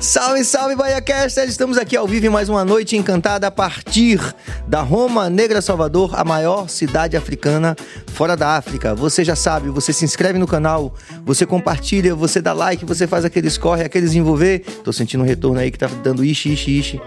[0.00, 1.46] Salve, salve, BahiaCaster!
[1.46, 4.18] Estamos aqui ao vivo em mais uma noite encantada a partir
[4.66, 8.94] da Roma Negra Salvador, a maior cidade africana fora da África.
[8.94, 13.26] Você já sabe, você se inscreve no canal, você compartilha, você dá like, você faz
[13.26, 14.60] aqueles corre, aqueles envolver.
[14.82, 17.00] Tô sentindo um retorno aí que tá dando ishi, ishi, ishi.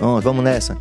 [0.00, 0.78] Vamos, vamos nessa.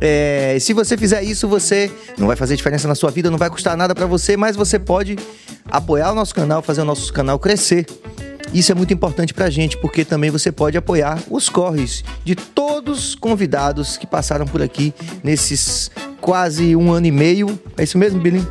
[0.00, 1.88] É, se você fizer isso, você
[2.18, 4.76] não vai fazer diferença na sua vida, não vai custar nada para você, mas você
[4.76, 5.16] pode
[5.66, 7.86] apoiar o nosso canal, fazer o nosso canal crescer.
[8.52, 13.10] Isso é muito importante pra gente, porque também você pode apoiar os corres de todos
[13.10, 17.58] os convidados que passaram por aqui nesses quase um ano e meio.
[17.76, 18.44] É isso mesmo, Billy?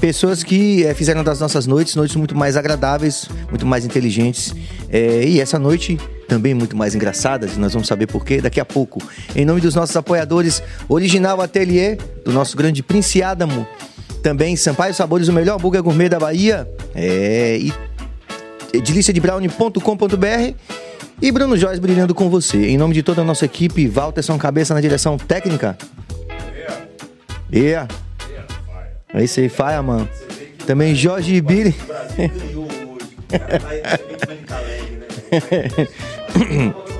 [0.00, 4.52] Pessoas que é, fizeram das nossas noites noites muito mais agradáveis, muito mais inteligentes.
[4.90, 8.64] É, e essa noite também muito mais engraçadas, nós vamos saber por quê daqui a
[8.64, 9.00] pouco.
[9.36, 13.64] Em nome dos nossos apoiadores, Original Atelier, do nosso grande Prince Adamo,
[14.22, 17.72] também Sampaio Sabores, o melhor hambúrguer gourmet da Bahia, é, e
[18.80, 20.54] deliciadebrownie.com.br
[21.20, 22.68] e Bruno Joyce brilhando com você.
[22.68, 25.76] Em nome de toda a nossa equipe, Walterson Cabeça na direção técnica.
[27.52, 27.88] Yeah.
[29.12, 30.08] É isso aí, faia, mano.
[30.66, 31.74] Também Jorge Billy.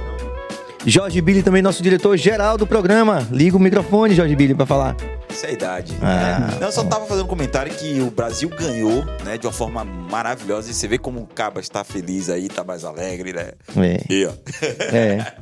[0.84, 3.26] Jorge Billy, também nosso diretor geral do programa.
[3.30, 4.96] Liga o microfone, Jorge Billy, pra falar.
[5.30, 5.96] Essa é a idade.
[6.02, 6.56] Ah.
[6.60, 9.84] Não, eu só tava fazendo um comentário que o Brasil ganhou, né, de uma forma
[9.84, 10.70] maravilhosa.
[10.70, 13.52] E você vê como o Caba está feliz aí, tá mais alegre, né?
[13.76, 14.12] É.
[14.12, 14.32] E, ó.
[14.92, 15.34] É.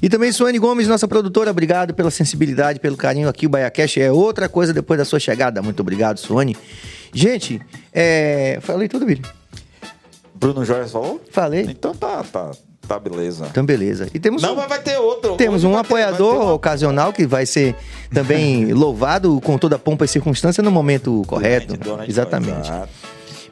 [0.00, 3.46] E também Suane Gomes, nossa produtora, obrigado pela sensibilidade, pelo carinho aqui.
[3.46, 5.60] O BaiaCast é outra coisa depois da sua chegada.
[5.60, 6.56] Muito obrigado, Suane.
[7.12, 7.60] Gente,
[7.92, 8.58] é...
[8.62, 9.22] falei tudo, Billy?
[10.34, 11.20] Bruno Joias falou?
[11.30, 11.66] Falei.
[11.68, 12.50] Então tá, tá,
[12.86, 13.46] tá beleza.
[13.50, 14.08] Então, beleza.
[14.14, 14.56] E temos Não, um...
[14.56, 15.36] mas vai ter outro.
[15.36, 17.74] Temos Hoje um ter- apoiador ter uma- ocasional que vai ser
[18.12, 21.76] também louvado com toda a pompa e circunstância no momento correto.
[21.76, 22.70] Durante- Exatamente.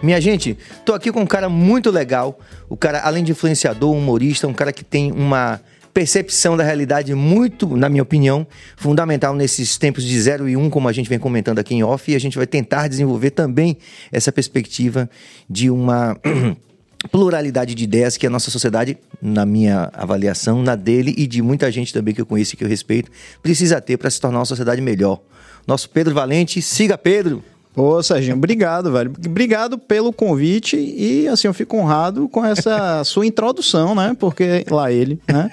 [0.03, 2.39] Minha gente, tô aqui com um cara muito legal.
[2.69, 5.61] O cara, além de influenciador, humorista, um cara que tem uma
[5.95, 8.45] percepção da realidade muito, na minha opinião,
[8.77, 11.85] fundamental nesses tempos de 0 e 1, um, como a gente vem comentando aqui em
[11.85, 13.77] off, e a gente vai tentar desenvolver também
[14.11, 15.09] essa perspectiva
[15.49, 16.17] de uma
[17.11, 21.71] pluralidade de ideias que a nossa sociedade, na minha avaliação, na dele e de muita
[21.71, 23.11] gente também que eu conheço e que eu respeito,
[23.43, 25.21] precisa ter para se tornar uma sociedade melhor.
[25.67, 27.43] Nosso Pedro Valente, siga Pedro!
[27.77, 29.13] Ô, Serginho, obrigado, velho.
[29.27, 34.15] Obrigado pelo convite e, assim, eu fico honrado com essa sua introdução, né?
[34.19, 35.51] Porque, lá ele, né?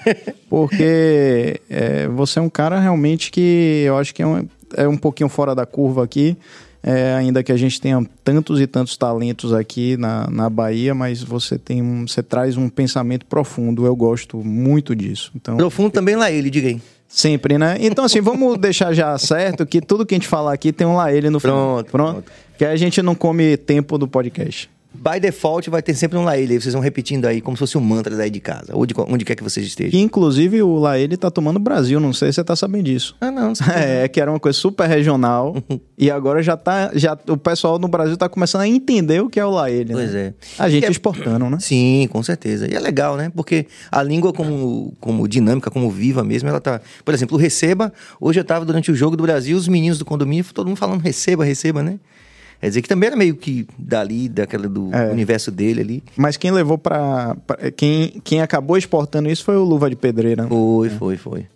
[0.48, 4.46] Porque é, você é um cara realmente que eu acho que é um,
[4.76, 6.36] é um pouquinho fora da curva aqui,
[6.82, 11.22] é, ainda que a gente tenha tantos e tantos talentos aqui na, na Bahia, mas
[11.22, 15.30] você tem um, você traz um pensamento profundo, eu gosto muito disso.
[15.34, 16.80] Então, Profundo também lá ele, diga aí.
[17.06, 17.76] Sempre, né?
[17.78, 20.96] Então, assim, vamos deixar já certo que tudo que a gente falar aqui tem um
[20.96, 21.74] lá ele no final.
[21.76, 22.12] Pronto, Pronto.
[22.14, 22.32] pronto.
[22.58, 24.68] Que a gente não come tempo do podcast.
[24.94, 27.60] By default vai ter sempre um lá ele, aí vocês vão repetindo aí como se
[27.60, 29.98] fosse um mantra daí de casa, ou de onde quer que vocês estejam.
[29.98, 33.16] inclusive, o lá ele tá tomando Brasil, não sei se você tá sabendo disso.
[33.20, 33.66] Ah, não, não sei.
[33.74, 35.56] É, que era uma coisa super regional
[35.98, 39.40] e agora já tá, já, o pessoal no Brasil tá começando a entender o que
[39.40, 40.20] é o lá ele, Pois né?
[40.20, 40.34] é.
[40.58, 41.58] A gente é- exportando, né?
[41.60, 42.70] Sim, com certeza.
[42.70, 43.30] E é legal, né?
[43.34, 46.80] Porque a língua como, como dinâmica, como viva mesmo, ela tá...
[47.04, 50.04] Por exemplo, o receba, hoje eu tava durante o jogo do Brasil, os meninos do
[50.04, 51.98] condomínio, todo mundo falando receba, receba, né?
[52.62, 55.10] Quer dizer que também era meio que dali, daquela do É.
[55.10, 56.04] universo dele ali.
[56.16, 57.34] Mas quem levou pra.
[57.44, 60.46] pra- quem, quem acabou exportando isso foi o Luva de Pedreira.
[60.46, 61.46] Foi, foi, foi.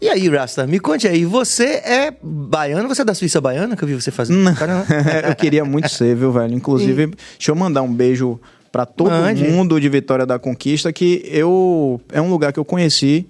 [0.00, 3.84] E aí, Rasta, me conte aí, você é baiano, você é da Suíça baiana, que
[3.84, 4.52] eu vi você fazendo?
[4.56, 4.84] Cara,
[5.30, 6.52] eu queria muito ser, viu, velho?
[6.52, 8.40] Inclusive, deixa eu mandar um beijo
[8.72, 9.44] pra todo Mande.
[9.44, 13.28] mundo de Vitória da Conquista, que eu é um lugar que eu conheci,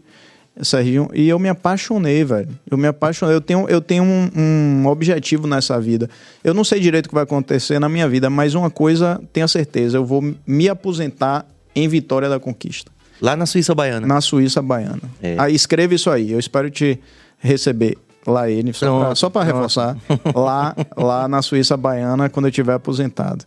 [0.60, 2.48] Serginho, e eu me apaixonei, velho.
[2.70, 3.34] Eu me apaixonei.
[3.34, 6.10] Eu tenho, eu tenho um, um objetivo nessa vida.
[6.44, 9.48] Eu não sei direito o que vai acontecer na minha vida, mas uma coisa tenho
[9.48, 14.06] certeza: eu vou me aposentar em Vitória da Conquista, Lá na Suíça baiana.
[14.06, 15.00] na Suíça baiana.
[15.22, 15.36] É.
[15.38, 16.32] Aí escreva isso aí.
[16.32, 17.00] Eu espero te
[17.38, 17.96] receber
[18.26, 19.46] lá ele, só pronto.
[19.46, 19.96] reforçar,
[20.34, 23.44] lá, lá na Suíça baiana, quando eu estiver aposentado.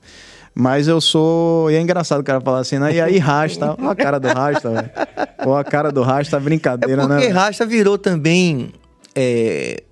[0.57, 1.69] Mas eu sou.
[1.69, 2.93] E é engraçado o cara falar assim, né?
[2.95, 4.89] E aí, Rasta, olha a cara do Rasta, velho.
[5.45, 7.21] Ou a cara do Rasta, É brincadeira, porque né?
[7.21, 7.33] velho?
[7.35, 8.71] Rasta virou também.
[9.13, 9.83] é,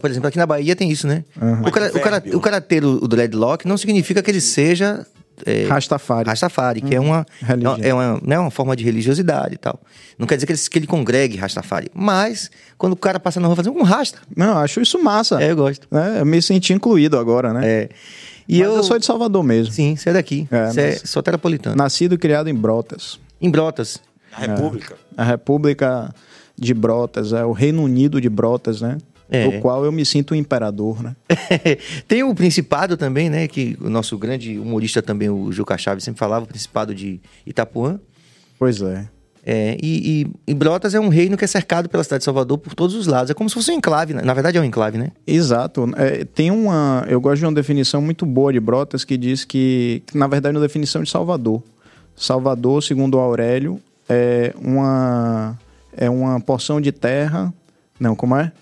[0.00, 1.24] por exemplo, aqui na Bahia tem isso, né?
[1.64, 5.06] O, cara, o, cara, o cara ter o, o dreadlock não significa que ele seja.
[5.46, 6.28] É, Rastafari.
[6.28, 7.78] Rastafari, que é uma, Religião.
[7.80, 9.78] é uma, né, uma forma de religiosidade e tal.
[10.18, 11.88] Não quer dizer que ele, que ele congregue Rastafari.
[11.94, 15.40] Mas, quando o cara passa na rua fazendo um rasta, Não, eu acho isso massa.
[15.40, 15.86] é, eu gosto.
[15.92, 16.16] né?
[16.18, 17.60] Eu me senti incluído agora, né?
[17.64, 17.88] É.
[18.48, 18.82] E Mas eu, eu...
[18.82, 19.72] sou de Salvador mesmo.
[19.72, 20.48] Sim, você é daqui.
[20.50, 21.76] É, você é soteropolitano.
[21.76, 23.20] Nascido e criado em Brotas.
[23.40, 24.00] Em Brotas.
[24.32, 24.96] Na República.
[25.16, 26.14] A República
[26.56, 28.98] de Brotas, é o Reino Unido de Brotas, né?
[29.30, 29.46] É.
[29.46, 31.14] Do qual eu me sinto um imperador, né?
[32.08, 33.46] Tem o Principado também, né?
[33.46, 38.00] Que o nosso grande humorista também, o Juca Chaves, sempre falava, o Principado de Itapuã.
[38.58, 39.06] Pois é.
[39.50, 42.58] É, e, e, e Brotas é um reino que é cercado pela cidade de Salvador
[42.58, 43.30] por todos os lados.
[43.30, 44.20] É como se fosse um enclave, né?
[44.22, 45.10] na verdade é um enclave, né?
[45.26, 45.88] Exato.
[45.96, 47.06] É, tem uma.
[47.08, 50.54] Eu gosto de uma definição muito boa de Brotas que diz que, que, na verdade,
[50.54, 51.62] é uma definição de Salvador.
[52.14, 55.58] Salvador, segundo Aurélio, é uma,
[55.96, 57.50] é uma porção de terra.
[57.98, 58.52] Não, como é?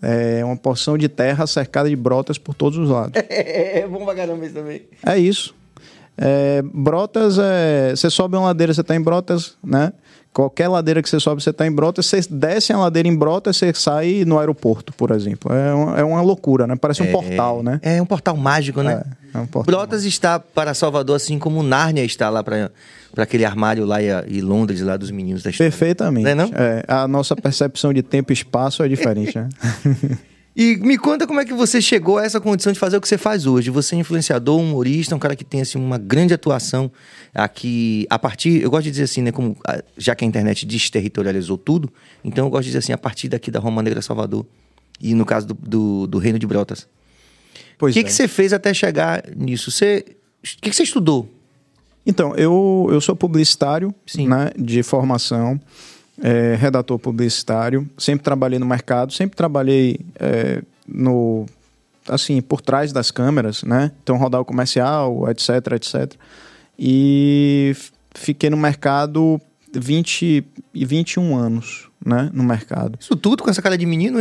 [0.00, 3.20] É uma porção de terra cercada de brotas por todos os lados.
[3.28, 4.82] É, bom pra caramba isso também.
[5.04, 5.56] É isso.
[6.16, 9.92] É, brotas, é, você sobe uma ladeira, você está em Brotas, né?
[10.36, 12.04] Qualquer ladeira que você sobe, você está em Brotas.
[12.04, 15.50] Você desce a ladeira em Brotas, você sai no aeroporto, por exemplo.
[15.50, 16.76] É uma, é uma loucura, né?
[16.76, 17.80] Parece um É, portal, né?
[17.82, 19.02] É um portal mágico, né?
[19.32, 19.74] É, é um portal.
[19.74, 22.70] Brotas está para Salvador, assim como Nárnia está lá para
[23.16, 25.70] aquele armário lá e, e Londres, lá dos meninos da história.
[25.70, 26.24] Perfeitamente.
[26.24, 26.50] Não é não?
[26.54, 29.48] É, a nossa percepção de tempo e espaço é diferente, né?
[30.58, 33.06] E me conta como é que você chegou a essa condição de fazer o que
[33.06, 33.68] você faz hoje.
[33.68, 36.90] Você é influenciador, humorista, um cara que tem assim, uma grande atuação
[37.36, 38.62] aqui a partir.
[38.62, 39.30] Eu gosto de dizer assim, né?
[39.30, 41.92] Como, ah, já que a internet desterritorializou tudo,
[42.24, 44.46] então eu gosto de dizer assim, a partir daqui da Roma Negra Salvador.
[45.00, 46.88] E no caso do, do, do Reino de Brotas.
[47.80, 48.02] O que, é.
[48.02, 49.70] que você fez até chegar nisso?
[49.70, 50.04] Você,
[50.42, 51.28] o que, que você estudou?
[52.06, 54.28] Então, eu, eu sou publicitário Sim.
[54.28, 55.60] né, de formação,
[56.22, 61.46] é, redator publicitário, sempre trabalhei no mercado, sempre trabalhei é, no
[62.08, 63.90] assim, por trás das câmeras, né?
[64.02, 66.14] Então, rodar o comercial, etc, etc.
[66.78, 67.74] E
[68.14, 69.40] fiquei no mercado
[69.74, 70.44] 20
[70.74, 72.30] e 21 anos, né?
[72.32, 72.98] No mercado.
[73.00, 74.18] Isso tudo com essa cara de menino?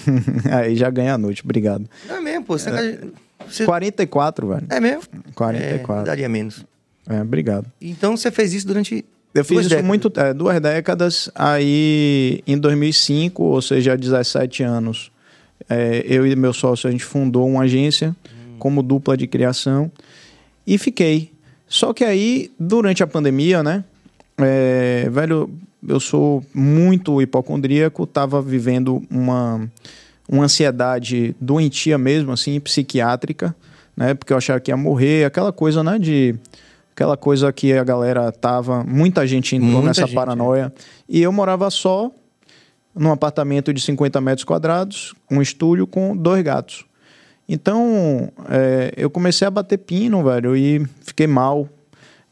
[0.50, 1.88] Aí já ganhei a noite, obrigado.
[2.08, 2.58] É mesmo, pô.
[2.58, 3.00] Você é,
[3.48, 3.64] você...
[3.64, 4.66] 44, velho.
[4.70, 5.02] é mesmo?
[5.34, 6.02] 44.
[6.02, 6.64] É, daria menos.
[7.08, 7.70] É, obrigado.
[7.80, 9.04] Então você fez isso durante.
[9.34, 9.86] Eu fiz duas isso décadas.
[9.86, 11.30] muito, é, duas décadas.
[11.34, 15.10] Aí, em 2005, ou seja, há 17 anos,
[15.68, 18.14] é, eu e meu sócio, a gente fundou uma agência
[18.58, 19.90] como dupla de criação
[20.66, 21.33] e fiquei.
[21.74, 23.82] Só que aí, durante a pandemia, né?
[24.38, 25.50] é, velho,
[25.88, 29.68] eu sou muito hipocondríaco, tava vivendo uma,
[30.28, 33.56] uma ansiedade doentia mesmo, assim, psiquiátrica,
[33.96, 34.14] né?
[34.14, 35.98] Porque eu achava que ia morrer, aquela coisa, né?
[35.98, 36.36] De
[36.92, 40.14] aquela coisa que a galera tava, muita gente entrou Muita nessa gente, é.
[40.14, 40.72] paranoia.
[41.08, 42.08] E eu morava só
[42.94, 46.84] num apartamento de 50 metros quadrados, um estúdio com dois gatos.
[47.48, 51.68] Então, é, eu comecei a bater pino, velho, e fiquei mal.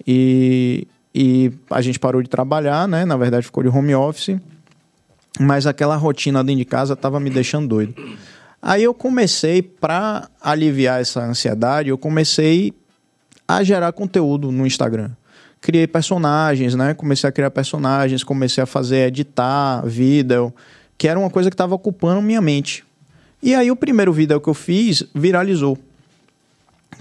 [0.06, 3.04] E, e a gente parou de trabalhar, né?
[3.04, 4.36] Na verdade, ficou de home office.
[5.38, 7.94] Mas aquela rotina dentro de casa tava me deixando doido.
[8.60, 12.72] Aí eu comecei, para aliviar essa ansiedade, eu comecei
[13.46, 15.10] a gerar conteúdo no Instagram.
[15.60, 16.94] Criei personagens, né?
[16.94, 20.52] Comecei a criar personagens, comecei a fazer editar vídeo,
[20.96, 22.84] que era uma coisa que estava ocupando minha mente.
[23.42, 25.76] E aí o primeiro vídeo que eu fiz viralizou,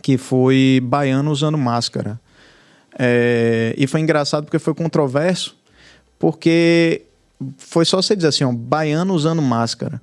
[0.02, 2.20] que foi baiano usando máscara.
[2.98, 5.56] É, e foi engraçado porque foi controverso,
[6.20, 7.04] porque
[7.58, 10.02] foi só você dizer assim, ó, baiano usando máscara.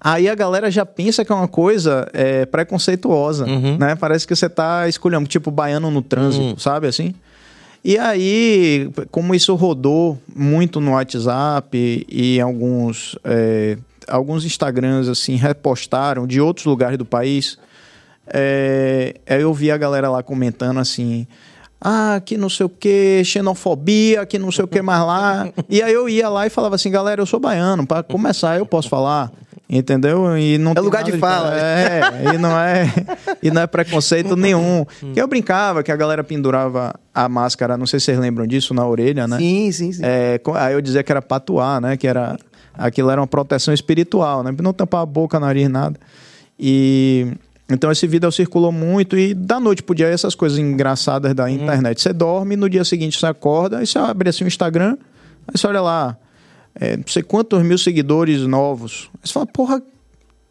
[0.00, 3.78] Aí a galera já pensa que é uma coisa é, preconceituosa, Uhum.
[3.78, 3.94] né?
[3.96, 6.58] Parece que você tá escolhendo, tipo, baiano no trânsito, Uhum.
[6.58, 7.14] sabe assim?
[7.82, 11.68] E aí, como isso rodou muito no WhatsApp
[12.08, 17.58] e, em alguns, é, alguns Instagrams, assim, repostaram de outros lugares do país,
[18.26, 21.26] é, eu vi a galera lá comentando assim...
[21.78, 25.48] Ah, que não sei o que, xenofobia, que não sei o que mais lá.
[25.68, 28.64] E aí eu ia lá e falava assim, galera, eu sou baiano, para começar eu
[28.64, 29.30] posso falar,
[29.68, 30.36] entendeu?
[30.38, 31.54] E não tem lugar de fala.
[31.54, 32.00] É,
[32.34, 32.92] e não é,
[33.42, 34.86] e não é preconceito nenhum.
[35.12, 38.72] Que eu brincava que a galera pendurava a máscara, não sei se vocês lembram disso,
[38.72, 39.36] na orelha, né?
[39.36, 40.02] Sim, sim, sim.
[40.02, 41.96] É, aí eu dizia que era patuar, né?
[41.96, 42.38] Que era
[42.76, 44.54] aquilo era uma proteção espiritual, né?
[44.62, 45.98] Não tampar a boca, nariz, nada.
[46.58, 47.26] E
[47.68, 52.00] então esse vídeo circulou muito e da noite pro dia essas coisas engraçadas da internet.
[52.00, 54.96] Você dorme, no dia seguinte você acorda, aí você abre assim o Instagram,
[55.48, 56.16] aí você olha lá,
[56.74, 59.10] é, não sei quantos mil seguidores novos.
[59.14, 59.82] Aí você fala, porra,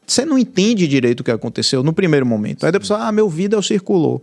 [0.05, 2.65] você não entende direito o que aconteceu no primeiro momento.
[2.65, 4.21] Aí depois você fala, ah, meu vídeo circulou.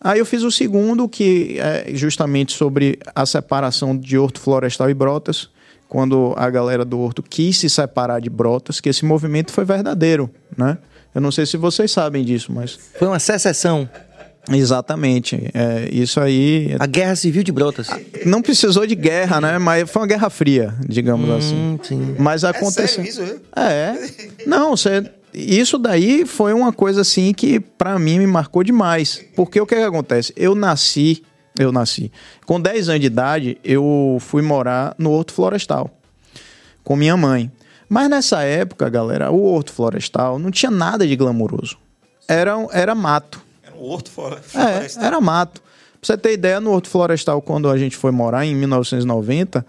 [0.00, 4.94] Aí eu fiz o segundo, que é justamente sobre a separação de horto florestal e
[4.94, 5.48] brotas,
[5.96, 10.28] quando a galera do horto quis se separar de brotas, que esse movimento foi verdadeiro,
[10.54, 10.76] né?
[11.14, 12.78] Eu não sei se vocês sabem disso, mas...
[12.98, 13.88] Foi uma secessão.
[14.50, 15.50] Exatamente.
[15.54, 16.76] É, isso aí...
[16.78, 17.88] A guerra civil de Brotas.
[18.26, 19.58] Não precisou de guerra, né?
[19.58, 21.56] Mas foi uma guerra fria, digamos assim.
[21.56, 22.16] Hum, sim.
[22.18, 23.02] Mas aconteceu.
[23.02, 23.40] sério isso, viu?
[23.56, 23.94] É.
[24.46, 25.02] Não, você.
[25.32, 29.24] Isso daí foi uma coisa assim que pra mim me marcou demais.
[29.34, 30.30] Porque o que, que acontece?
[30.36, 31.22] Eu nasci,
[31.58, 32.10] eu nasci.
[32.44, 35.90] Com 10 anos de idade, eu fui morar no Horto Florestal
[36.84, 37.50] com minha mãe.
[37.88, 41.76] Mas nessa época, galera, o Horto Florestal não tinha nada de glamouroso.
[42.28, 43.40] Era, era mato.
[43.62, 44.40] Era um horto fora.
[44.54, 45.60] É, era mato.
[45.60, 49.64] Pra você ter ideia, no Horto Florestal, quando a gente foi morar em 1990,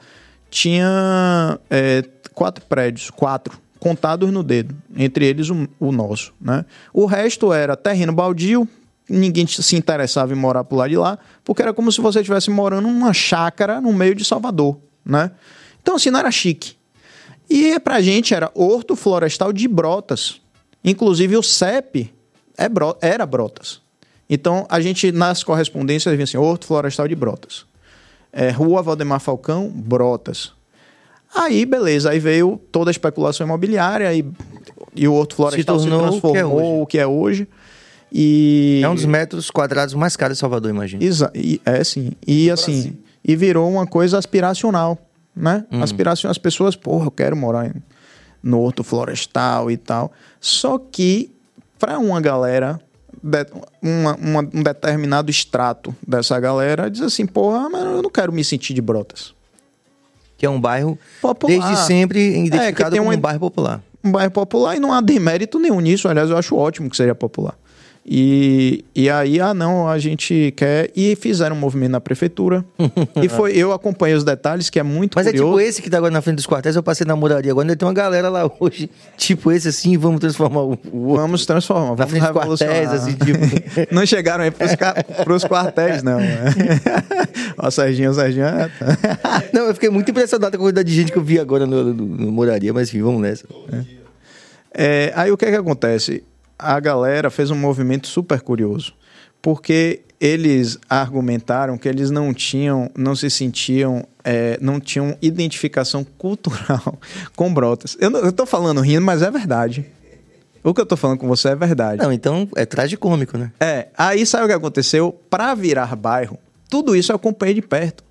[0.50, 2.04] tinha é,
[2.34, 6.66] quatro prédios, quatro, contados no dedo, entre eles o, o nosso, né?
[6.94, 8.68] O resto era terreno baldio,
[9.10, 12.50] ninguém se interessava em morar por lá de lá, porque era como se você estivesse
[12.50, 15.32] morando numa chácara no meio de Salvador, né?
[15.82, 16.76] Então, assim, não era chique.
[17.50, 20.42] E pra gente era Horto Florestal de Brotas.
[20.84, 22.14] Inclusive o CEP
[22.58, 23.82] é bro era Brotas.
[24.30, 27.66] Então, a gente, nas correspondências, vinha assim, Horto Florestal de Brotas.
[28.34, 30.52] É, Rua Valdemar Falcão, Brotas.
[31.34, 34.26] Aí, beleza, aí veio toda a especulação imobiliária e,
[34.96, 36.82] e o Horto Florestal se, tornou o que é transformou hoje.
[36.82, 37.48] o que é hoje.
[38.12, 38.82] E...
[38.84, 41.04] É um dos metros quadrados mais caros de Salvador, imagina.
[41.04, 42.12] Exa e, é sim.
[42.26, 44.98] E assim, e virou uma coisa aspiracional,
[45.36, 45.66] né?
[45.72, 45.84] Hum.
[45.84, 47.74] Aspiração, as pessoas, porra, eu quero morar em,
[48.42, 50.12] no Horto Florestal e tal.
[50.40, 51.32] Só que,
[51.78, 52.80] para uma galera,
[53.22, 53.46] de-
[53.82, 58.44] uma- uma- um determinado extrato dessa galera, diz assim, porra, mas eu não quero me
[58.44, 59.34] sentir de brotas.
[60.38, 61.68] Que é um bairro, Popular.
[61.68, 63.82] desde sempre, identificado tem como uma- um bairro popular.
[64.04, 66.08] um bairro popular e não há demérito nenhum nisso.
[66.08, 67.58] Aliás, eu acho ótimo que seja popular.
[68.10, 70.90] E, e aí, ah, não, a gente quer.
[70.96, 72.64] E fizeram um movimento na prefeitura.
[73.22, 75.58] e foi, eu acompanhei os detalhes, que é muito Mas é curioso.
[75.58, 77.52] tipo esse que tá agora na frente dos quartéis, eu passei na moraria.
[77.52, 81.16] Agora ainda tem uma galera lá hoje, tipo esse assim, vamos transformar o, o.
[81.18, 82.94] Vamos transformar, Na vamos frente dos quartéis, revolucionar.
[82.94, 83.92] assim, tipo.
[83.94, 84.94] Não chegaram aí pros, ca...
[85.26, 86.18] pros quartéis, não.
[86.20, 86.46] né?
[87.58, 88.46] Ó, Serginho, Serginho.
[88.46, 88.72] é-
[89.52, 91.84] Não, eu fiquei muito impressionado com a quantidade de gente que eu vi agora no,
[91.94, 93.44] no- no moraria, mas enfim, vamos nessa.
[94.74, 96.24] É, aí o que é que acontece?
[96.58, 98.94] A galera fez um movimento super curioso,
[99.42, 106.98] porque eles argumentaram que eles não tinham, não se sentiam, é, não tinham identificação cultural
[107.36, 107.96] com Brotas.
[108.00, 109.86] Eu, não, eu tô falando rindo, mas é verdade.
[110.64, 112.02] O que eu tô falando com você é verdade.
[112.02, 113.52] Não, então é tragicômico, né?
[113.60, 115.18] É, aí sabe o que aconteceu?
[115.30, 116.38] Para virar bairro,
[116.70, 118.04] tudo isso eu acompanhei de perto.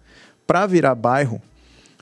[0.47, 1.43] Para virar bairro,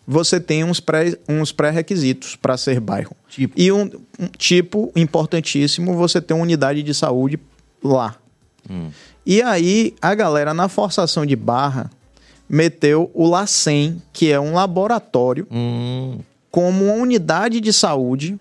[0.07, 3.17] você tem uns pré- uns pré-requisitos para ser bairro.
[3.29, 3.55] Tipo?
[3.61, 7.39] E um, um tipo importantíssimo, você ter uma unidade de saúde
[7.83, 8.17] lá.
[9.27, 11.91] E aí, a galera, na forçação de barra,
[12.49, 16.19] meteu o LACEN, que é um laboratório, Hum,
[16.51, 18.39] como uma unidade de saúde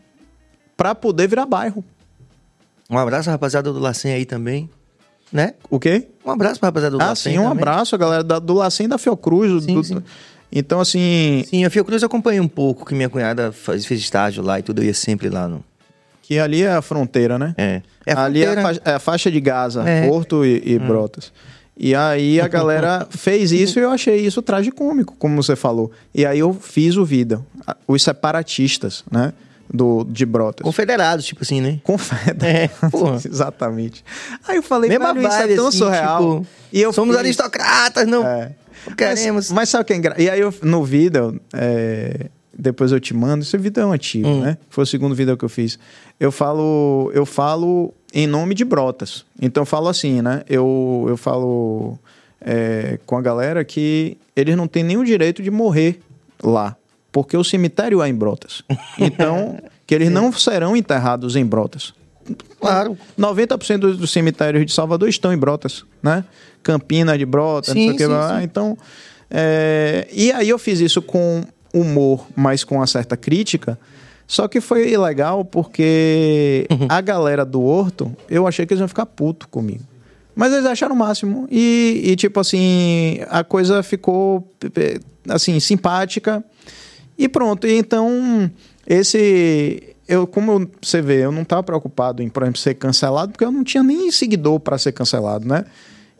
[0.77, 1.83] para poder virar bairro.
[2.89, 4.69] um abraço, rapaziada do Lacen aí também,
[5.31, 5.55] né?
[5.69, 6.07] O quê?
[6.25, 7.57] Um abraço pra rapaziada do Ah, Lacen sim, um também.
[7.63, 9.63] abraço, a galera da- do Lacem e da Fiocruz.
[9.63, 10.03] Sim, do- sim.
[10.55, 14.43] Então, assim, Sim, a Fiocruz eu acompanhei um pouco, que minha cunhada faz, fez estágio
[14.43, 15.63] lá e tudo, eu ia sempre lá no...
[16.21, 17.55] que ali é a fronteira, né?
[17.57, 17.81] É.
[18.05, 18.61] É a ali é a, fronteira.
[18.61, 20.07] faixa, é a faixa de Gaza, É.
[20.07, 21.31] Porto e, e Brotas.
[21.75, 25.91] E aí a galera fez isso e eu achei isso tragicômico, como você falou.
[26.13, 27.41] E aí eu fiz o vida.
[27.87, 29.33] Os separatistas, né?
[29.73, 30.63] Do, de Brotas.
[30.63, 31.79] Confederados, tipo assim, né?
[31.83, 33.23] Confederados.
[33.25, 33.25] É.
[33.27, 34.05] Exatamente.
[34.47, 36.19] Aí eu falei, Mesma velho, isso é tão assim, surreal.
[36.41, 38.51] tipo, e eu Somos fiz- aristocratas, não, É.
[38.97, 39.49] queremos.
[39.49, 40.21] Mas, mas sabe o que é engraçado?
[40.21, 44.27] E aí, eu, no vídeo, é, depois eu te mando, esse vídeo é um antigo,
[44.27, 44.41] Hum.
[44.41, 44.57] né?
[44.69, 45.77] Foi o segundo vídeo que eu fiz.
[46.19, 49.25] Eu falo, eu falo em nome de Brotas.
[49.41, 50.43] Então eu falo assim, né?
[50.47, 51.97] Eu, eu falo
[52.39, 55.99] é, com a galera que eles não têm nenhum direito de morrer
[56.41, 56.75] lá.
[57.11, 58.63] Porque o cemitério é em Brotas.
[58.99, 61.93] Então, que eles não serão enterrados em Brotas.
[62.59, 62.97] Claro.
[63.19, 66.23] 90% dos, cemitérios de Salvador estão em Brotas, né?
[66.61, 68.43] Campina de Brotas, não Sim, sei o que lá.
[68.43, 68.77] Então,
[69.29, 73.77] é, e aí eu fiz isso com humor, mas com uma certa crítica.
[74.25, 76.87] Só que foi legal porque Uhum.
[76.89, 79.83] a galera do Horto, eu achei que eles iam ficar puto comigo.
[80.35, 81.47] Mas eles acharam o máximo.
[81.51, 84.99] E, e, tipo assim, a coisa ficou eh,
[85.29, 86.43] assim, simpática.
[87.17, 87.67] E pronto.
[87.67, 88.49] E então,
[88.87, 89.92] esse.
[90.07, 93.51] Eu, como você vê, eu não estava preocupado em, por exemplo, ser cancelado, porque eu
[93.51, 95.65] não tinha nem seguidor para ser cancelado, né?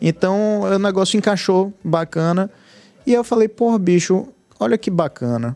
[0.01, 2.49] Então, o negócio encaixou bacana.
[3.05, 4.27] E eu falei, porra, bicho,
[4.59, 5.55] olha que bacana.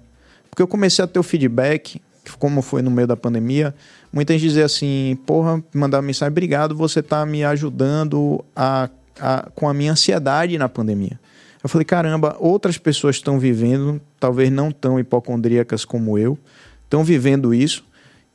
[0.50, 2.01] Porque eu comecei a ter o feedback,
[2.39, 3.74] como foi no meio da pandemia,
[4.12, 9.69] muita gente dizia assim, porra, mandar mensagem, obrigado, você tá me ajudando a, a- com
[9.69, 11.17] a minha ansiedade na pandemia.
[11.63, 16.38] Eu falei, caramba, outras pessoas estão vivendo, talvez não tão hipocondríacas como eu,
[16.84, 17.86] estão vivendo isso.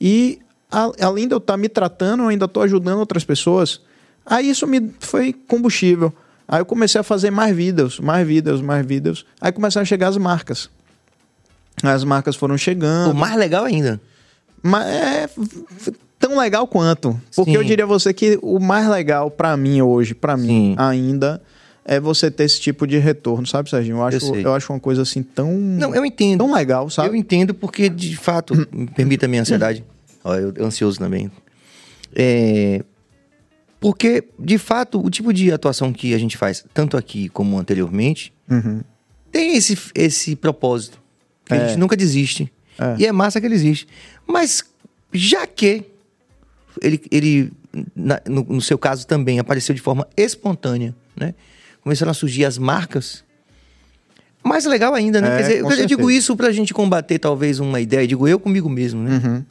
[0.05, 3.81] E a- além de eu estar me tratando, eu ainda estou ajudando outras pessoas.
[4.27, 6.13] Aí isso me foi combustível.
[6.49, 9.25] Aí eu comecei a fazer mais vídeos, mais vídeos, mais vídeos.
[9.41, 10.69] Aí começaram a chegar as marcas.
[11.83, 13.13] As marcas foram chegando.
[13.13, 14.01] O mais legal ainda.
[14.63, 15.29] Mas é
[16.19, 17.19] tão legal quanto.
[17.35, 17.57] Porque Sim.
[17.57, 21.41] eu diria a você que o mais legal pra mim hoje, pra mim ainda,
[21.85, 23.97] é você ter esse tipo de retorno, sabe, Serginho?
[23.99, 24.45] Eu acho, sei.
[24.47, 26.39] eu, acho uma coisa assim tão, Não, eu entendo.
[26.39, 27.19] tão legal, Eu sabe?
[27.19, 29.85] entendo porque, de fato, me permita a minha ansiedade.
[30.25, 31.31] Ó, eu, ansioso também.
[32.15, 32.83] É,
[33.81, 38.33] Porque, de fato, o tipo de atuação que a gente faz, tanto aqui como anteriormente,
[38.49, 38.81] Uhum.
[39.33, 41.01] tem esse, esse propósito.
[41.45, 41.69] Que a É.
[41.69, 42.53] gente nunca desiste.
[42.79, 42.95] É.
[42.99, 43.89] E é massa que ele existe.
[44.25, 44.63] Mas,
[45.13, 45.83] já que
[46.81, 47.53] ele, ele
[47.97, 51.35] na- no, no seu caso também, apareceu de forma espontânea, né?
[51.83, 53.25] Começaram a surgir as marcas.
[54.45, 55.27] Mais legal ainda, né?
[55.29, 56.13] É, Quer dizer, eu digo certeza.
[56.13, 59.21] isso pra gente combater talvez uma ideia, digo eu comigo mesmo, né?
[59.25, 59.45] Uhum.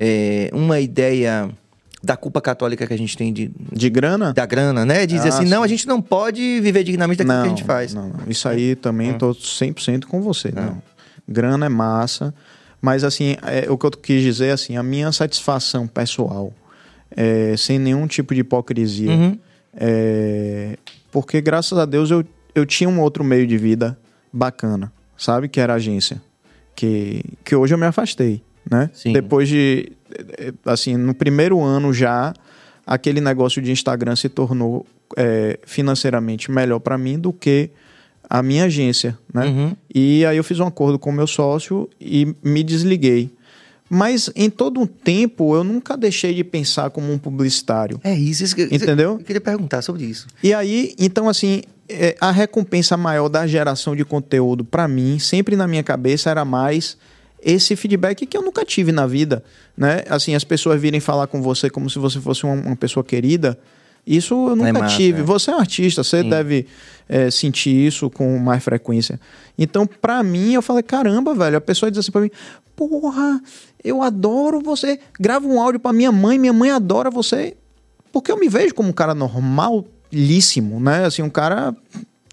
[0.00, 1.48] É, uma ideia
[2.02, 4.32] da culpa católica que a gente tem de, De grana?
[4.32, 5.04] da grana, né?
[5.06, 5.64] Dizer Ah, assim, não, sim.
[5.64, 7.92] a gente não pode viver dignamente daquilo que a gente faz.
[7.94, 8.20] Não, não.
[8.28, 9.18] Isso aí também Hum.
[9.18, 10.52] tô 100% com você.
[10.52, 10.80] Não.
[11.28, 12.32] Grana é massa.
[12.80, 16.52] Mas, assim, é, o que eu quis dizer é assim, a minha satisfação pessoal,
[17.10, 19.36] é, sem nenhum tipo de hipocrisia, Uhum.
[19.76, 20.76] é,
[21.10, 22.24] porque, graças a Deus, eu,
[22.54, 23.98] eu tinha um outro meio de vida
[24.32, 25.48] bacana, sabe?
[25.48, 26.22] Que era a agência.
[26.76, 28.40] Que, que hoje eu me afastei,
[28.70, 28.90] né?
[28.92, 29.12] Sim.
[29.12, 29.92] Depois de,
[30.64, 32.34] assim, no primeiro ano já,
[32.86, 37.70] aquele negócio de Instagram se tornou é, financeiramente melhor para mim do que
[38.28, 39.46] a minha agência, né?
[39.46, 39.76] Uhum.
[39.94, 43.30] E aí eu fiz um acordo com o meu sócio e me desliguei.
[43.88, 47.98] Mas em todo um tempo eu nunca deixei de pensar como um publicitário.
[48.04, 49.12] É isso, isso que Entendeu?
[49.12, 50.26] Eu queria perguntar sobre isso.
[50.42, 55.56] E aí, então assim, é, a recompensa maior da geração de conteúdo para mim, sempre
[55.56, 56.98] na minha cabeça era mais
[57.42, 59.42] esse feedback que eu nunca tive na vida,
[59.76, 60.02] né?
[60.08, 63.58] Assim, as pessoas virem falar com você como se você fosse uma, uma pessoa querida.
[64.06, 65.20] Isso eu nunca massa, tive.
[65.20, 65.22] é.
[65.22, 66.66] Você é um artista, você deve
[67.08, 69.20] é, sentir isso com mais frequência.
[69.58, 71.58] Então, pra mim, eu falei, caramba, velho.
[71.58, 72.30] A pessoa diz assim pra mim,
[72.74, 73.40] porra,
[73.84, 74.98] eu adoro você.
[75.20, 77.54] Grava um áudio pra minha mãe, minha mãe adora você.
[78.10, 81.04] Porque eu me vejo como um cara normalíssimo, né?
[81.04, 81.76] Assim, um cara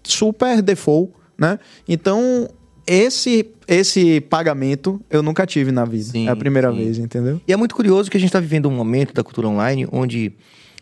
[0.02, 1.58] super default, né?
[1.86, 2.48] Então,
[2.86, 6.04] esse esse pagamento eu nunca tive na vida.
[6.12, 6.76] Sim, é a primeira sim.
[6.76, 7.40] vez, entendeu?
[7.46, 10.32] E é muito curioso que a gente está vivendo um momento da cultura online onde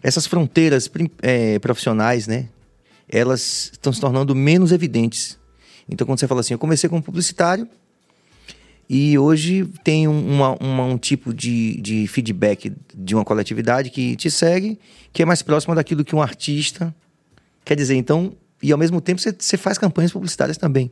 [0.03, 0.91] essas fronteiras
[1.23, 2.49] eh, profissionais, né?
[3.09, 5.39] Elas estão se tornando menos evidentes.
[5.89, 7.67] Então, quando você fala assim, eu comecei como publicitário
[8.89, 14.15] e hoje tem um, uma- uma- um tipo de, de feedback de uma coletividade que
[14.17, 14.79] te segue,
[15.13, 16.95] que é mais próxima daquilo que um artista
[17.65, 17.95] quer dizer.
[17.97, 20.91] Então, e ao mesmo tempo você, você faz campanhas publicitárias também.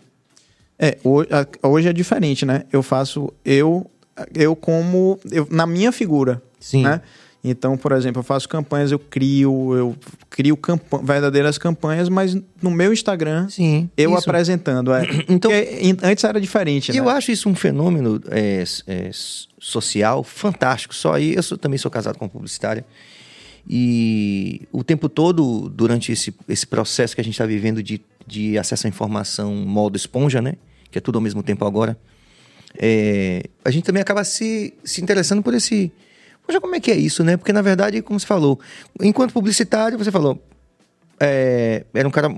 [0.85, 1.29] É, hoje,
[1.62, 2.64] hoje é diferente, né?
[2.73, 3.88] Eu faço eu
[4.35, 6.83] eu como eu, na minha figura, Sim.
[6.83, 7.01] né?
[7.45, 9.97] Então, por exemplo, eu faço campanhas, eu crio, eu
[10.31, 13.88] crio campa verdadeiras campanhas, mas no meu Instagram Sim.
[13.97, 14.29] eu isso.
[14.29, 15.03] apresentando, é.
[15.29, 17.11] Então- Porque antes era diferente, E eu né?
[17.12, 19.11] acho isso um fenômeno é, é,
[19.59, 20.95] social fantástico.
[20.95, 22.85] Só aí, eu sou- também sou casado com uma publicitária.
[23.68, 28.59] E o tempo todo, durante esse, esse processo que a gente está vivendo de, de
[28.59, 30.55] acesso à informação modo esponja, né?
[30.93, 31.99] Que é tudo ao mesmo tempo agora.
[32.79, 35.91] é, a gente também acaba se, se interessando por esse.
[36.47, 37.37] Poxa, como é que é isso, né?
[37.37, 38.61] Porque, na verdade, como você falou,
[39.01, 40.41] enquanto publicitário, você falou,
[41.19, 42.35] é, era um cara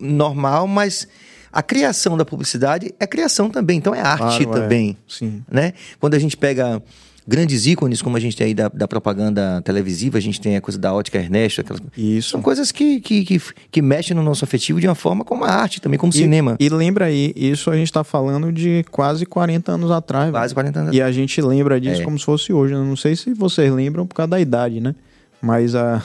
[0.00, 1.06] normal, mas
[1.52, 4.62] a criação da publicidade é criação também, então é arte Claro, é.
[4.62, 5.42] também, Sim.
[5.50, 5.74] né?
[6.00, 6.82] Quando a gente pega
[7.26, 10.60] grandes ícones, como a gente tem aí da, da propaganda televisiva, a gente tem a
[10.60, 12.30] coisa da ótica Ernesto, aquelas Isso.
[12.30, 15.50] são coisas que, que, que, que mexem no nosso afetivo de uma forma como a
[15.50, 16.56] arte também, como E- cinema.
[16.60, 20.30] E lembra aí, isso a gente tá falando de quase 40 anos atrás.
[20.30, 20.54] Quase velho.
[20.72, 22.04] 40 anos E a gente lembra disso É.
[22.04, 22.74] como se fosse hoje.
[22.74, 24.94] Eu não sei se vocês lembram por causa da idade, né?
[25.42, 26.02] Mas a,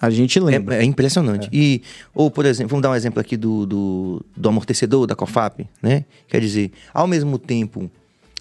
[0.00, 0.76] a gente lembra.
[0.76, 1.48] É, é impressionante.
[1.52, 1.82] E,
[2.14, 6.04] ou, por exemplo, vamos dar um exemplo aqui do, do, do amortecedor da COFAP, né?
[6.28, 7.90] Quer dizer, ao mesmo tempo,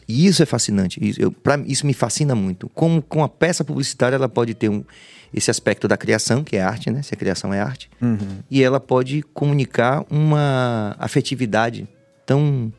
[0.08, 3.64] e isso é fascinante, isso, eu, pra, isso me fascina muito, como com a peça
[3.64, 4.84] publicitária ela pode ter um,
[5.34, 7.02] esse aspecto da criação, que é arte, né?
[7.02, 8.18] Se a criação é arte, Uhum.
[8.50, 11.88] e ela pode comunicar uma afetividade
[12.26, 12.72] tão.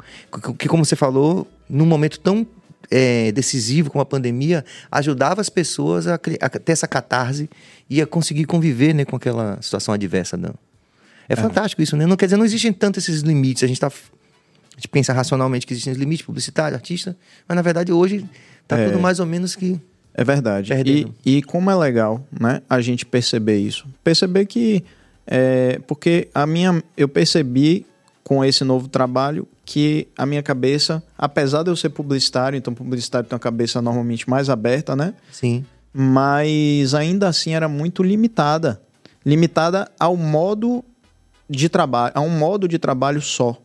[0.58, 2.46] que- como você falou, num momento tão
[2.90, 7.50] é, decisivo como a pandemia, ajudava as pessoas a, a ter essa catarse
[7.90, 10.36] e a conseguir conviver né, com aquela situação adversa.
[10.36, 10.54] Não.
[11.28, 12.06] É, fantástico isso, né?
[12.06, 13.64] Não quer dizer, não existem tanto esses limites.
[13.64, 13.90] A gente tá.
[14.76, 17.16] A gente pensa racionalmente que existem os limites, publicitário, artista,
[17.48, 18.24] mas na verdade hoje
[18.68, 18.88] tá É.
[18.88, 19.80] tudo mais ou menos que.
[20.14, 20.72] É verdade.
[21.24, 23.86] E, e como é legal, né, a gente perceber isso.
[24.04, 24.84] Perceber que.
[25.26, 26.82] É, porque a minha.
[26.96, 27.86] Eu percebi
[28.22, 33.28] com esse novo trabalho que a minha cabeça, apesar de eu ser publicitário, então publicitário
[33.28, 35.14] tem uma cabeça normalmente mais aberta, né?
[35.32, 35.64] Sim.
[35.92, 38.80] Mas ainda assim era muito limitada.
[39.24, 40.84] Limitada ao modo
[41.48, 43.56] de trabalho, a um modo de trabalho só.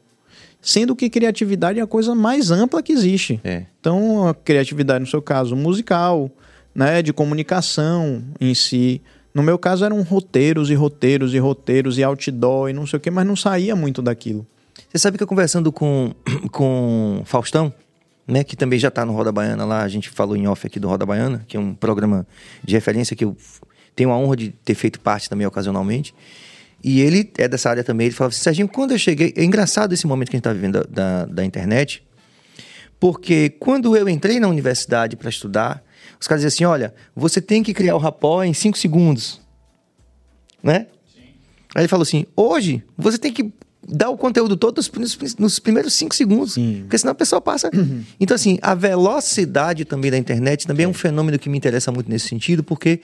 [0.61, 3.39] Sendo que criatividade é a coisa mais ampla que existe.
[3.43, 3.65] É.
[3.79, 6.29] Então, a criatividade, no seu caso, musical,
[6.73, 9.01] né, de comunicação em si.
[9.33, 12.99] No meu caso, eram roteiros e roteiros e roteiros e outdoor e não sei o
[12.99, 14.45] que, mas não saía muito daquilo.
[14.89, 16.13] Você sabe que eu conversando com,
[16.51, 17.73] com Faustão,
[18.27, 20.79] né, que também já está no Roda Baiana lá, a gente falou em off aqui
[20.79, 22.27] do Roda Baiana, que é um programa
[22.63, 23.35] de referência que eu
[23.95, 26.13] tenho a honra de ter feito parte também ocasionalmente.
[26.83, 28.07] E ele é dessa área também.
[28.07, 29.33] Ele falava assim: Serginho, quando eu cheguei.
[29.35, 32.03] É engraçado esse momento que a gente está vivendo da, da, da internet,
[32.99, 35.83] porque quando eu entrei na universidade para estudar,
[36.19, 39.41] os caras diziam assim: olha, você tem que criar o rapó em 5 segundos.
[40.63, 40.87] Né?
[41.13, 41.21] Sim.
[41.75, 43.51] Aí ele falou assim: hoje, você tem que
[43.91, 46.53] dar o conteúdo todo nos, nos primeiros 5 segundos.
[46.53, 46.79] Sim.
[46.81, 47.69] Porque senão a pessoa passa.
[47.73, 48.03] Uhum.
[48.19, 52.09] Então, assim, a velocidade também da internet também é um fenômeno que me interessa muito
[52.09, 53.01] nesse sentido, porque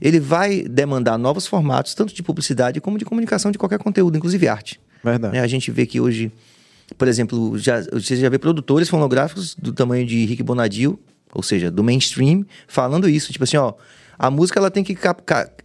[0.00, 4.48] ele vai demandar novos formatos, tanto de publicidade como de comunicação de qualquer conteúdo, inclusive
[4.48, 4.80] arte.
[5.04, 5.34] Verdade.
[5.34, 5.40] Né?
[5.40, 6.32] A gente vê que hoje
[6.96, 10.98] por exemplo, já, você já vê produtores fonográficos do tamanho de Rick Bonadio,
[11.32, 13.32] ou seja, do mainstream, falando isso.
[13.32, 13.74] Tipo assim, ó,
[14.22, 14.94] a música ela tem que,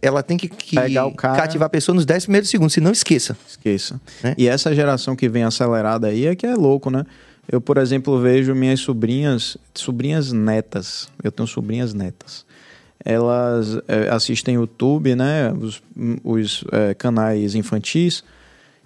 [0.00, 0.76] ela tem que, que
[1.20, 3.36] cativar a pessoa nos 10 primeiros segundos, se não esqueça.
[3.46, 4.00] Esqueça.
[4.24, 4.34] Né?
[4.38, 7.04] E essa geração que vem acelerada aí é que é louco, né?
[7.52, 12.46] Eu, por exemplo, vejo minhas sobrinhas, sobrinhas netas, eu tenho sobrinhas netas.
[13.04, 15.52] Elas é, assistem YouTube, né?
[15.52, 15.82] Os,
[16.24, 18.24] os é, canais infantis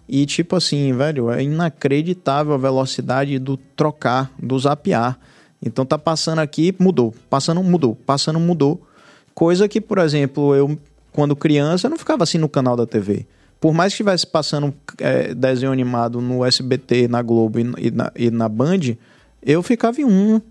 [0.09, 5.17] e tipo assim, velho, é inacreditável a velocidade do trocar, do zapear.
[5.65, 8.85] Então tá passando aqui, mudou, passando, mudou, passando, mudou.
[9.41, 10.79] Coisa que, por exemplo, eu,
[11.13, 13.25] quando criança, não ficava assim no canal da TV.
[13.59, 18.13] Por mais que estivesse passando é, desenho animado no SBT, na Globo e, e, na,
[18.15, 18.99] e na Band,
[19.43, 20.43] eu ficava em um,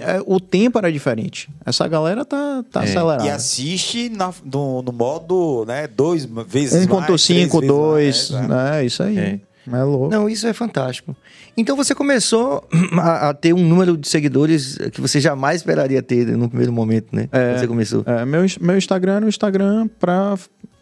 [0.00, 1.50] é, o tempo era diferente.
[1.66, 2.84] Essa galera tá, tá é.
[2.84, 3.26] acelerada.
[3.26, 8.80] E assiste na, no, no, modo, né, dois vezes 1.5, 2, né?
[8.80, 9.18] É isso aí.
[9.18, 9.40] É.
[9.70, 10.10] É louco.
[10.10, 11.16] Não, isso é fantástico.
[11.56, 12.66] Então você começou
[12.98, 17.14] a, a, ter um número de seguidores que você jamais esperaria ter no primeiro momento,
[17.14, 17.28] né?
[17.32, 18.02] É, você começou.
[18.06, 20.36] É, meu, meu Instagram era um Instagram pra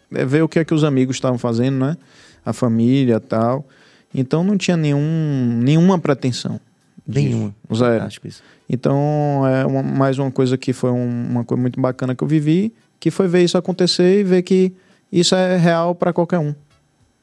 [0.09, 1.97] ver o que é que os amigos estavam fazendo, né?
[2.45, 3.65] A família tal.
[4.13, 6.59] Então não tinha nenhum, nenhuma pretensão.
[7.07, 7.53] Nenhuma.
[7.73, 8.07] Zero.
[8.69, 12.73] Então, é uma, mais uma coisa que foi uma coisa muito bacana que eu vivi,
[12.99, 14.73] que foi ver isso acontecer e ver que
[15.11, 16.55] isso é real para qualquer um.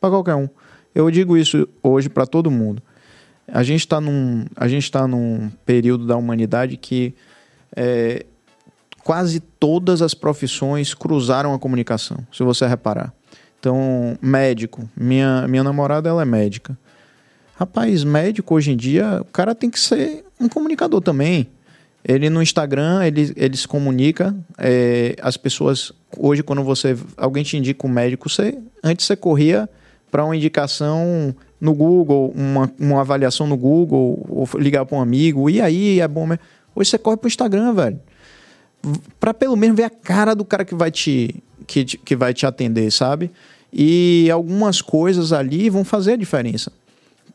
[0.01, 0.49] Para qualquer um.
[0.95, 2.83] Eu digo isso hoje para todo mundo.
[3.47, 7.15] A gente está num, a gente tá num período da humanidade que
[7.77, 8.25] é,
[9.03, 13.13] quase todas as profissões cruzaram a comunicação, se você reparar.
[13.59, 14.89] Então, médico.
[14.97, 16.79] Minha, minha namorada ela é médica.
[17.55, 21.51] Rapaz, médico hoje em dia, o cara tem que ser um comunicador também.
[22.03, 24.35] Ele no Instagram, ele, ele se comunica.
[24.57, 29.69] É, as pessoas, hoje, quando você alguém te indica um médico, você, antes você corria
[30.11, 35.49] para uma indicação no Google, uma, uma avaliação no Google, ou ligar para um amigo,
[35.51, 36.43] e aí é bom mesmo.
[36.75, 38.01] Hoje você corre para o Instagram, velho.
[39.19, 42.47] Para pelo menos ver a cara do cara que vai te, que, que vai te
[42.47, 43.31] atender, sabe?
[43.73, 46.73] E algumas coisas ali vão fazer a diferença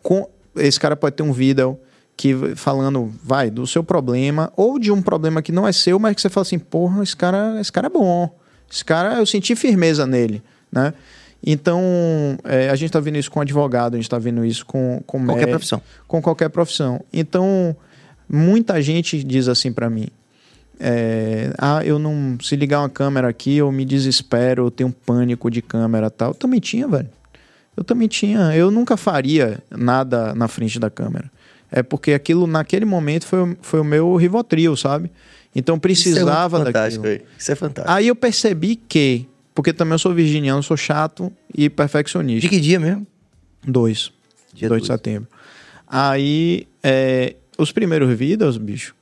[0.05, 1.79] com, esse cara pode ter um vídeo
[2.15, 6.13] que falando, vai, do seu problema, ou de um problema que não é seu, mas
[6.13, 8.29] que você fala assim, porra, esse cara, esse cara é bom.
[8.71, 10.93] Esse cara, eu senti firmeza nele, né?
[11.45, 11.81] Então,
[12.43, 15.19] é, a gente está vendo isso com advogado, a gente está vendo isso com, com
[15.19, 15.81] qualquer médico, profissão.
[16.07, 17.05] Com qualquer profissão.
[17.13, 17.75] Então,
[18.27, 20.07] muita gente diz assim para mim:
[20.79, 22.37] é, ah, eu não.
[22.41, 26.31] Se ligar uma câmera aqui, eu me desespero, eu tenho pânico de câmera tal.
[26.31, 27.09] Eu também tinha, velho
[27.75, 28.55] eu também tinha.
[28.55, 31.29] Eu nunca faria nada na frente da câmera.
[31.71, 35.11] É porque aquilo, naquele momento, foi, foi o meu Rivotril, sabe?
[35.53, 37.05] Então precisava Isso é daquilo.
[37.37, 37.93] Isso é fantástico.
[37.93, 42.41] Aí eu percebi que, porque também eu sou virginiano, sou chato e perfeccionista.
[42.41, 43.07] De que dia mesmo?
[43.65, 44.11] Dois.
[44.53, 45.29] Dia 2 de setembro.
[45.87, 48.93] Aí, é, os primeiros vídeos, bicho,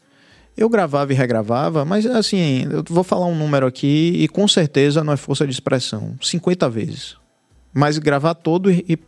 [0.55, 5.03] eu gravava e regravava, mas assim, eu vou falar um número aqui e com certeza
[5.03, 6.15] não é força de expressão.
[6.21, 7.17] 50 vezes.
[7.73, 8.99] Mas gravar todo e, e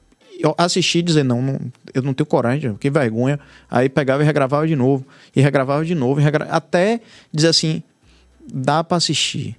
[0.57, 1.59] assistir e dizer, não, não,
[1.93, 3.39] eu não tenho coragem, que vergonha.
[3.69, 5.05] Aí pegava e regravava de novo.
[5.35, 6.19] E regravava de novo.
[6.19, 6.45] Regra...
[6.45, 7.83] Até dizer assim,
[8.51, 9.55] dá para assistir.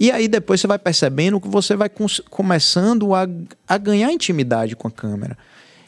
[0.00, 1.90] E aí depois você vai percebendo que você vai
[2.30, 3.26] começando a,
[3.66, 5.36] a ganhar intimidade com a câmera.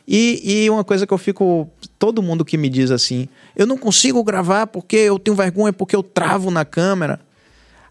[0.06, 1.70] E, e uma coisa que eu fico.
[1.96, 5.94] Todo mundo que me diz assim, eu não consigo gravar porque eu tenho vergonha, porque
[5.94, 7.20] eu travo na câmera.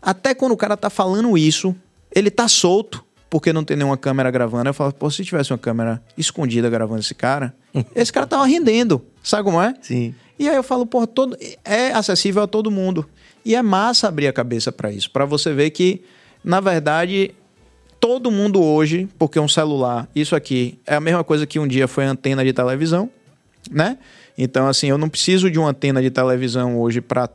[0.02, 1.74] Até quando o cara tá falando isso,
[2.14, 4.70] ele tá solto porque não tem nenhuma câmera gravando.
[4.70, 7.56] Eu falo, pô, se tivesse uma câmera escondida gravando esse cara,
[7.96, 9.02] esse cara tava rendendo.
[9.24, 9.74] Sabe como é?
[9.82, 10.14] Sim.
[10.38, 13.08] E aí eu falo, pô, todo, é acessível a todo mundo.
[13.50, 16.04] E é massa abrir a cabeça para isso, para você ver que,
[16.44, 17.32] na verdade,
[18.00, 21.88] todo mundo hoje, porque um celular, isso aqui é a mesma coisa que um dia
[21.88, 23.10] foi antena de televisão,
[23.72, 23.98] né?
[24.38, 27.28] Então, assim, eu não preciso de uma antena de televisão hoje para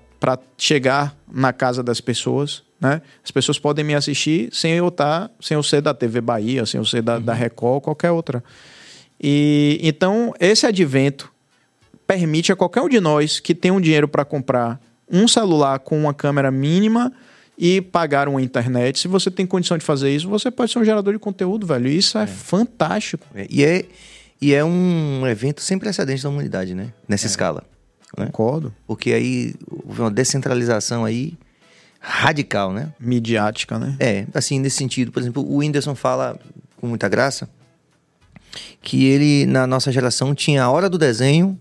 [0.57, 2.63] chegar na casa das pessoas.
[2.81, 3.03] Né?
[3.25, 6.65] As pessoas podem me assistir sem eu estar, tá, sem eu ser da TV Bahia,
[6.65, 7.23] sem eu ser da, uhum.
[7.23, 8.43] da Record, qualquer outra.
[9.21, 11.29] E então esse advento
[12.07, 15.99] permite a qualquer um de nós que tem um dinheiro para comprar um celular com
[15.99, 17.13] uma câmera mínima
[17.57, 18.99] e pagar uma internet.
[18.99, 21.89] Se você tem condição de fazer isso, você pode ser um gerador de conteúdo, velho.
[21.89, 23.27] E isso é, fantástico.
[23.35, 23.85] É, e, é,
[24.41, 26.93] e é um evento sem precedentes da humanidade, né?
[27.09, 27.63] Nessa escala.
[28.17, 28.27] né?
[28.27, 28.75] Concordo.
[28.87, 29.55] Porque aí
[29.87, 31.35] houve uma descentralização aí
[32.01, 32.93] radical, né?
[32.99, 33.97] Midiática, né?
[34.01, 35.13] É, assim, nesse sentido.
[35.13, 36.39] Por exemplo, o Whindersson fala
[36.77, 37.49] com muita graça
[38.83, 41.59] que ele, na nossa geração, tinha a hora do desenho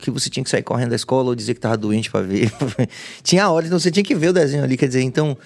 [0.00, 2.50] que você tinha que sair correndo da escola ou dizer que tava doente para ver.
[3.22, 4.76] tinha a hora, então você tinha que ver o desenho ali.
[4.76, 5.36] Quer dizer, então,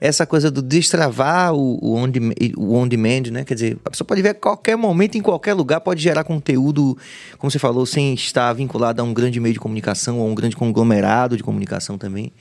[0.00, 3.44] essa coisa do destravar o, o, on, dem- o on demand, né?
[3.44, 6.96] Quer dizer, a pessoa pode ver a qualquer momento, em qualquer lugar, pode gerar conteúdo,
[7.38, 10.34] como você falou, sem estar vinculado a um grande meio de comunicação ou a um
[10.34, 12.32] grande conglomerado de comunicação também.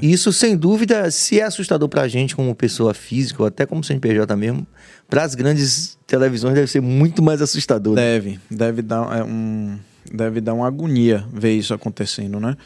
[0.00, 4.36] Isso, sem dúvida, se é assustador pra gente como pessoa física, ou até como CNPJ
[4.36, 4.64] mesmo,
[5.08, 7.96] para as grandes televisões deve ser muito mais assustador.
[7.96, 8.02] né?
[8.02, 9.76] Deve, deve dar é, um,
[10.12, 12.56] deve dar uma agonia ver isso acontecendo, né?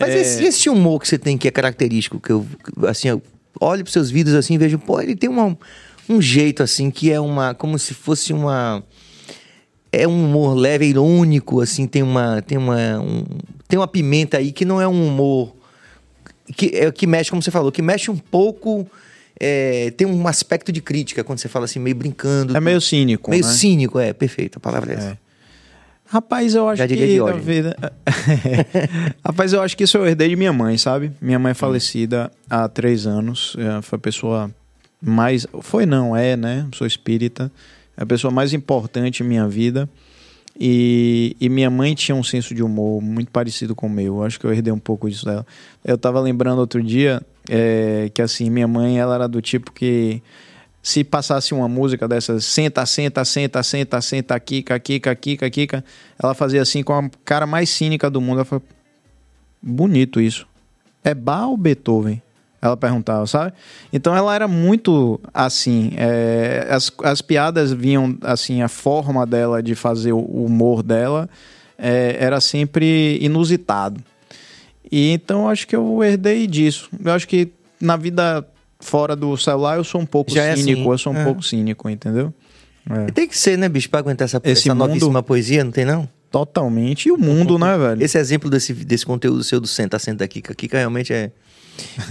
[0.00, 2.46] Mas É, esse, esse humor que você tem que é característico, que eu,
[2.86, 3.22] assim, eu
[3.60, 5.58] olho pros seus vídeos assim e vejo, pô, ele tem uma,
[6.08, 8.82] um jeito assim que é uma, como se fosse uma,
[9.90, 13.24] é um humor leve, irônico, assim, tem uma, tem uma, um-
[13.66, 15.54] tem uma pimenta aí que não é um humor
[16.56, 18.86] que, é, que mexe, como você falou, que mexe um pouco,
[19.38, 22.56] é, tem um aspecto de crítica quando você fala assim, meio brincando.
[22.56, 23.52] é meio cínico, meio né?
[23.52, 25.18] cínico, é, perfeito, a palavra é essa.
[26.10, 27.76] Rapaz, eu acho Já diria que de vida...
[29.22, 31.12] Rapaz, eu acho que isso eu herdei de minha mãe, sabe?
[31.20, 33.54] Minha mãe é falecida há três anos.
[33.58, 34.50] é, Foi a pessoa
[35.02, 35.46] mais...
[35.60, 36.66] Foi não, é, né?
[36.72, 37.52] Sou espírita.
[37.94, 39.86] É a pessoa mais importante em minha vida.
[40.58, 44.16] E, e minha mãe tinha um senso de humor muito parecido com o meu.
[44.16, 45.46] Eu acho que eu herdei um pouco disso dela.
[45.84, 50.22] Eu tava lembrando outro dia é, que, assim, minha mãe, ela era do tipo que
[50.88, 55.84] se passasse uma música dessas, senta, senta, senta, senta, senta, quica, quica, quica, quica,
[56.18, 58.36] ela fazia assim com a cara mais cínica do mundo.
[58.36, 58.64] Ela falou,
[59.60, 60.46] bonito isso.
[61.04, 62.22] É Bach ou Beethoven?
[62.62, 63.52] Ela perguntava, sabe?
[63.92, 65.92] Então ela era muito assim.
[65.98, 71.28] é, as, as piadas vinham assim, a forma dela de fazer o humor dela
[71.76, 74.02] é, era sempre inusitado.
[74.90, 76.88] E então acho que eu herdei disso.
[77.04, 78.48] Eu acho que na vida
[78.80, 81.24] fora do celular eu sou um pouco Já é cínico, assim, eu sou um é.
[81.24, 82.32] pouco cínico, entendeu?
[82.88, 85.70] É, Tem que ser, né, bicho, pra aguentar essa, Esse essa mundo- novíssima poesia, não
[85.72, 86.08] tem não?
[86.30, 87.08] totalmente.
[87.08, 88.02] E o mundo, né, velho?
[88.04, 90.54] Esse exemplo desse, desse conteúdo seu do Senta, Senta da Kika.
[90.54, 91.30] Kika realmente é...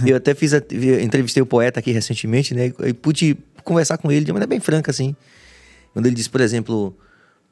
[0.04, 2.72] Eu até fiz, a, vi- entrevistei o poeta aqui recentemente, né?
[2.84, 5.14] E pude conversar com ele de maneira bem franca, assim.
[5.92, 6.96] Quando ele disse, por exemplo,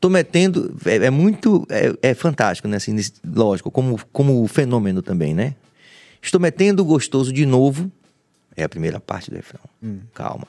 [0.01, 0.75] tô metendo...
[0.85, 1.65] É, é muito...
[1.71, 2.79] É, é fantástico, né?
[2.79, 5.55] Assim, nesse- lógico, como, como fenômeno também, né?
[6.21, 7.91] Estou metendo gostoso de novo.
[8.57, 9.61] É a primeira parte do refrão.
[10.15, 10.49] Calma.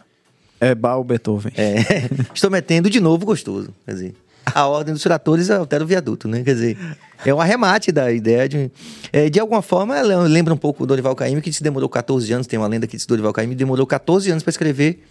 [0.60, 1.52] É ou Beethoven.
[1.56, 1.76] É,
[2.34, 3.74] estou metendo de novo gostoso.
[3.86, 4.16] Quer dizer,
[4.46, 6.44] a ordem dos tratores altera o viaduto, né?
[6.44, 6.78] Quer dizer,
[7.26, 8.72] é um arremate da ideia de.
[9.12, 12.32] é, de alguma forma, ela lembra um pouco o Dorival Caymmi, que se demorou 14
[12.34, 12.48] anos.
[12.48, 15.04] Tem uma lenda que diz que Dorival Caymmi demorou 14 anos para escrever.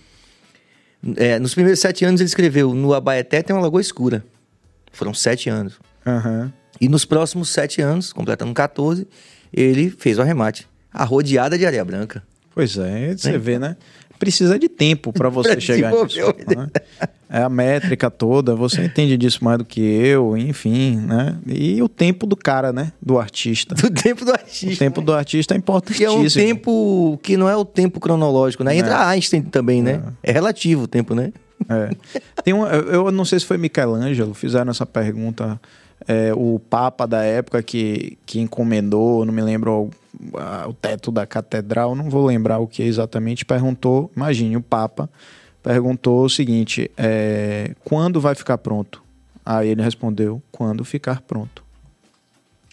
[1.16, 4.24] É, nos primeiros sete anos ele escreveu No Abaeté tem uma lagoa escura.
[4.90, 5.78] Foram sete anos.
[6.04, 6.52] Aham.
[6.80, 9.06] E nos próximos sete anos, completando 14,
[9.52, 10.66] ele fez o arremate.
[10.92, 12.22] A rodeada de areia branca.
[12.57, 13.77] Pois é, você vê, né?
[14.19, 16.19] Precisa de tempo para você chegar nisso.
[16.57, 16.69] né?
[17.29, 21.37] É a métrica toda, você entende disso mais do que eu, enfim, né?
[21.47, 22.92] E o tempo do cara, né?
[23.03, 23.75] Do artista.
[23.75, 24.83] Do tempo do O artista.
[24.83, 26.09] tempo do artista é Que importantíssimo.
[26.11, 28.75] é um tempo que não é o tempo cronológico, né?
[28.75, 30.03] Entra Einstein também, né?
[30.23, 31.31] É relativo o tempo, né?
[31.69, 31.90] É.
[32.42, 35.61] Tem eu não sei se foi Michelangelo, fizeram essa pergunta.
[36.06, 39.90] É, o Papa da época que, que encomendou, não me lembro
[40.68, 44.11] o, teto da catedral, não vou lembrar o que exatamente, perguntou.
[44.16, 45.09] Imagine, o Papa
[45.62, 49.02] perguntou o seguinte: é, quando vai ficar pronto?
[49.44, 51.64] Aí ele respondeu: quando ficar pronto.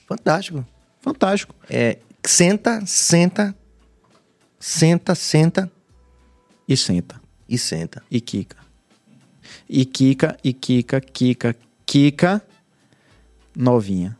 [0.07, 0.65] Fantástico.
[1.01, 1.55] Fantástico.
[1.69, 3.55] É, senta, senta,
[4.59, 5.71] senta, senta
[6.67, 7.21] E senta.
[7.47, 8.03] e senta.
[8.09, 8.57] E quica.
[9.69, 11.55] E quica, e quica, quica,
[11.85, 12.41] quica,
[13.55, 14.15] novinha.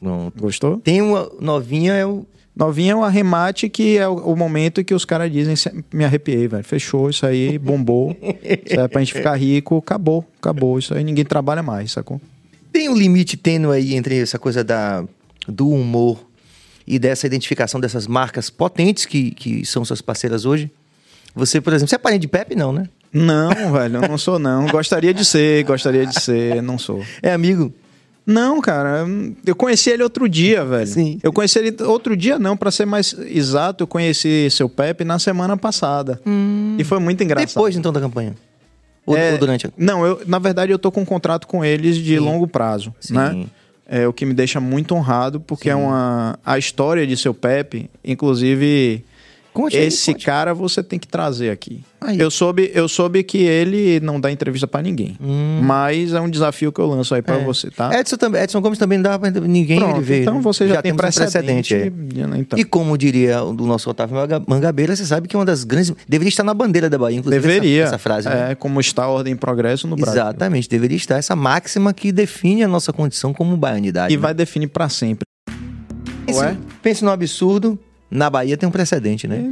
[0.00, 0.40] Pronto.
[0.40, 0.78] Gostou?
[0.78, 2.26] Tem uma novinha, é o.
[2.54, 6.04] Novinha é o arremate que é o, o momento que os caras dizem, "Se- me
[6.06, 6.64] arrepiei, velho.
[6.64, 8.16] Fechou, isso aí, bombou.
[8.22, 10.78] isso aí é pra gente ficar rico, acabou, acabou.
[10.78, 12.18] Isso aí ninguém trabalha mais, sacou?
[12.72, 15.04] Tem um limite tênue aí entre essa coisa da,
[15.46, 16.26] do humor
[16.86, 20.70] e dessa identificação dessas marcas potentes que, que são suas parceiras hoje.
[21.34, 22.88] Você, por exemplo, você é parente de Pepe, não, né?
[23.12, 24.66] Não, velho, eu não sou não.
[24.68, 27.02] Gostaria de ser, gostaria de ser, não sou.
[27.22, 27.70] É amigo.
[28.26, 29.06] Não, cara,
[29.46, 30.86] eu conheci ele outro dia, velho.
[30.86, 31.20] Sim.
[31.22, 35.18] Eu conheci ele outro dia, não, pra ser mais exato, eu conheci seu Pepe na
[35.18, 36.20] semana passada.
[36.76, 37.48] E foi muito engraçado.
[37.48, 38.34] Depois, então, da campanha.
[39.06, 39.68] Ou, É, ou durante.
[39.68, 42.92] a- Não, eu, na verdade eu tô com um contrato com eles de longo prazo,
[42.98, 43.14] Sim.
[43.14, 43.46] né?
[43.88, 47.88] É o que me deixa muito honrado, porque é uma a história de seu Pepe,
[48.04, 49.04] inclusive
[49.56, 50.26] Conte aí, Esse conte.
[50.26, 51.82] cara você tem que trazer aqui.
[51.98, 52.20] Aí.
[52.20, 55.16] Eu soube, eu soube que ele não dá entrevista pra ninguém.
[55.62, 57.40] Mas é um desafio que eu lanço aí pra Hum.
[57.40, 57.44] É.
[57.44, 57.98] você, tá?
[57.98, 60.20] Edson, também, Edson Gomes também não dá pra ninguém Pronto, ele ver.
[60.22, 60.40] então né?
[60.42, 61.74] você já, tem temos um precedente.
[61.74, 61.90] é.
[62.38, 62.58] então.
[62.58, 65.64] E como diria o do nosso Otávio Manga- Mangabeira, você sabe que é uma das
[65.64, 65.90] grandes.
[66.06, 67.40] Deveria estar na bandeira da Bahia, inclusive.
[67.42, 67.82] Deveria.
[67.84, 68.28] Essa, essa frase.
[68.28, 68.52] né?
[68.52, 70.20] É, como está a ordem e progresso no Brasil.
[70.20, 74.12] Exatamente, deveria estar essa máxima que define a nossa condição como baianidade.
[74.12, 74.20] E né?
[74.20, 75.24] vai definir pra sempre.
[76.26, 76.56] pense, Ué?
[76.82, 77.78] pense no absurdo,
[78.10, 79.44] na Bahia tem um precedente, né?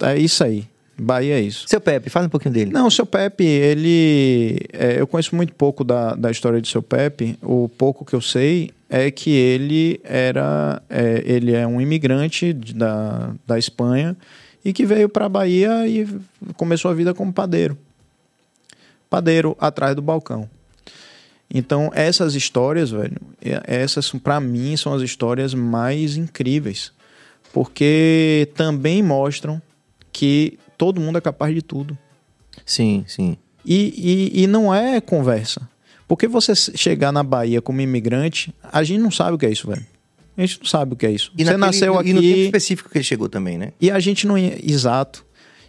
[0.00, 0.66] É isso aí.
[0.98, 1.66] Bahia é isso.
[1.68, 2.70] Seu Pepe, fala um pouquinho dele.
[2.70, 4.58] Não, o seu Pepe, ele.
[4.72, 7.38] é, eu conheço muito pouco da, da história de seu Pepe.
[7.42, 10.82] O pouco que eu sei é que ele era.
[10.90, 14.16] é, ele é um imigrante de- da, da Espanha
[14.64, 16.06] e que veio para a Bahia e
[16.56, 17.76] começou a vida como padeiro.
[19.08, 20.48] Padeiro atrás do balcão.
[21.54, 26.92] Então, essas histórias, velho, é- essas, para mim, são as histórias mais incríveis.
[27.52, 29.60] Porque também mostram
[30.12, 31.96] que todo mundo é capaz de tudo.
[32.64, 33.36] Sim, sim.
[33.64, 35.68] E, e, e não é conversa.
[36.08, 39.66] Porque você chegar na Bahia como imigrante, a gente não sabe o que é isso,
[39.68, 39.84] velho.
[40.36, 41.30] A gente não sabe o que é isso.
[41.36, 43.72] E você naquele- nasceu E no tempo aqui específico que ele chegou também, né?
[43.80, 44.36] e a gente não.
[44.38, 45.24] Exato.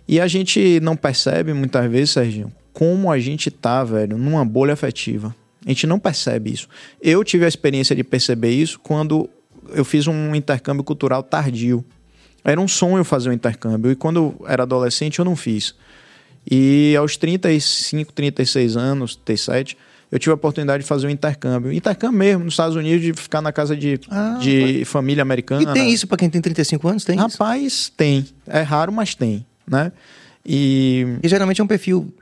[0.08, 4.74] E a gente não percebe muitas vezes, Serginho, como a gente tá, velho, numa bolha
[4.74, 5.34] afetiva.
[5.66, 6.68] A gente não percebe isso.
[7.02, 9.30] Eu tive a experiência de perceber isso quando
[9.70, 11.84] eu fiz um intercâmbio cultural tardio.
[12.44, 13.92] Era um sonho fazer um intercâmbio.
[13.92, 15.74] E quando eu era adolescente, eu não fiz.
[16.50, 19.78] E aos 35, 36 anos, 37,
[20.12, 21.72] eu tive a oportunidade de fazer um intercâmbio.
[21.72, 25.72] Intercâmbio mesmo, nos Estados Unidos, de ficar na casa de, Ah, de família americana.
[25.72, 27.06] E tem isso pra quem tem 35 anos?
[27.06, 27.28] Tem isso?
[27.30, 28.26] Rapaz, tem.
[28.46, 29.92] É raro, mas tem, né?
[30.46, 32.14] E E geralmente é um perfil.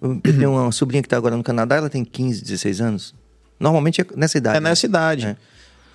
[0.00, 3.14] Eu tenho uma sobrinha que tá agora no Canadá, ela tem 15, 16 anos.
[3.58, 4.56] Normalmente é nessa idade.
[4.56, 5.26] é nessa idade.
[5.26, 5.36] É.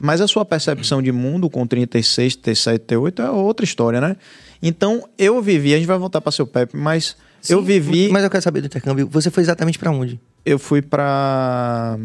[0.01, 4.15] Mas a sua percepção de mundo com 36, 37, 38 é outra história, né?
[4.61, 7.15] Então, eu vivi, a gente vai voltar para seu Pepe, mas
[7.49, 9.07] eu Sim, vivi, Mas eu quero saber do intercâmbio.
[9.07, 10.19] Você foi exatamente pra onde?
[10.45, 11.97] eu fui para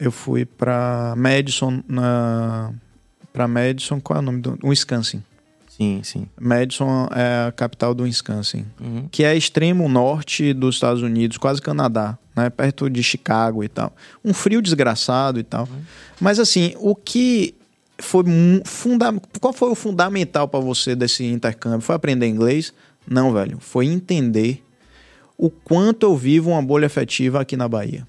[0.00, 2.72] eu fui para Madison na
[3.32, 5.22] para Madison, qual é o nome do Wisconsin.
[5.76, 6.26] Sim, sim.
[6.40, 8.64] Madison é a capital do Wisconsin.
[8.80, 9.08] Uhum.
[9.10, 12.48] que é extremo norte dos Estados Unidos, quase Canadá, né?
[12.48, 13.92] Perto de Chicago e tal.
[14.24, 15.68] Um frio desgraçado e tal.
[16.20, 17.54] Mas assim, o que
[17.98, 21.80] foi mu- funda qual foi o fundamental para você desse intercâmbio?
[21.80, 22.72] Foi aprender inglês?
[23.06, 23.58] Não, velho.
[23.60, 24.62] Foi entender
[25.36, 28.06] o quanto eu vivo uma bolha afetiva aqui na Bahia.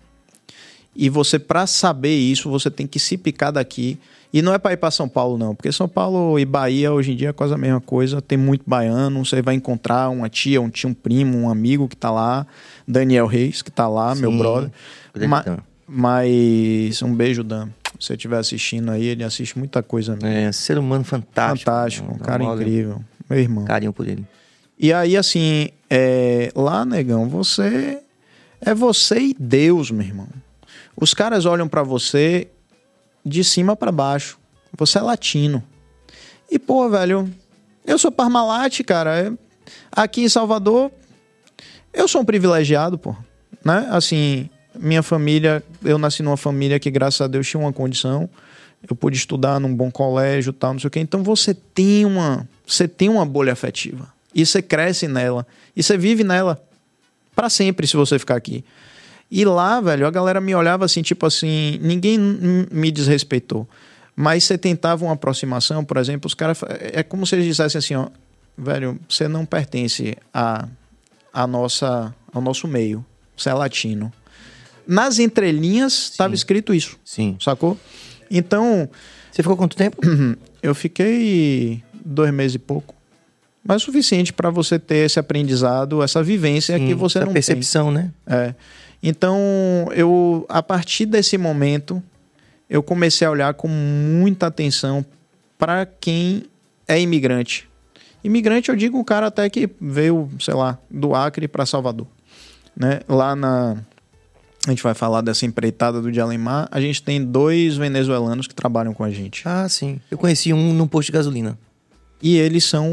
[0.96, 3.98] E você, para saber isso, você tem que se picar daqui.
[4.36, 5.56] E não é para ir para São Paulo, não.
[5.56, 8.22] Porque São Paulo e Bahia hoje em dia é quase a mesma coisa.
[8.22, 9.24] Tem muito baiano.
[9.26, 12.46] Você vai encontrar uma tia, um tio, um primo, um amigo que tá lá.
[12.86, 14.38] Daniel Reis, que tá lá, meu Sim.
[14.38, 14.72] brother.
[15.14, 15.46] Grande Ma-
[15.88, 17.70] mas um beijo, Dan.
[17.98, 20.18] Se você estiver assistindo aí, ele assiste muita coisa.
[20.22, 20.44] Né?
[20.44, 21.72] É, ser humano fantástico.
[21.72, 23.02] Fantástico, um Dá cara mole, incrível.
[23.30, 23.64] Meu irmão.
[23.64, 24.26] Carinho por ele.
[24.78, 28.00] E aí, assim, é, lá, negão, você
[28.60, 30.28] é você e Deus, meu irmão.
[30.98, 32.50] Os caras olham pra você
[33.26, 34.38] de cima pra baixo.
[34.78, 35.64] Você é latino.
[36.50, 37.30] E, pô, velho,
[37.86, 39.18] eu sou Parmalat, cara.
[39.18, 39.32] É-
[39.92, 40.92] Aqui em Salvador,
[41.94, 43.16] eu sou um privilegiado, pô.
[43.64, 43.88] Né?
[43.90, 48.30] Assim, minha família, eu nasci numa família que, graças a Deus, tinha uma condição.
[48.88, 51.00] Eu pude estudar num bom colégio, tal, não sei o quê.
[51.00, 54.08] Então você tem uma, você tem uma bolha afetiva.
[54.34, 55.48] E você cresce nela.
[55.76, 56.62] E você vive nela
[57.36, 58.64] para sempre se você ficar aqui.
[59.30, 62.18] E lá, velho, a galera me olhava assim, tipo assim, ninguém
[62.72, 63.68] me desrespeitou.
[64.16, 66.58] Mas você tentava uma aproximação, por exemplo, os caras.
[66.58, 68.08] fa- É como se eles dissessem assim, ó,
[68.58, 70.68] velho, você não pertence a,
[71.34, 73.06] a nossa, ao nosso meio.
[73.36, 74.14] Você é latino.
[74.88, 77.36] Nas entrelinhas estava escrito isso, Sim.
[77.42, 77.78] sacou?
[78.30, 78.88] Então,
[79.32, 79.98] Você ficou quanto tempo?
[80.62, 82.94] eu fiquei dois meses e pouco.
[83.68, 87.34] Mas o suficiente para você ter esse aprendizado, essa vivência que Sim, você essa não
[87.34, 88.12] percepção, né?
[88.26, 88.38] tem.
[88.38, 88.56] É.
[89.08, 89.38] Então,
[89.94, 92.02] eu a partir desse momento,
[92.68, 95.06] eu comecei a olhar com muita atenção
[95.60, 96.46] para quem
[96.88, 97.70] é imigrante.
[98.24, 102.08] Imigrante, eu digo o cara até que veio, sei lá, do Acre para Salvador,
[102.76, 103.02] né?
[103.08, 103.78] Lá na
[104.66, 108.96] a gente vai falar dessa empreitada do Dialemar, a gente tem dois venezuelanos que trabalham
[108.96, 109.44] com a gente.
[109.46, 110.02] Ah, sim.
[110.10, 111.56] Eu conheci um num posto de gasolina.
[112.20, 112.90] E eles são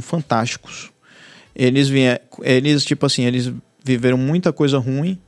[0.00, 0.92] fantásticos.
[1.56, 5.18] Eles vieram, eles tipo assim, eles viveram muita coisa ruim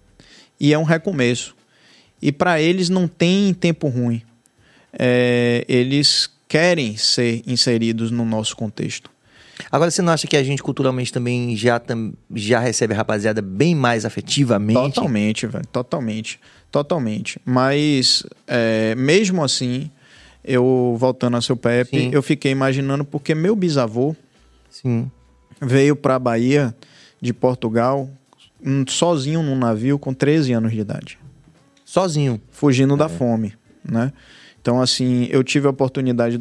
[0.61, 1.57] e é um recomeço.
[2.21, 4.23] E para eles não tem tempo ruim.
[4.93, 9.11] É, eles querem ser inseridos no nosso contexto.
[9.71, 13.41] Agora, você não acha que a gente culturalmente também já, tam- já recebe a rapaziada
[13.43, 14.95] bem mais afetivamente?
[14.95, 15.67] Totalmente, velho.
[15.67, 16.41] Totalmente.
[16.71, 17.39] Totalmente.
[17.45, 19.91] Mas, é, mesmo assim,
[20.43, 22.11] eu, voltando a seu Pepe, Sim.
[22.13, 24.17] eu fiquei imaginando porque meu bisavô,
[24.71, 25.11] Sim.
[25.61, 26.75] veio para a Bahia
[27.21, 28.09] de Portugal
[28.89, 31.19] sozinho num navio com 13 anos de idade.
[31.85, 32.41] Sozinho.
[32.51, 32.97] Fugindo é.
[32.97, 33.55] da fome,
[33.85, 34.13] né?
[34.61, 36.39] Então, assim, eu tive a oportunidade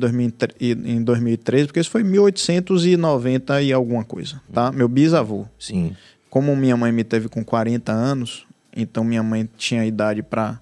[0.59, 4.71] em 2013, porque isso foi 1890 e alguma coisa, tá?
[4.71, 5.45] Meu bisavô.
[5.57, 5.95] Sim.
[6.29, 8.45] Como minha mãe me teve com 40 anos,
[8.75, 10.59] então minha mãe tinha idade para.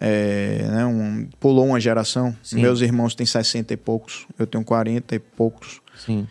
[0.00, 2.34] É, né, um, pulou uma geração.
[2.40, 2.62] Sim.
[2.62, 5.80] Meus irmãos têm 60 e poucos, eu tenho 40 e poucos.
[5.96, 6.28] Sim.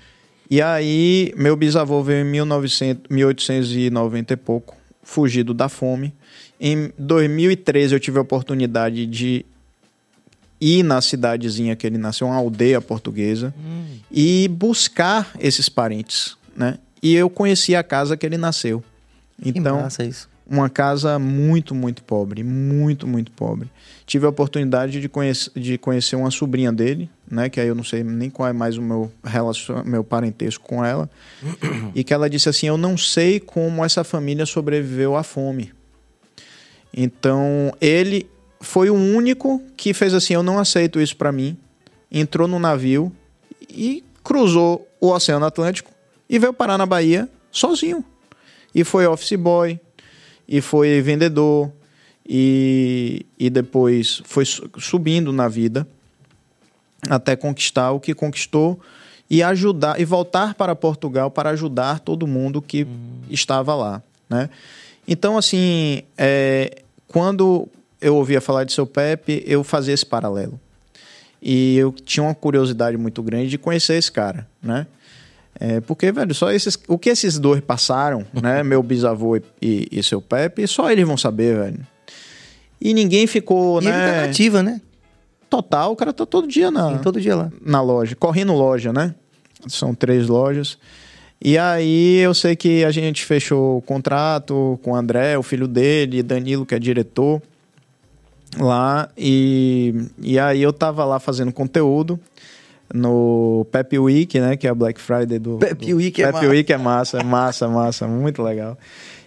[0.49, 6.13] E aí, meu bisavô veio em 1900, 1890 e pouco, fugido da fome.
[6.59, 9.45] Em 2013, eu tive a oportunidade de
[10.59, 13.97] ir na cidadezinha que ele nasceu, uma aldeia portuguesa, hum.
[14.11, 16.79] e buscar esses parentes, né?
[17.01, 18.83] E eu conheci a casa que ele nasceu.
[19.43, 20.27] Então, que isso.
[20.49, 23.69] Uma casa muito, muito pobre, muito, muito pobre.
[24.05, 27.49] Tive a oportunidade de, conhece, de conhecer uma sobrinha dele, né?
[27.49, 30.83] Que aí eu não sei nem qual é mais o meu relacion, meu parentesco com
[30.83, 31.09] ela.
[31.93, 35.73] e que ela disse assim: Eu não sei como essa família sobreviveu à fome.
[36.93, 38.29] Então, ele
[38.61, 41.57] foi o único que fez assim: eu não aceito isso para mim.
[42.11, 43.11] Entrou no navio
[43.69, 45.91] e cruzou o Oceano Atlântico
[46.29, 48.03] e veio parar na Bahia sozinho.
[48.73, 49.79] E foi office boy,
[50.47, 51.71] e foi vendedor,
[52.27, 55.87] e, e depois foi subindo na vida
[57.09, 58.79] até conquistar o que conquistou
[59.29, 63.21] e ajudar e voltar para Portugal para ajudar todo mundo que uhum.
[63.29, 64.49] estava lá, né?
[65.07, 67.67] Então assim, é, quando
[68.01, 70.59] eu ouvia falar de seu Pepe, eu fazia esse paralelo.
[71.41, 74.87] E eu tinha uma curiosidade muito grande de conhecer esse cara, né?
[75.59, 76.77] É, porque, velho, só esses.
[76.87, 78.63] O que esses dois passaram, né?
[78.63, 81.79] Meu bisavô e, e, seu Pepe, só eles vão saber, velho.
[82.79, 83.91] E ninguém ficou, e né?
[83.91, 84.81] Ele tá nativa, né?
[85.49, 86.89] Total, o cara tá todo dia na.
[86.89, 87.51] Sim, todo dia lá.
[87.61, 89.15] Na loja, correndo loja, né?
[89.67, 90.77] São três lojas.
[91.39, 95.67] E aí eu sei que a gente fechou o contrato com o André, o filho
[95.67, 97.41] dele, Danilo, que é diretor
[98.59, 102.19] lá e, e aí eu tava lá fazendo conteúdo
[102.93, 106.33] no Pep Week, né, que é a Black Friday do Pep Week, do, é, Pep
[106.33, 106.49] massa.
[106.49, 108.77] Week é massa, é massa, massa, muito legal.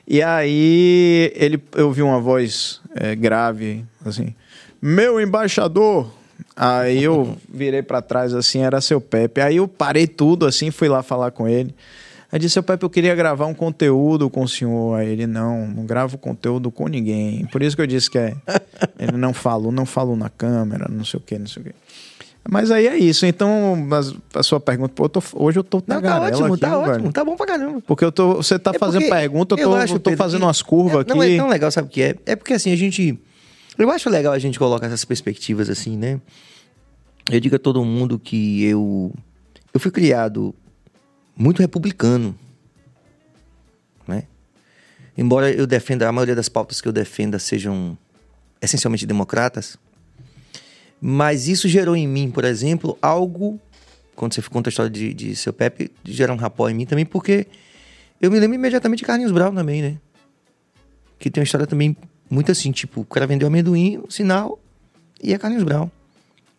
[0.07, 4.35] E aí ele eu vi uma voz é, grave assim:
[4.81, 6.11] "Meu embaixador".
[6.57, 9.41] Aí eu virei para trás assim, era seu Pepe.
[9.41, 11.75] Aí eu parei tudo assim, fui lá falar com ele.
[12.33, 15.01] Aí disse, seu Pepe, eu queria gravar um conteúdo com o senhor.
[15.01, 17.45] Aí ele, não, não gravo conteúdo com ninguém.
[17.47, 18.37] Por isso que eu disse que é.
[18.99, 21.75] ele não falou, não falou na câmera, não sei o que, não sei o que.
[22.49, 23.27] Mas aí é isso.
[23.27, 23.87] Então,
[24.35, 26.93] a sua pergunta, pô, eu tô, hoje eu tô na Tá ótimo, aqui, tá velho.
[26.93, 27.83] ótimo, tá bom pra caramba.
[27.87, 30.25] Porque eu tô, você tá é fazendo pergunta, eu tô, eu, acho, eu tô Pedro,
[30.25, 31.15] fazendo umas curvas é, aqui.
[31.15, 32.17] Não é tão legal, sabe o que é?
[32.27, 33.19] É porque assim, a gente.
[33.79, 36.21] Eu acho legal a gente colocar essas perspectivas assim, né?
[37.31, 39.13] Eu digo a todo mundo que eu.
[39.73, 40.55] Eu fui criado
[41.37, 42.35] muito republicano
[44.11, 44.25] né?
[45.17, 47.97] Embora eu defenda, a maioria das pautas que eu defenda sejam
[48.61, 49.79] essencialmente democratas,
[51.01, 53.59] mas isso gerou em mim, por exemplo, algo,
[54.15, 57.07] quando você conta a história de, de seu Pepe, gera um rapó em mim também,
[57.07, 57.47] porque
[58.21, 59.97] eu me lembro imediatamente de Carlinhos Brown também, né?
[61.19, 61.97] Que tem uma história também
[62.29, 64.61] muito assim, tipo, o cara vendeu amendoim, o sinal,
[65.23, 65.91] e é Carlinhos Brown,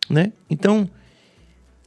[0.10, 0.32] né?
[0.50, 0.90] Então,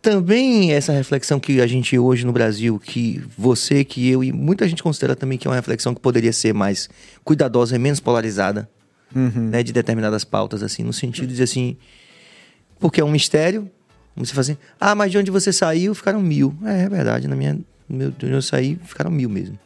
[0.01, 4.69] também essa reflexão que a gente hoje no Brasil, que você, que eu e muita
[4.69, 6.89] gente considera também que é uma reflexão que poderia ser mais
[7.25, 8.69] cuidadosa e menos polarizada,
[9.15, 9.49] uhum.
[9.49, 11.77] né, de determinadas pautas, assim, no sentido de assim,
[12.85, 13.71] porque é um mistério,
[14.15, 16.55] você fala assim, ah, mas de onde você saiu ficaram mil.
[16.63, 17.59] É, é verdade, na minha,
[17.89, 19.59] meu, de onde eu saí ficaram mil mesmo.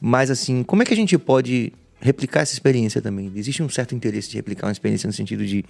[0.00, 3.32] Mas assim, como é que a gente pode replicar essa experiência também.
[3.34, 5.64] Existe um certo interesse de replicar uma experiência no sentido de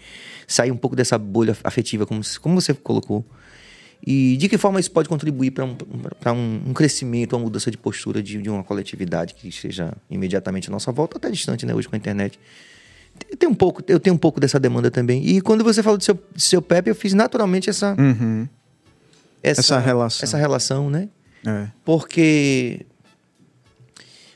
[0.46, 3.24] sair um pouco dessa bolha afetiva, como, como você colocou,
[4.06, 7.78] e de que forma isso pode contribuir para um, um, um, crescimento, uma mudança de
[7.78, 11.88] postura de, de, uma coletividade que esteja imediatamente à nossa volta, até distante, né, hoje
[11.88, 12.38] com a internet.
[13.38, 15.24] Tem um pouco, eu tenho um pouco dessa demanda também.
[15.26, 18.48] E quando você falou do seu, do seu Pepe, eu fiz naturalmente essa, uhum.
[19.42, 20.24] essa, essa, relação.
[20.24, 21.08] Essa relação, né?
[21.46, 21.68] É.
[21.84, 22.84] Porque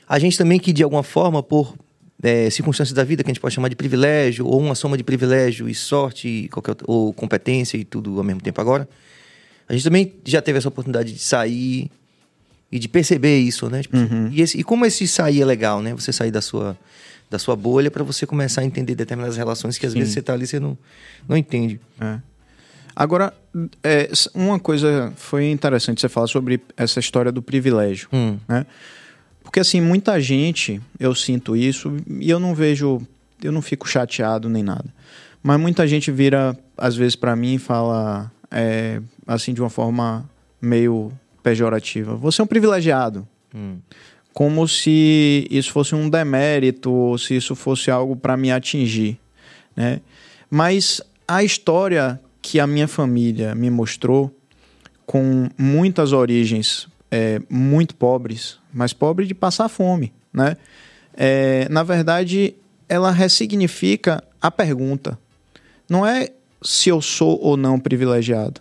[0.07, 1.75] a gente também que, de alguma forma, por
[2.21, 5.03] é, circunstâncias da vida que a gente pode chamar de privilégio, ou uma soma de
[5.03, 8.87] privilégio e sorte, qualquer, ou competência e tudo ao mesmo tempo agora,
[9.67, 11.89] a gente também já teve essa oportunidade de sair
[12.71, 13.81] e de perceber isso, né?
[13.81, 14.29] Tipo, uhum.
[14.31, 15.93] e, esse, e, como esse sair é legal, né?
[15.93, 16.77] Você sair da sua,
[17.29, 19.99] da sua bolha para você começar a entender determinadas relações que às Sim.
[19.99, 20.77] vezes você tá ali e você não,
[21.27, 21.79] não entende.
[21.99, 22.19] É.
[22.95, 23.33] Agora,
[23.83, 28.37] é, uma coisa foi interessante você falar sobre essa história do privilégio, hum.
[28.47, 28.65] né?
[29.43, 33.01] Porque assim, muita gente, eu sinto isso e eu não vejo,
[33.43, 34.85] eu não fico chateado nem nada.
[35.43, 40.27] Mas muita gente vira às vezes para mim e fala, é, assim, de uma forma
[40.59, 41.11] meio
[41.43, 42.15] pejorativa.
[42.15, 43.27] Você é um privilegiado.
[44.35, 49.17] Como se isso fosse um demérito, ou se isso fosse algo para me atingir,
[49.73, 50.01] né?
[50.49, 54.29] Mas a história que a minha família me mostrou,
[55.05, 60.57] com muitas origens é, muito pobres, mas pobre de passar fome, né?
[61.15, 62.55] É, na verdade,
[62.89, 65.17] ela ressignifica a pergunta.
[65.89, 66.27] Não é
[66.61, 68.59] se eu sou ou não privilegiado.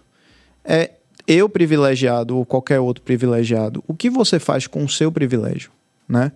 [0.65, 0.93] É
[1.27, 3.83] eu privilegiado ou qualquer outro privilegiado.
[3.87, 5.71] O que você faz com o seu privilégio,
[6.09, 6.33] né?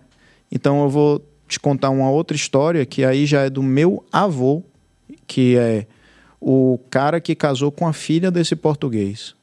[0.51, 4.63] Então eu vou te contar uma outra história que aí já é do meu avô,
[5.27, 5.85] que é
[6.39, 9.35] o cara que casou com a filha desse português.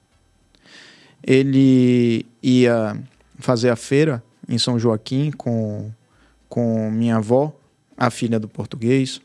[1.22, 2.96] Ele ia
[3.38, 5.90] fazer a feira em São Joaquim com,
[6.48, 7.54] com minha avó,
[7.96, 9.20] a filha do português,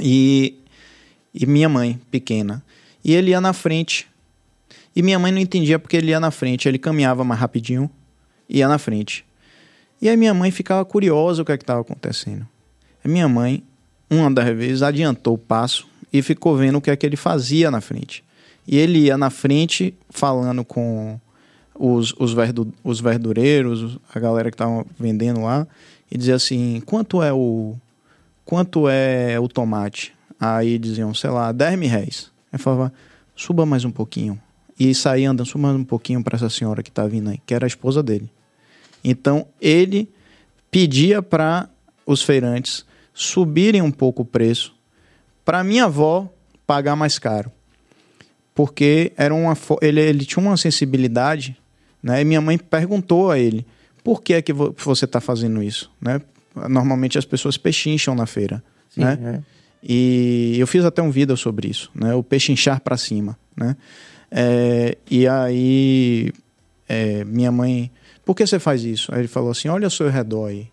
[0.00, 0.58] e,
[1.34, 2.62] e minha mãe, pequena.
[3.04, 4.11] E ele ia na frente.
[4.94, 6.68] E minha mãe não entendia porque ele ia na frente.
[6.68, 7.90] Ele caminhava mais rapidinho,
[8.48, 9.24] ia na frente.
[10.00, 12.46] E aí minha mãe ficava curiosa o que é estava acontecendo.
[13.04, 13.62] A minha mãe,
[14.10, 17.70] uma das vezes, adiantou o passo e ficou vendo o que é que ele fazia
[17.70, 18.22] na frente.
[18.66, 21.18] E ele ia na frente falando com
[21.74, 25.66] os, os, verdu, os verdureiros, a galera que estava vendendo lá,
[26.10, 27.74] e dizia assim: quanto é o
[28.44, 30.12] quanto é o tomate?
[30.38, 32.30] Aí diziam, sei lá, 10 mil reais.
[32.52, 32.92] Aí falava,
[33.36, 34.38] suba mais um pouquinho.
[34.84, 37.54] E saía andando, suba mais um pouquinho para essa senhora que está vindo aí, que
[37.54, 38.28] era a esposa dele.
[39.04, 40.08] Então ele
[40.72, 41.70] pedia para
[42.04, 44.74] os feirantes subirem um pouco o preço
[45.44, 46.28] para minha avó
[46.66, 47.52] pagar mais caro.
[48.52, 51.56] Porque era uma ele, ele tinha uma sensibilidade,
[52.02, 52.20] né?
[52.20, 53.64] E minha mãe perguntou a ele:
[54.02, 56.20] "Por que é que você está fazendo isso?", né?
[56.68, 58.60] Normalmente as pessoas pechincham na feira,
[58.90, 59.18] Sim, né?
[59.22, 59.40] É.
[59.80, 62.12] E eu fiz até um vídeo sobre isso, né?
[62.16, 63.76] O pechinchar para cima, né?
[64.34, 66.32] É, e aí
[66.88, 67.90] é, minha mãe,
[68.24, 69.12] por que você faz isso?
[69.14, 70.68] Aí ele falou assim: olha ao seu redor aí.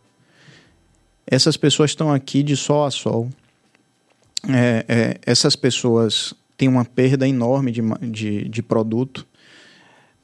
[1.27, 3.29] Essas pessoas estão aqui de sol a sol
[4.47, 9.25] é, é, essas pessoas têm uma perda enorme de, de, de produto.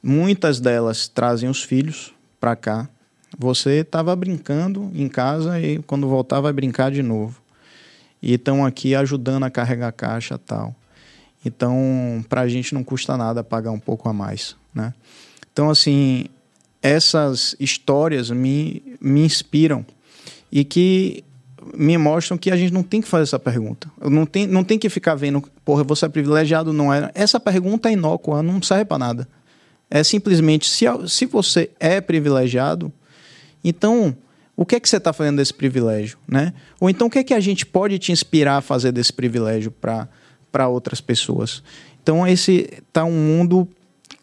[0.02, 2.88] Muitas delas trazem os filhos para cá.
[3.36, 7.42] Você estava brincando em casa e quando voltar vai brincar de novo.
[8.22, 10.74] E estão aqui ajudando a carregar a caixa tal.
[11.46, 14.92] Então, para a gente não custa nada pagar um pouco a mais, né?
[15.52, 16.26] Então, assim,
[16.82, 19.86] essas histórias me, me inspiram
[20.50, 21.24] e que
[21.72, 23.88] me mostram que a gente não tem que fazer essa pergunta.
[24.00, 27.12] Não tem, não tem que ficar vendo, porra, você é privilegiado, não é?
[27.14, 29.28] Essa pergunta é inócua, não serve para nada.
[29.88, 32.92] É simplesmente, se, se você é privilegiado,
[33.62, 34.16] então
[34.56, 36.52] o que é que você está fazendo desse privilégio, né?
[36.80, 39.70] Ou então o que é que a gente pode te inspirar a fazer desse privilégio
[39.70, 40.08] para
[40.68, 41.62] outras pessoas?
[42.02, 43.68] Então esse tá um mundo,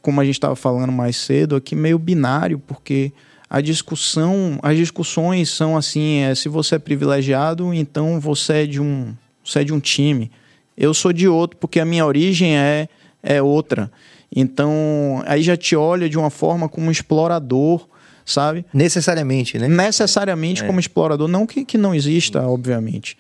[0.01, 3.11] como a gente estava falando mais cedo aqui, meio binário, porque
[3.49, 8.81] a discussão, as discussões são assim, é, se você é privilegiado, então você é de
[8.81, 9.13] um,
[9.43, 10.31] você é de um time.
[10.75, 12.87] Eu sou de outro porque a minha origem é
[13.23, 13.89] é outra.
[14.35, 17.87] Então, aí já te olha de uma forma como um explorador,
[18.25, 18.65] sabe?
[18.73, 19.67] Necessariamente, né?
[19.67, 20.67] Necessariamente é.
[20.67, 21.27] como explorador.
[21.27, 23.17] Não que, que não exista, obviamente.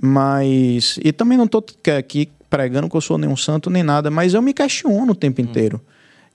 [0.00, 0.98] Mas.
[1.04, 1.64] E também não estou
[1.98, 5.40] aqui pregando que eu sou nenhum santo nem nada, mas eu me questiono o tempo
[5.40, 5.44] hum.
[5.46, 5.80] inteiro.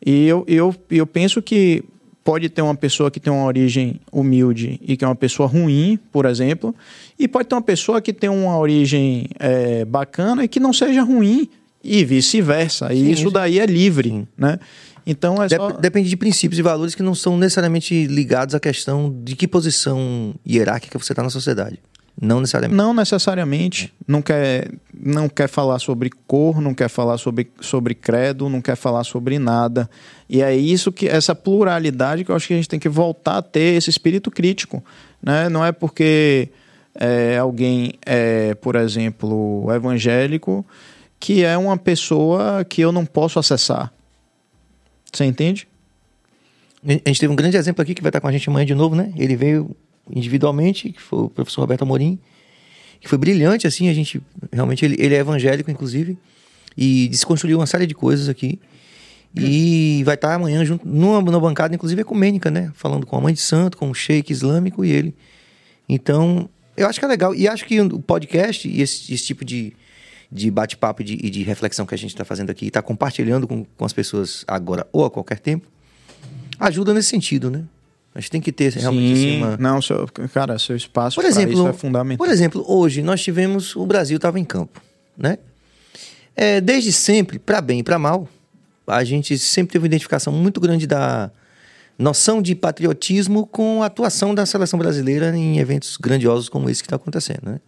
[0.03, 1.83] E eu, eu, eu penso que
[2.23, 5.99] pode ter uma pessoa que tem uma origem humilde e que é uma pessoa ruim,
[6.11, 6.73] por exemplo,
[7.19, 11.03] e pode ter uma pessoa que tem uma origem é, bacana e que não seja
[11.03, 11.47] ruim,
[11.83, 12.91] e vice-versa.
[12.91, 14.27] E isso daí é livre, Sim.
[14.35, 14.59] né?
[15.05, 15.71] Então é só...
[15.71, 20.33] Depende de princípios e valores que não são necessariamente ligados à questão de que posição
[20.45, 21.79] hierárquica você está na sociedade.
[22.19, 22.77] Não necessariamente.
[22.77, 23.93] Não necessariamente.
[24.07, 28.75] Não quer, não quer falar sobre cor, não quer falar sobre, sobre credo, não quer
[28.75, 29.87] falar sobre nada.
[30.27, 33.37] E é isso que, essa pluralidade que eu acho que a gente tem que voltar
[33.37, 34.83] a ter, esse espírito crítico.
[35.21, 35.47] Né?
[35.47, 36.49] Não é porque
[36.95, 40.65] é, alguém é, por exemplo, evangélico,
[41.19, 43.93] que é uma pessoa que eu não posso acessar.
[45.13, 45.67] Você entende?
[46.83, 48.75] A gente teve um grande exemplo aqui que vai estar com a gente amanhã de
[48.75, 49.11] novo, né?
[49.17, 49.75] Ele veio
[50.13, 52.19] individualmente, que foi o professor Roberto Amorim,
[52.99, 56.17] que foi brilhante, assim, a gente, realmente, ele, ele é evangélico, inclusive,
[56.75, 58.59] e desconstruiu uma série de coisas aqui,
[59.35, 63.33] e vai estar amanhã junto, numa, numa bancada, inclusive, ecumênica, né, falando com a mãe
[63.33, 65.15] de santo, com o sheik islâmico e ele.
[65.87, 69.45] Então, eu acho que é legal, e acho que o podcast e esse, esse tipo
[69.45, 69.73] de,
[70.31, 73.63] de bate-papo e de, de, reflexão que a gente está fazendo aqui, está compartilhando com,
[73.63, 75.67] com as pessoas agora ou a qualquer tempo,
[76.59, 77.63] ajuda nesse sentido, né?
[78.17, 79.57] A gente tem que ter realmente Sim, assim, uma...
[79.57, 82.17] Não, seu, cara, seu espaço por exemplo, isso é fundamental.
[82.17, 83.75] Por exemplo, hoje nós tivemos...
[83.75, 84.81] O Brasil estava em campo,
[85.15, 85.37] né?
[86.35, 88.27] É, desde sempre, para bem e para mal,
[88.87, 91.29] a gente sempre teve uma identificação muito grande da
[91.95, 96.87] noção de patriotismo com a atuação da seleção brasileira em eventos grandiosos como esse que
[96.87, 97.59] está acontecendo, né?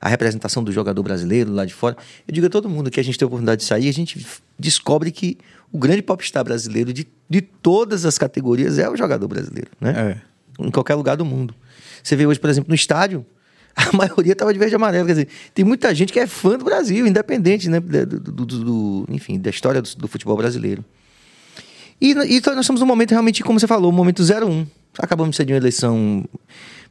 [0.00, 1.96] A representação do jogador brasileiro lá de fora.
[2.26, 4.26] Eu digo a todo mundo que a gente tem a oportunidade de sair, a gente
[4.58, 5.38] descobre que
[5.72, 10.18] o grande popstar brasileiro de, de todas as categorias é o jogador brasileiro, né?
[10.58, 10.62] É.
[10.64, 11.54] Em qualquer lugar do mundo.
[12.02, 13.24] Você vê hoje, por exemplo, no estádio,
[13.74, 15.06] a maioria estava de verde e amarelo.
[15.06, 17.80] Quer dizer, tem muita gente que é fã do Brasil, independente, né?
[17.80, 20.84] Do, do- do- do- enfim, da história do, do futebol brasileiro.
[22.00, 24.66] E, e então nós estamos num momento realmente, como você falou, um momento 01.
[24.98, 26.22] Acabamos de ser de uma eleição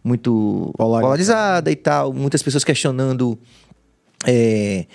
[0.03, 1.01] muito Polarizada.
[1.03, 2.11] polarizada e tal.
[2.13, 3.37] Muitas pessoas questionando
[4.25, 4.87] é,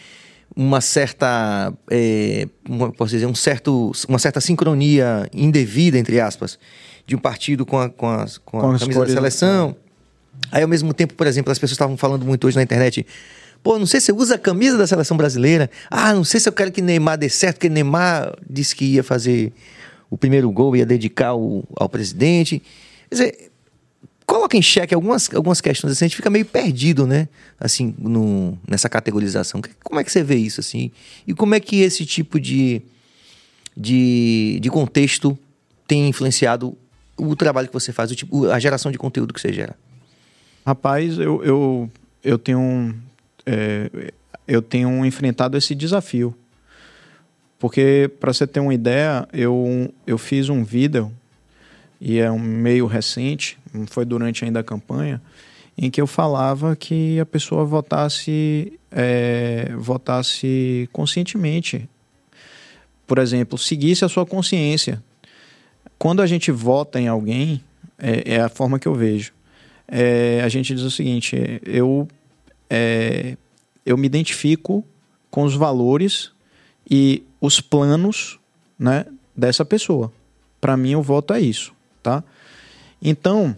[0.57, 6.59] uma certa, é, uma, posso dizer, um certo, uma certa sincronia indevida, entre aspas,
[7.07, 9.77] de um partido com a, com a, com a Com camisa da cores, seleção.
[10.51, 13.07] Aí, ao mesmo tempo, por exemplo, as pessoas estavam falando muito hoje na internet.
[13.63, 15.69] Pô, não sei se uso a camisa da seleção brasileira.
[15.91, 19.03] Ah, não sei se eu quero que Neymar dê certo, porque Neymar disse que ia
[19.03, 19.53] fazer
[20.09, 22.63] o primeiro gol, ia dedicar o- ao presidente.
[23.11, 23.51] Quer dizer,
[24.27, 27.29] coloca em xeque algumas, algumas questões assim, a gente fica meio perdido, né?
[27.59, 29.63] Assim, no, nessa categorização.
[29.85, 30.91] Como é que você vê isso, assim?
[31.27, 32.83] E como é que esse tipo de,
[33.77, 35.39] de, de contexto
[35.87, 36.77] tem influenciado
[37.17, 39.77] o trabalho que você faz, o tipo, a geração de conteúdo que você gera?
[40.67, 41.91] Rapaz, eu, eu,
[42.25, 42.95] eu tenho
[43.47, 44.13] é,
[44.47, 46.35] eu tenho enfrentado esse desafio.
[47.59, 51.11] Porque, para você ter uma ideia, eu, eu fiz um vídeo,
[52.01, 55.21] e é um meio recente, foi durante ainda a campanha,
[55.77, 61.89] em que eu falava que a pessoa votasse, é, votasse conscientemente.
[63.07, 65.03] Por exemplo, seguisse a sua consciência.
[65.99, 67.63] Quando a gente vota em alguém,
[67.99, 69.33] é, é a forma que eu vejo.
[69.87, 72.09] É, a gente diz o seguinte: eu,
[72.69, 73.37] é,
[73.85, 74.85] eu me identifico
[75.31, 76.33] com os valores
[76.91, 78.39] e os planos
[78.79, 80.13] né, dessa pessoa.
[80.61, 81.73] Para mim, o voto é isso,
[82.07, 82.23] tá?
[83.03, 83.57] Então,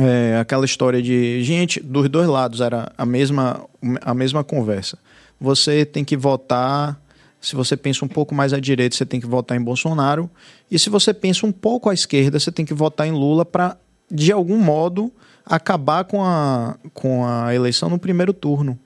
[0.00, 3.60] é, aquela história de gente dos dois lados era a mesma
[4.00, 4.98] a mesma conversa.
[5.38, 6.98] Você tem que votar.
[7.38, 10.30] Se você pensa um pouco mais à direita, você tem que votar em Bolsonaro.
[10.70, 13.76] E se você pensa um pouco à esquerda, você tem que votar em Lula para,
[14.10, 15.12] de algum modo,
[15.44, 18.78] acabar com a, com a eleição no primeiro turno.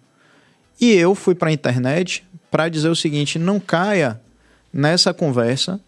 [0.81, 4.21] E eu fui para a internet para dizer o seguinte: não caia
[4.73, 5.81] nessa conversa,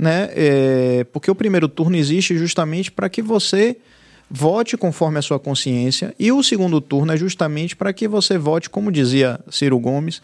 [0.00, 0.30] né?
[0.32, 3.76] É, porque o primeiro turno existe justamente para que você
[4.30, 8.70] vote conforme a sua consciência, e o segundo turno é justamente para que você vote,
[8.70, 10.22] como dizia Ciro Gomes,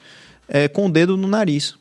[0.48, 1.74] é, com o dedo no nariz.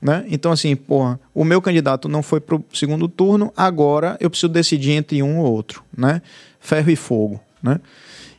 [0.00, 0.24] Né?
[0.28, 4.48] Então, assim, porra, o meu candidato não foi para o segundo turno, agora eu preciso
[4.50, 6.22] decidir entre um ou outro, né?
[6.60, 7.80] Ferro e fogo, né?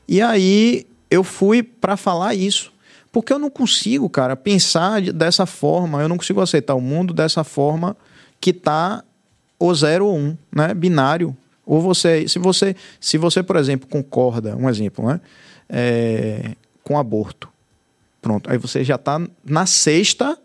[0.08, 2.72] E aí eu fui para falar isso,
[3.12, 7.14] porque eu não consigo, cara, pensar de- dessa forma, eu não consigo aceitar o mundo
[7.14, 7.96] dessa forma
[8.46, 9.04] que tá
[9.60, 10.72] o zero ou um, né?
[10.76, 11.36] Binário.
[11.66, 15.20] Ou você, se você, se você, por exemplo, concorda, um exemplo, né?
[15.68, 16.52] É,
[16.84, 17.50] com aborto,
[18.22, 20.38] pronto, aí você já tá na sexta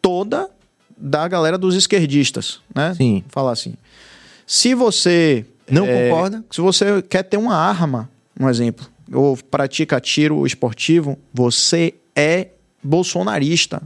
[0.00, 0.48] toda
[0.96, 2.94] da galera dos esquerdistas, né?
[2.94, 3.24] Sim.
[3.30, 3.74] Falar assim.
[4.46, 6.44] Se você Não é, concorda?
[6.52, 8.08] Se você quer ter uma arma,
[8.38, 13.82] um exemplo, ou pratica tiro esportivo, você é bolsonarista.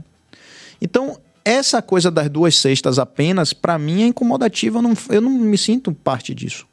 [0.79, 1.17] Então,
[1.49, 4.77] essa coisa das duas cestas apenas, para mim, é incomodativa.
[4.77, 6.67] Eu não, eu não me sinto parte disso.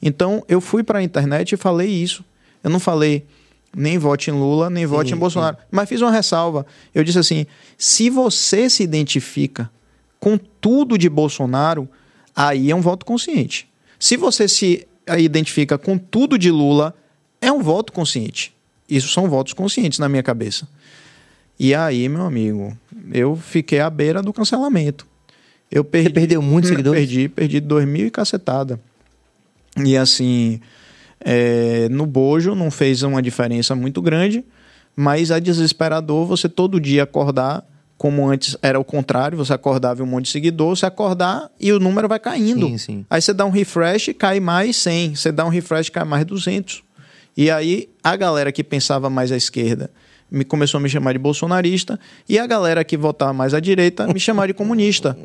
[0.00, 2.24] Então, eu fui para a internet e falei isso.
[2.62, 3.26] Eu não falei
[3.76, 5.56] nem vote em Lula, nem vote em Bolsonaro.
[5.68, 6.64] Mas fiz uma ressalva.
[6.94, 7.44] Eu disse assim:
[7.76, 9.68] se você se identifica
[10.20, 11.88] com tudo de Bolsonaro,
[12.34, 13.68] aí é um voto consciente.
[13.98, 14.86] Se você se
[15.18, 16.94] identifica com tudo de Lula,
[17.40, 18.54] é um voto consciente.
[18.88, 20.68] Isso são votos conscientes na minha cabeça.
[21.62, 22.74] E aí, meu amigo,
[23.12, 25.06] eu fiquei à beira do cancelamento.
[25.70, 27.00] Eu perdi, Você perdeu muitos seguidores?
[27.00, 28.80] Perdi, perdi dois mil e cacetada.
[29.76, 30.58] E assim,
[31.20, 34.42] é, no bojo não fez uma diferença muito grande,
[34.96, 37.62] mas é desesperador você todo dia acordar,
[37.98, 41.70] como antes era o contrário, você acordava e um monte de seguidor, você acordar e
[41.74, 42.68] o número vai caindo.
[42.68, 43.06] Sim, sim.
[43.10, 45.14] Aí você dá um refresh, cai mais 100.
[45.14, 46.82] Você dá um refresh, cai mais 200.
[47.36, 49.90] E aí a galera que pensava mais à esquerda
[50.30, 54.06] me começou a me chamar de bolsonarista e a galera que votava mais à direita
[54.06, 55.16] me chamar de comunista.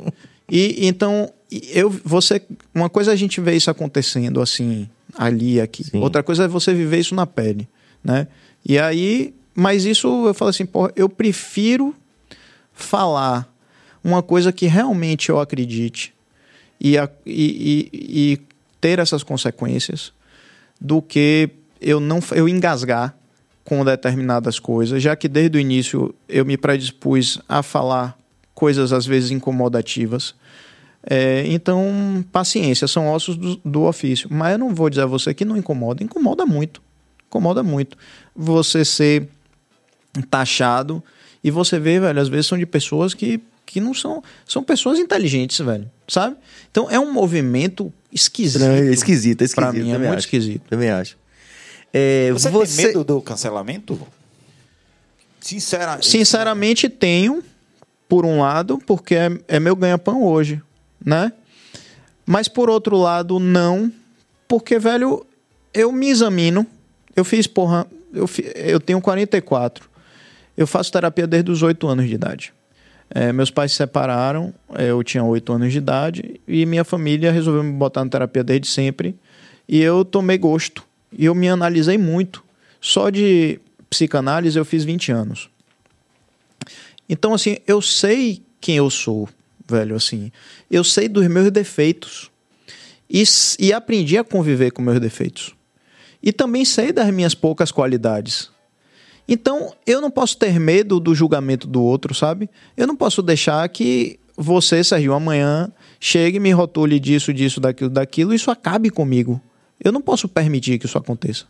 [0.49, 1.31] E então
[1.73, 2.41] eu você
[2.73, 5.83] uma coisa é a gente vê isso acontecendo assim ali aqui.
[5.83, 5.99] Sim.
[5.99, 7.67] Outra coisa é você viver isso na pele,
[8.03, 8.27] né?
[8.65, 11.95] E aí, mas isso eu falo assim, porra, eu prefiro
[12.73, 13.51] falar
[14.03, 16.13] uma coisa que realmente eu acredite
[16.79, 18.41] e, a- e- e- e
[18.81, 20.11] ter essas consequências
[20.79, 21.49] do que
[21.81, 23.15] eu não eu engasgar
[23.65, 28.17] com determinadas coisas, já que desde o início eu me predispus a falar
[28.53, 30.35] coisas às vezes incomodativas.
[31.07, 34.27] É, então, paciência, são ossos do, do, ofício.
[34.31, 36.03] Mas eu não vou dizer a você que não incomoda.
[36.03, 36.81] Incomoda muito.
[37.27, 37.97] Incomoda muito.
[38.35, 39.27] Você ser
[40.29, 41.03] taxado
[41.43, 44.23] e você vê, velho, às vezes são de pessoas que, que não são.
[44.47, 45.89] São pessoas inteligentes, velho.
[46.07, 46.35] Sabe?
[46.71, 48.61] Então é um movimento esquisito.
[48.61, 49.55] Não, é esquisito, é esquisito.
[49.55, 50.19] Pra mim é muito acho.
[50.19, 50.63] esquisito.
[50.69, 51.17] Também acho.
[51.97, 53.97] É, Você, você, tem medo do cancelamento?
[55.39, 56.01] Sincera...
[56.01, 57.41] Sinceramente, tenho,
[58.09, 60.61] por um lado, porque é, é meu ganha-pão hoje,
[61.03, 61.31] né?
[62.25, 63.89] Mas por outro lado, não,
[64.45, 65.25] porque, velho,
[65.73, 66.67] eu me examino.
[67.15, 69.87] Eu fiz, porra, eu, fi- eu tenho 44.
[70.57, 72.53] Eu faço terapia desde os 8 anos de idade.
[73.09, 77.31] É, meus pais se separaram, é, eu tinha 8 anos de idade, e minha família
[77.31, 79.15] resolveu me botar na terapia desde sempre.
[79.65, 80.83] E eu tomei gosto.
[81.17, 82.43] E eu me analisei muito.
[82.81, 83.59] Só de
[83.89, 85.49] psicanálise eu fiz 20 anos.
[87.07, 89.29] Então, assim, eu sei quem eu sou,
[89.67, 90.31] velho, assim.
[90.69, 92.31] Eu sei dos meus defeitos.
[93.09, 93.23] E,
[93.59, 95.55] e aprendi a conviver com meus defeitos.
[96.21, 98.49] E também sei das minhas poucas qualidades.
[99.27, 102.49] Então, eu não posso ter medo do julgamento do outro, sabe?
[102.75, 108.33] Eu não posso deixar que você, Sérgio, amanhã chegue me rotule disso, disso, daquilo, daquilo,
[108.33, 109.41] e isso acabe comigo.
[109.83, 111.45] Eu não posso permitir que isso aconteça.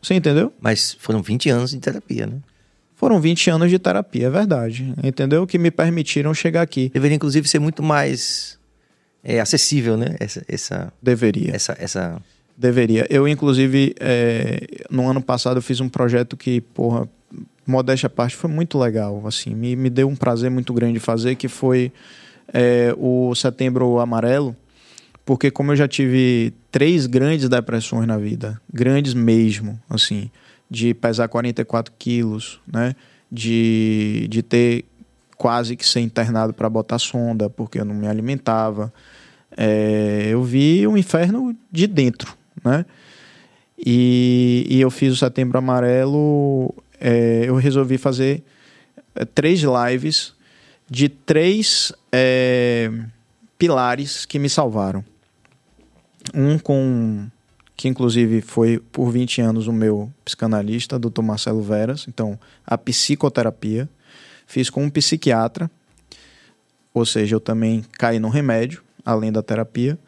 [0.00, 0.52] Você entendeu?
[0.60, 2.38] Mas foram 20 anos de terapia, né?
[2.94, 4.94] Foram 20 anos de terapia, é verdade.
[5.02, 5.46] Entendeu?
[5.46, 6.90] Que me permitiram chegar aqui.
[6.92, 8.58] Deveria, inclusive, ser muito mais
[9.22, 10.16] é, acessível, né?
[10.20, 11.54] Essa, essa, Deveria.
[11.54, 12.22] essa, essa...
[12.56, 13.04] Deveria.
[13.10, 17.08] Eu, inclusive, é, no ano passado eu fiz um projeto que, porra,
[17.66, 19.26] modéstia à parte, foi muito legal.
[19.26, 21.90] Assim, me, me deu um prazer muito grande fazer, que foi
[22.52, 24.54] é, o Setembro Amarelo,
[25.24, 30.30] porque como eu já tive três grandes depressões na vida, grandes mesmo, assim,
[30.70, 32.94] de pesar 44 quilos, né?
[33.30, 34.84] De, de ter
[35.36, 38.92] quase que ser internado para botar sonda, porque eu não me alimentava.
[39.56, 42.84] É, eu vi o inferno de dentro, né?
[43.78, 46.74] E, e eu fiz o Setembro Amarelo.
[47.00, 48.42] é, eu resolvi fazer
[49.14, 50.34] é, três lives
[50.88, 52.90] de três é,
[53.58, 55.04] pilares que me salvaram.
[56.32, 57.28] Um com
[57.76, 61.22] que inclusive foi por 20 anos o meu psicanalista, Dr.
[61.22, 63.88] Marcelo Veras, então a psicoterapia.
[64.46, 65.70] Fiz com um psiquiatra,
[66.92, 69.98] ou seja, eu também caí no remédio, além da terapia,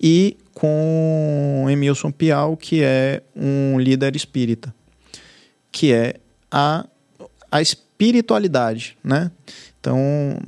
[0.00, 4.72] e com Emilson Pial, que é um líder espírita,
[5.72, 6.14] que é
[6.50, 6.86] a,
[7.50, 9.30] a espiritualidade, né?
[9.80, 9.98] Então,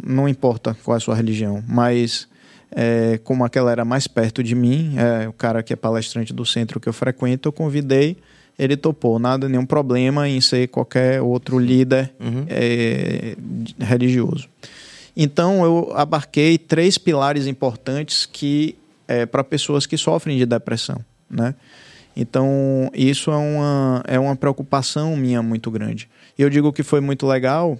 [0.04, 2.28] não importa qual é a sua religião, mas
[2.70, 6.44] é, como aquela era mais perto de mim, é, o cara que é palestrante do
[6.44, 8.16] centro que eu frequento, eu convidei,
[8.58, 12.46] ele topou, nada, nenhum problema em ser qualquer outro líder Uhum.
[12.48, 13.36] é,
[13.78, 14.48] religioso.
[15.16, 18.76] Então eu abarquei três pilares importantes que
[19.08, 21.00] é, para pessoas que sofrem de depressão,
[21.30, 21.54] né?
[22.14, 26.08] Então isso é uma, é uma preocupação minha muito grande.
[26.38, 27.78] E eu digo que foi muito legal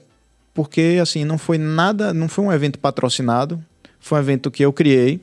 [0.54, 3.62] porque assim não foi nada, não foi um evento patrocinado,
[4.06, 5.20] foi um evento que eu criei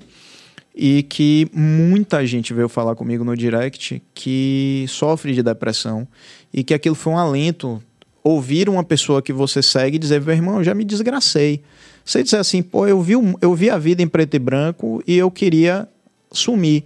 [0.76, 6.06] e que muita gente veio falar comigo no direct que sofre de depressão
[6.54, 7.82] e que aquilo foi um alento
[8.22, 11.62] ouvir uma pessoa que você segue dizer, meu irmão, eu já me desgracei.
[12.04, 15.16] Você dizer assim, pô, eu vi, eu vi a vida em preto e branco e
[15.16, 15.88] eu queria
[16.30, 16.84] sumir.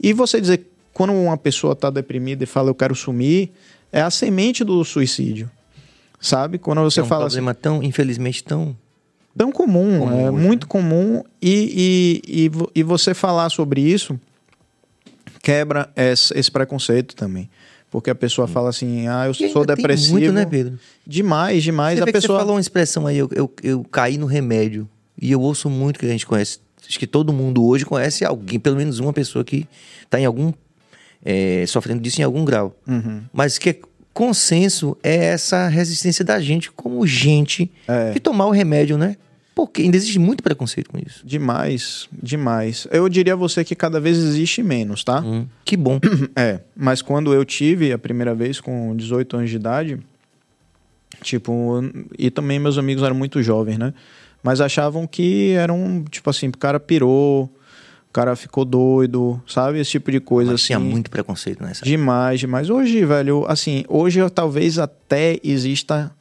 [0.00, 3.50] E você dizer, quando uma pessoa está deprimida e fala, eu quero sumir,
[3.92, 5.50] é a semente do suicídio.
[6.18, 6.56] Sabe?
[6.56, 8.74] Quando você é um fala assim, problema tão, infelizmente, tão...
[9.36, 14.18] tão comum, Comum é hoje, muito comum e, e, e, e você falar sobre isso
[15.42, 17.48] quebra esse, esse preconceito também.
[17.90, 20.18] Porque a pessoa fala assim, ah, eu sou depressivo.
[20.18, 20.78] muito, né, Pedro?
[21.06, 21.98] Demais, demais.
[21.98, 24.88] Você, a pessoa você falou uma expressão aí, eu, eu, eu caí no remédio.
[25.20, 26.58] E eu ouço muito que a gente conhece.
[26.86, 29.66] Acho que todo mundo hoje conhece alguém, pelo menos uma pessoa que
[30.02, 30.52] está em algum.
[31.24, 32.76] é, sofrendo disso em algum grau.
[32.86, 33.22] Uhum.
[33.32, 33.78] Mas que é
[34.12, 38.12] consenso é essa resistência da gente como gente É.
[38.12, 39.16] que tomar o remédio, né?
[39.56, 41.26] Porque ainda existe muito preconceito com isso.
[41.26, 42.86] Demais, demais.
[42.90, 45.20] Eu diria a você que cada vez existe menos, tá?
[45.22, 45.98] Hum, que bom.
[46.36, 49.98] É, mas quando eu tive a primeira vez com 18 anos de idade,
[51.22, 51.82] tipo,
[52.18, 53.94] e também meus amigos eram muito jovens, né?
[54.42, 59.80] Mas achavam que eram, tipo assim, o cara pirou, o cara ficou doido, sabe?
[59.80, 60.66] Esse tipo de coisa Mas assim.
[60.66, 61.82] tinha muito preconceito nessa.
[61.82, 62.68] Demais, demais.
[62.68, 66.12] Hoje, velho, assim, hoje talvez até exista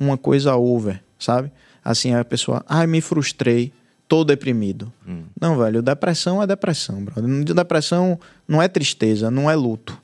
[0.00, 1.52] uma coisa over, sabe?
[1.88, 3.72] Assim, a pessoa, ai, me frustrei,
[4.06, 4.92] tô deprimido.
[5.08, 5.22] Hum.
[5.40, 7.54] Não, velho, depressão é depressão, brother.
[7.54, 9.98] Depressão não é tristeza, não é luto.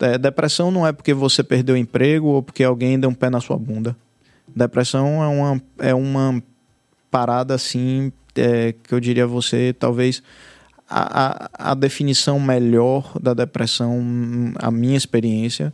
[0.00, 3.28] É, depressão não é porque você perdeu o emprego ou porque alguém deu um pé
[3.28, 3.94] na sua bunda.
[4.56, 6.42] Depressão é uma, é uma,
[7.10, 10.22] parada assim é, que eu diria a você, talvez
[10.88, 14.02] a, a, a definição melhor da depressão,
[14.56, 15.70] a minha experiência,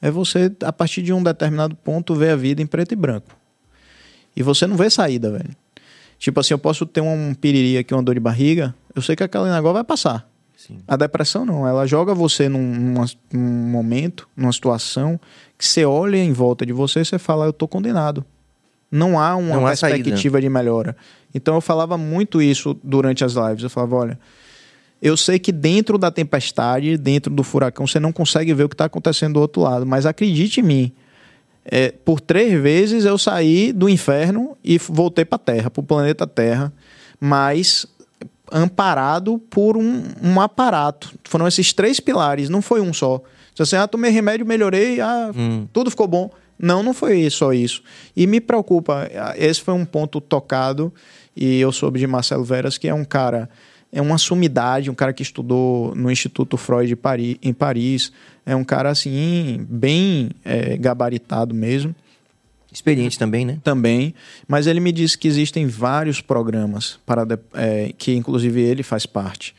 [0.00, 3.39] é você, a partir de um determinado ponto, ver a vida em preto e branco.
[4.36, 5.50] E você não vê saída, velho.
[6.18, 9.22] Tipo assim, eu posso ter um piriri aqui, uma dor de barriga, eu sei que
[9.22, 10.28] aquele negócio vai passar.
[10.56, 10.78] Sim.
[10.86, 15.18] A depressão não, ela joga você num, numa, num momento, numa situação
[15.56, 18.24] que você olha em volta de você e você fala, eu tô condenado.
[18.90, 20.96] Não há uma não perspectiva há de melhora.
[21.34, 23.62] Então eu falava muito isso durante as lives.
[23.62, 24.18] Eu falava, olha,
[25.00, 28.74] eu sei que dentro da tempestade, dentro do furacão, você não consegue ver o que
[28.74, 30.92] está acontecendo do outro lado, mas acredite em mim.
[31.72, 35.84] É, por três vezes eu saí do inferno e voltei para a Terra, para o
[35.84, 36.72] planeta Terra,
[37.20, 37.86] mas
[38.50, 41.14] amparado por um, um, aparato.
[41.24, 43.22] Foram esses três pilares, não foi um só.
[43.54, 45.68] Se assim, ah, tomei remédio, melhorei, ah, hum.
[45.72, 46.28] tudo ficou bom.
[46.58, 47.82] Não, não foi só isso.
[48.16, 50.92] E me preocupa, esse foi um ponto tocado,
[51.36, 53.48] e eu soube de Marcelo Veras, que é um cara
[53.92, 56.96] é uma sumidade, um cara que estudou no Instituto Freud
[57.42, 58.12] em Paris,
[58.46, 61.94] é um cara assim, bem é, gabaritado mesmo.
[62.72, 63.58] Experiente também, né?
[63.64, 64.14] Também,
[64.46, 69.56] mas ele me disse que existem vários programas para é, que inclusive ele faz parte,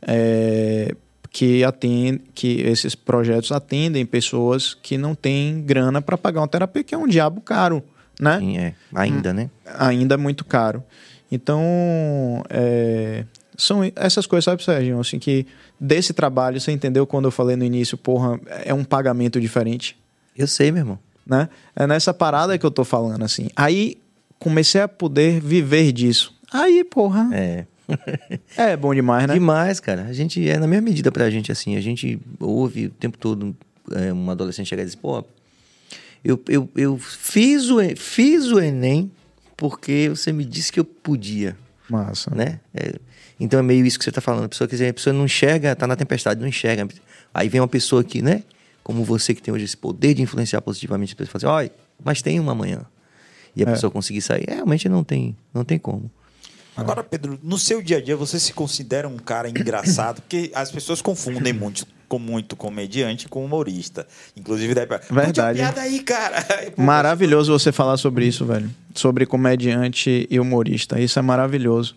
[0.00, 0.94] é,
[1.30, 6.82] que atende, que esses projetos atendem pessoas que não têm grana para pagar uma terapia,
[6.82, 7.84] que é um diabo caro,
[8.18, 8.38] né?
[8.38, 8.74] Sim, é.
[8.94, 9.50] Ainda, hum, né?
[9.78, 10.82] Ainda é muito caro.
[11.30, 13.24] Então, é,
[13.56, 14.98] são essas coisas, sabe, Sérgio?
[15.00, 15.46] Assim, que
[15.78, 19.96] desse trabalho, você entendeu quando eu falei no início, porra, é um pagamento diferente?
[20.36, 20.98] Eu sei, meu irmão.
[21.26, 21.48] Né?
[21.74, 23.48] É nessa parada que eu tô falando, assim.
[23.56, 23.98] Aí
[24.38, 26.34] comecei a poder viver disso.
[26.52, 27.30] Aí, porra.
[27.32, 27.66] É.
[28.56, 29.34] é bom demais, né?
[29.34, 30.02] Demais, cara.
[30.04, 31.76] A gente é na mesma medida pra gente, assim.
[31.76, 33.56] A gente ouve o tempo todo
[33.92, 35.24] é, um adolescente chegar e dizer, pô,
[36.24, 39.10] eu, eu, eu fiz, o, fiz o Enem
[39.56, 41.56] porque você me disse que eu podia.
[41.88, 42.34] Massa.
[42.34, 42.60] Né?
[42.74, 42.94] É,
[43.38, 44.44] então é meio isso que você está falando.
[44.44, 46.88] A pessoa, quer dizer, a pessoa não enxerga, está na tempestade, não enxerga.
[47.32, 48.42] Aí vem uma pessoa aqui, né?
[48.82, 51.72] Como você que tem hoje esse poder de influenciar positivamente a pessoa, fala assim, olha,
[52.04, 52.82] mas tem uma manhã.
[53.56, 53.72] E a é.
[53.72, 54.44] pessoa conseguir sair.
[54.48, 56.10] É, realmente não tem, não tem como.
[56.76, 60.20] Agora, Pedro, no seu dia a dia você se considera um cara engraçado?
[60.20, 64.06] Porque as pessoas confundem muito com muito comediante com humorista.
[64.36, 65.00] Inclusive, daí pra.
[65.10, 65.58] Verdade.
[65.58, 66.44] piada aí, cara.
[66.76, 68.70] Maravilhoso você falar sobre isso, velho.
[68.94, 71.00] Sobre comediante e humorista.
[71.00, 71.96] Isso é maravilhoso.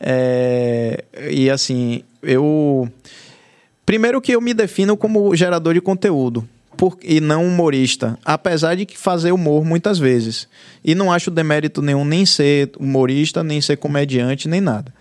[0.00, 2.88] É, e assim, eu.
[3.84, 6.46] Primeiro que eu me defino como gerador de conteúdo
[6.76, 10.46] por, e não humorista, apesar de fazer humor muitas vezes.
[10.84, 14.94] E não acho demérito nenhum nem ser humorista, nem ser comediante, nem nada.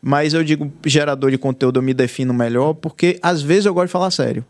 [0.00, 3.86] Mas eu digo gerador de conteúdo, eu me defino melhor porque às vezes eu gosto
[3.86, 4.44] de falar sério.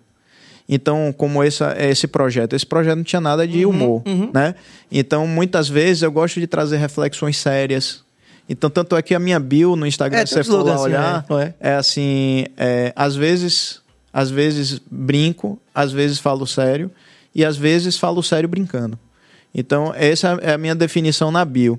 [0.68, 4.30] Então, como essa, esse projeto, esse projeto não tinha nada de uhum, humor, uhum.
[4.32, 4.54] né?
[4.90, 8.02] Então, muitas vezes eu gosto de trazer reflexões sérias,
[8.48, 10.84] então, tanto é que a minha bio no Instagram, é, se você for lá assim,
[10.84, 13.80] olhar, é, é assim, é, às vezes,
[14.12, 16.90] às vezes brinco, às vezes falo sério
[17.34, 18.98] e às vezes falo sério brincando.
[19.54, 21.78] Então, essa é a minha definição na bio.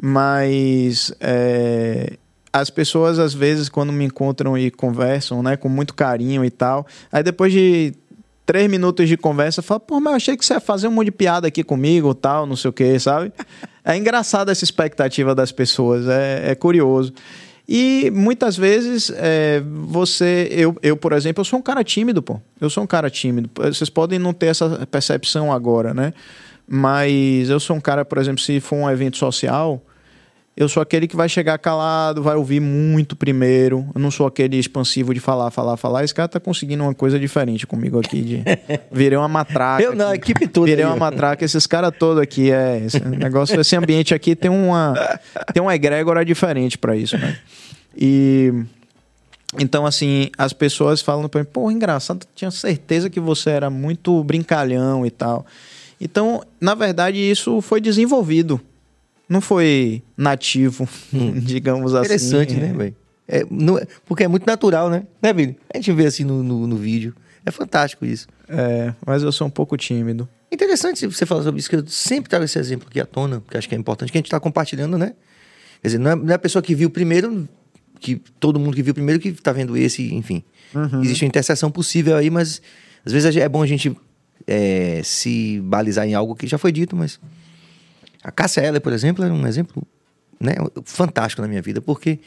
[0.00, 2.16] Mas é,
[2.52, 6.86] as pessoas, às vezes, quando me encontram e conversam, né, com muito carinho e tal,
[7.10, 7.92] aí depois de
[8.46, 11.06] três minutos de conversa, fala, pô, mas eu achei que você ia fazer um monte
[11.06, 13.32] de piada aqui comigo, tal, não sei o que, sabe?
[13.84, 17.12] É engraçado essa expectativa das pessoas, é, é curioso.
[17.68, 22.40] E muitas vezes é, você, eu, eu, por exemplo, eu sou um cara tímido, pô.
[22.60, 23.50] Eu sou um cara tímido.
[23.54, 26.12] Vocês podem não ter essa percepção agora, né?
[26.66, 29.82] Mas eu sou um cara, por exemplo, se for um evento social,
[30.54, 33.88] eu sou aquele que vai chegar calado, vai ouvir muito primeiro.
[33.94, 36.04] Eu não sou aquele expansivo de falar, falar, falar.
[36.04, 38.20] Esse cara tá conseguindo uma coisa diferente comigo aqui.
[38.20, 38.44] De...
[38.92, 39.82] Virei uma matraca.
[39.82, 40.66] Eu não, a equipe toda.
[40.66, 40.90] Virei aí.
[40.90, 41.42] uma matraca.
[41.42, 42.82] Esses caras todos aqui, é.
[42.84, 45.18] Esse negócio, esse ambiente aqui tem uma,
[45.54, 47.38] tem uma egrégora diferente para isso, né?
[47.96, 48.52] E.
[49.58, 54.22] Então, assim, as pessoas falam para mim, pô, engraçado, tinha certeza que você era muito
[54.24, 55.44] brincalhão e tal.
[56.00, 58.58] Então, na verdade, isso foi desenvolvido
[59.32, 61.32] não foi nativo, hum.
[61.40, 62.04] digamos assim.
[62.04, 62.96] Interessante, né, velho?
[63.26, 65.04] É, é, porque é muito natural, né?
[65.22, 65.56] Né, Billy?
[65.72, 67.14] A gente vê assim no, no, no, vídeo.
[67.46, 68.28] É fantástico isso.
[68.46, 70.28] É, mas eu sou um pouco tímido.
[70.50, 73.56] Interessante você falar sobre isso, que eu sempre trago esse exemplo aqui à tona, porque
[73.56, 75.14] acho que é importante que a gente está compartilhando, né?
[75.80, 77.48] Quer dizer, não é, não é, a pessoa que viu primeiro,
[77.98, 80.44] que todo mundo que viu primeiro que está vendo esse, enfim.
[80.74, 81.02] Uhum.
[81.02, 82.60] Existe uma interseção possível aí, mas
[83.04, 83.96] às vezes é bom a gente
[84.46, 87.18] é, se balizar em algo que já foi dito, mas
[88.22, 89.82] a Cássia Eller, por exemplo, é um exemplo
[90.38, 90.54] né,
[90.84, 92.20] fantástico na minha vida, porque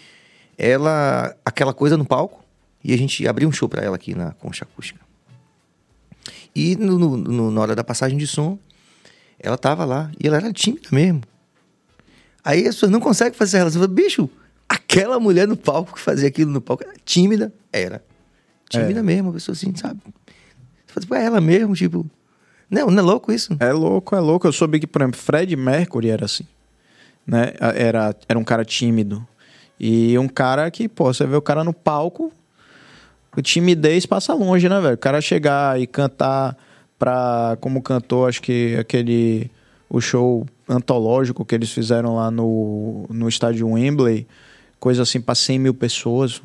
[0.57, 2.43] ela, aquela coisa no palco,
[2.83, 4.99] e a gente abriu um show para ela aqui na Concha Acústica.
[6.55, 8.57] E no, no, na hora da passagem de som,
[9.39, 11.21] ela tava lá, e ela era tímida mesmo.
[12.43, 13.81] Aí as pessoas não conseguem fazer essa relação.
[13.81, 14.29] Eu falo, Bicho,
[14.69, 18.03] aquela mulher no palco que fazia aquilo no palco, era tímida, era.
[18.69, 19.99] Tímida mesmo, a pessoa assim, sabe?
[20.85, 22.05] Você fala, "Pô, é ela mesmo, tipo.
[22.69, 23.55] Não, não é louco isso?
[23.59, 24.47] É louco, é louco.
[24.47, 26.45] Eu soube que, por exemplo, Fred Mercury era assim.
[27.25, 27.53] Né?
[27.59, 29.25] Era, era um cara tímido.
[29.79, 32.31] E um cara que, pô, você vê o cara no palco,
[33.35, 34.95] o timidez passa longe, né, velho?
[34.95, 36.57] O cara chegar e cantar
[36.97, 37.57] pra.
[37.59, 39.51] Como cantou, acho que aquele.
[39.89, 44.25] O show antológico que eles fizeram lá no, no estádio Wembley,
[44.79, 46.41] coisa assim pra 100 mil pessoas.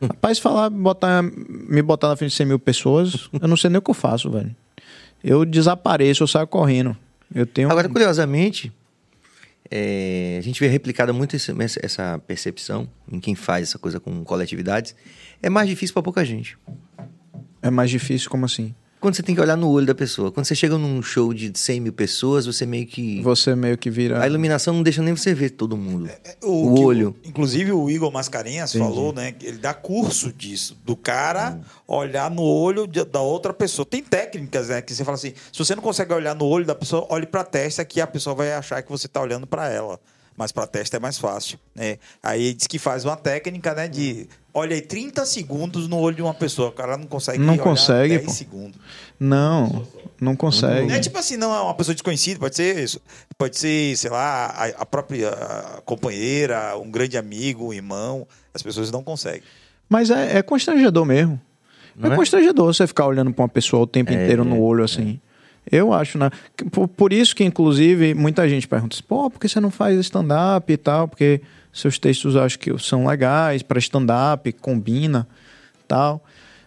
[0.00, 3.78] Rapaz, falar, botar, me botar na frente de 100 mil pessoas, eu não sei nem
[3.78, 4.54] o que eu faço, velho.
[5.22, 6.96] Eu desapareço, eu saio correndo.
[7.34, 7.70] Eu tenho.
[7.70, 8.72] Agora, curiosamente,
[9.70, 11.52] é, a gente vê replicada muito esse-
[11.82, 14.94] essa percepção em quem faz essa coisa com coletividades.
[15.42, 16.58] É mais difícil pra pouca gente.
[17.62, 18.74] É mais difícil, como assim?
[19.00, 20.30] Quando você tem que olhar no olho da pessoa.
[20.30, 23.22] Quando você chega num show de 100 mil pessoas, você meio que.
[23.22, 24.22] Você meio que vira.
[24.22, 26.10] A iluminação não deixa nem você ver todo mundo.
[26.42, 27.16] O, que olho.
[27.24, 29.34] inclusive o Igor Mascarenhas falou, né?
[29.42, 33.86] Ele dá curso disso, do cara olhar no olho de- da outra pessoa.
[33.86, 34.82] Tem técnicas, né?
[34.82, 37.42] Que você fala assim: se você não consegue olhar no olho da pessoa, olhe pra
[37.42, 39.98] testa, que a pessoa vai achar que você tá olhando pra ela.
[40.40, 41.58] Mas pra testa é mais fácil.
[41.74, 41.98] Né?
[42.22, 43.86] Aí diz que faz uma técnica, né?
[43.86, 46.70] De olha aí 30 segundos no olho de uma pessoa.
[46.70, 48.30] O cara não consegue Não olhar consegue, 10 pô.
[48.32, 48.80] segundos.
[49.20, 49.86] Não,
[50.18, 50.86] não consegue.
[50.86, 53.02] Não é tipo assim, não é uma pessoa desconhecida, pode ser isso.
[53.36, 55.30] Pode ser, sei lá, a, a própria
[55.84, 58.26] companheira, um grande amigo, um irmão.
[58.54, 59.42] As pessoas não conseguem.
[59.90, 61.38] Mas é, é constrangedor mesmo.
[61.94, 62.16] Não é, é?
[62.16, 65.20] constrangedor você ficar olhando pra uma pessoa o tempo É, inteiro no olho assim.
[65.70, 66.30] Eu acho, né?
[66.72, 69.98] Por, por isso que, inclusive, muita gente pergunta assim, pô, por que você não faz
[70.00, 71.06] stand-up e tal?
[71.08, 71.40] Porque
[71.72, 75.26] seus textos acho que são legais pra stand-up, combina
[75.86, 76.24] tal.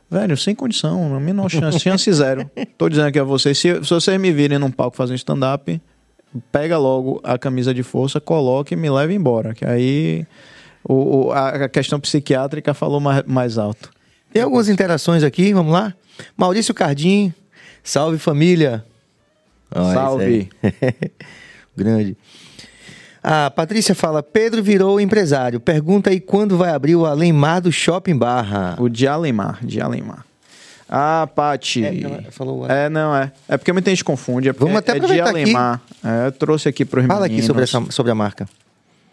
[0.09, 2.49] Velho, sem condição, a menor chance, chance zero.
[2.77, 5.81] Tô dizendo aqui a vocês, se, se vocês me virem num palco fazendo stand-up,
[6.51, 9.53] pega logo a camisa de força, coloque e me leve embora.
[9.53, 10.25] Que aí
[10.83, 13.89] o, o- a a questão psiquiátrica falou mais, mais alto.
[14.31, 15.93] Tem algumas interações aqui, vamos lá?
[16.37, 17.33] Maurício Cardim,
[17.83, 18.85] salve família.
[19.73, 20.49] Salve.
[21.75, 22.15] Grande.
[23.23, 25.59] A Patrícia fala: Pedro virou empresário.
[25.59, 28.75] Pergunta aí quando vai abrir o Além Mar do Shopping Barra.
[28.79, 30.25] O de Alemar, de Alemar.
[30.89, 31.83] Ah, Pati.
[31.83, 33.31] É, ela falou- É, não, é.
[33.47, 34.49] É porque muita gente confunde.
[34.49, 35.41] É porque Vamos até é de aproveitar aqui.
[35.41, 35.81] Alemar.
[36.03, 38.45] É, eu trouxe aqui para os Fala aqui sobre, essa, sobre a marca.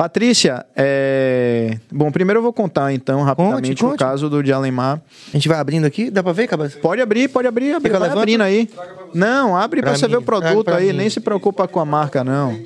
[0.01, 1.77] Patrícia, é...
[1.93, 3.97] bom, primeiro eu vou contar então rapidamente conte.
[3.97, 4.99] o caso do de Alemar.
[5.29, 6.75] A gente vai abrindo aqui, dá pra ver, Cabas?
[6.75, 8.19] Pode abrir, pode abrir, abrir vai levando?
[8.21, 8.71] abrindo aí.
[9.13, 10.93] Não, abre Pra para você mim, ver o produto aí, mim.
[10.95, 12.59] nem se preocupa com a marca não.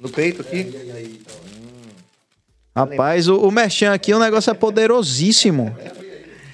[0.00, 0.74] No peito aqui.
[2.74, 5.72] Rapaz, o, o Merchan aqui, o negócio é poderosíssimo.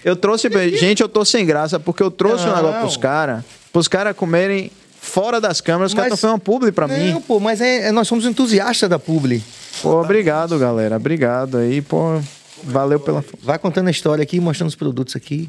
[0.05, 0.51] Eu trouxe.
[0.77, 2.57] Gente, eu tô sem graça, porque eu trouxe um Não.
[2.57, 3.43] negócio pros caras.
[3.73, 4.71] Pros caras comerem
[5.11, 5.91] fora das câmeras.
[5.91, 7.21] Os caras estão fazendo uma publi pra Não, mim.
[7.21, 9.43] pô, mas é, é- nós somos entusiastas da Publi.
[9.83, 10.97] Pô, obrigado, galera.
[10.97, 12.21] Obrigado aí, pô.
[12.63, 13.25] Valeu pela.
[13.43, 15.49] Vai contando a história aqui, mostrando os produtos aqui.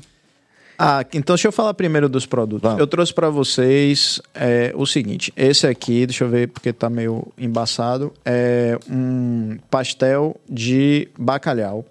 [0.80, 2.64] Ah, então deixa eu falar primeiro dos produtos.
[2.64, 2.80] Vamos.
[2.80, 7.28] Eu trouxe pra vocês é, o seguinte: esse aqui, deixa eu ver porque tá meio
[7.38, 11.86] embaçado, é um pastel de bacalhau.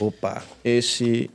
[0.00, 0.42] Opa.
[0.64, 1.30] Esse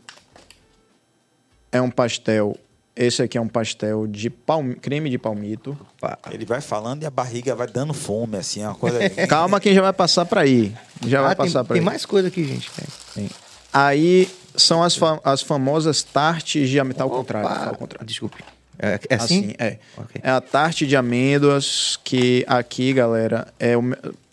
[1.71, 2.57] é um pastel.
[2.97, 5.77] Esse aqui é um pastel de palmi- creme de palmito.
[5.97, 6.17] Opa.
[6.31, 8.97] Ele vai falando e a barriga vai dando fome, assim, é uma coisa.
[9.29, 10.73] Calma, quem já vai passar pra aí.
[11.05, 11.81] Já vai Ah, tem, passar tem aí.
[11.83, 12.69] mais coisa aqui, gente.
[13.13, 13.29] Tem.
[13.71, 16.97] Aí são as, fa- as famosas tartes de amêndoas.
[16.97, 18.05] Tá ao contrário, tá ao contrário.
[18.07, 18.43] Desculpe.
[18.79, 19.53] É, é assim?
[19.59, 19.77] é.
[19.97, 20.21] Ok.
[20.23, 23.81] É a tarte de amêndoas, que aqui, galera, é o,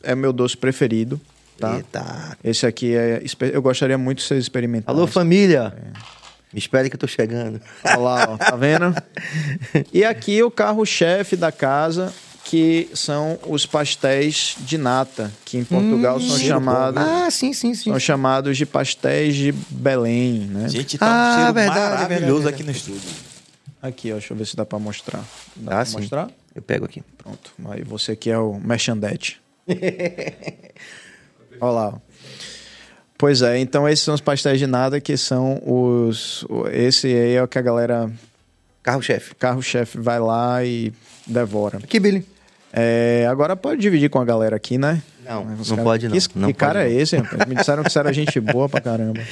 [0.03, 1.21] é o meu doce preferido.
[1.59, 1.77] Tá?
[1.77, 2.37] Eita.
[2.43, 3.23] Esse aqui é.
[3.53, 4.95] Eu gostaria muito que vocês experimentassem.
[4.99, 5.73] Alô, família.
[6.55, 7.61] Me espere que eu tô chegando.
[7.85, 8.95] Olha lá, ó, tá vendo?
[9.93, 12.13] E aqui o carro-chefe da casa,
[12.45, 17.91] que são os pastéis de nata, que em Portugal são chamados Ah, sim, sim, sim.
[17.91, 20.69] são chamados de pastéis de Belém, né?
[20.69, 23.11] Gente, tá Ah, um cheiro verdade, maravilhoso verdade, aqui no estúdio.
[23.83, 25.25] Aqui, ó, deixa eu ver se dá pra mostrar.
[25.57, 25.97] Dá Ah, pra sim.
[25.99, 26.31] mostrar?
[26.55, 27.03] Eu pego aqui.
[27.19, 27.51] Pronto.
[27.71, 29.41] Aí você aqui é o merchandete.
[31.61, 31.89] Olha lá.
[31.89, 32.14] ó.
[33.25, 36.45] Pois é, então esses são os pastéis de nada que são os.
[36.71, 38.11] Esse aí é o que a galera,
[38.83, 39.35] Carro-chefe.
[39.37, 40.93] carro-chefe, vai lá e
[41.27, 41.79] devora.
[41.79, 42.23] Aqui, Billy.
[42.71, 45.03] É, agora pode dividir com a galera aqui, né?
[45.25, 46.19] Não, não cara- pode não.
[46.19, 47.49] Que, Não que cara pode é esse, rapaz?
[47.49, 49.23] Me disseram que você era gente boa pra caramba.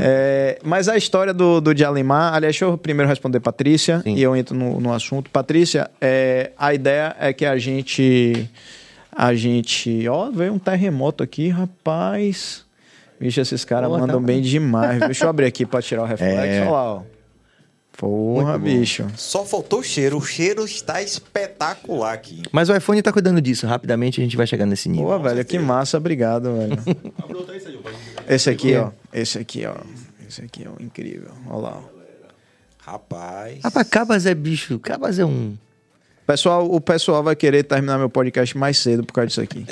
[0.00, 4.16] É, mas a história do, do de Alemar, aliás, deixa eu primeiro responder Patrícia Sim.
[4.16, 5.30] e eu entro no, no assunto.
[5.30, 8.50] Patrícia, é, a ideia é que a gente.
[9.12, 10.08] A gente.
[10.08, 12.65] Ó, veio um terremoto aqui, rapaz.
[13.18, 15.00] Vixe, esses caras mandam tá- bem demais.
[15.00, 16.36] Deixa eu abrir aqui pra tirar o reflexo.
[16.38, 16.60] É.
[16.62, 17.02] Olha lá, ó.
[17.96, 19.06] Porra, bicho.
[19.16, 20.18] Só faltou o cheiro.
[20.18, 22.42] O cheiro está espetacular aqui.
[22.52, 23.66] Mas o iPhone tá cuidando disso.
[23.66, 25.06] Rapidamente a gente vai chegar nesse nível.
[25.06, 26.76] Pô, velho, que massa, obrigado, velho.
[28.28, 28.90] Esse aqui, ó.
[29.12, 29.76] Esse aqui, ó.
[30.28, 31.30] Esse aqui, ó, incrível.
[31.48, 31.82] Olha lá.
[31.82, 31.96] ó.
[32.90, 33.60] Rapaz.
[33.64, 34.78] Rapaz, Cabas é bicho.
[34.78, 35.56] Cabas é um.
[36.26, 39.64] Pessoal, o pessoal vai querer terminar meu podcast mais cedo por causa disso aqui.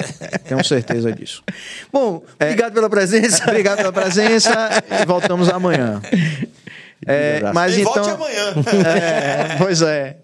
[0.49, 1.43] Tenho certeza disso.
[1.93, 3.43] Bom, obrigado pela presença.
[3.49, 4.53] Obrigado pela presença
[5.03, 6.01] e voltamos amanhã.
[7.07, 8.55] É, mas e então, volte amanhã.
[8.87, 10.17] É, pois é.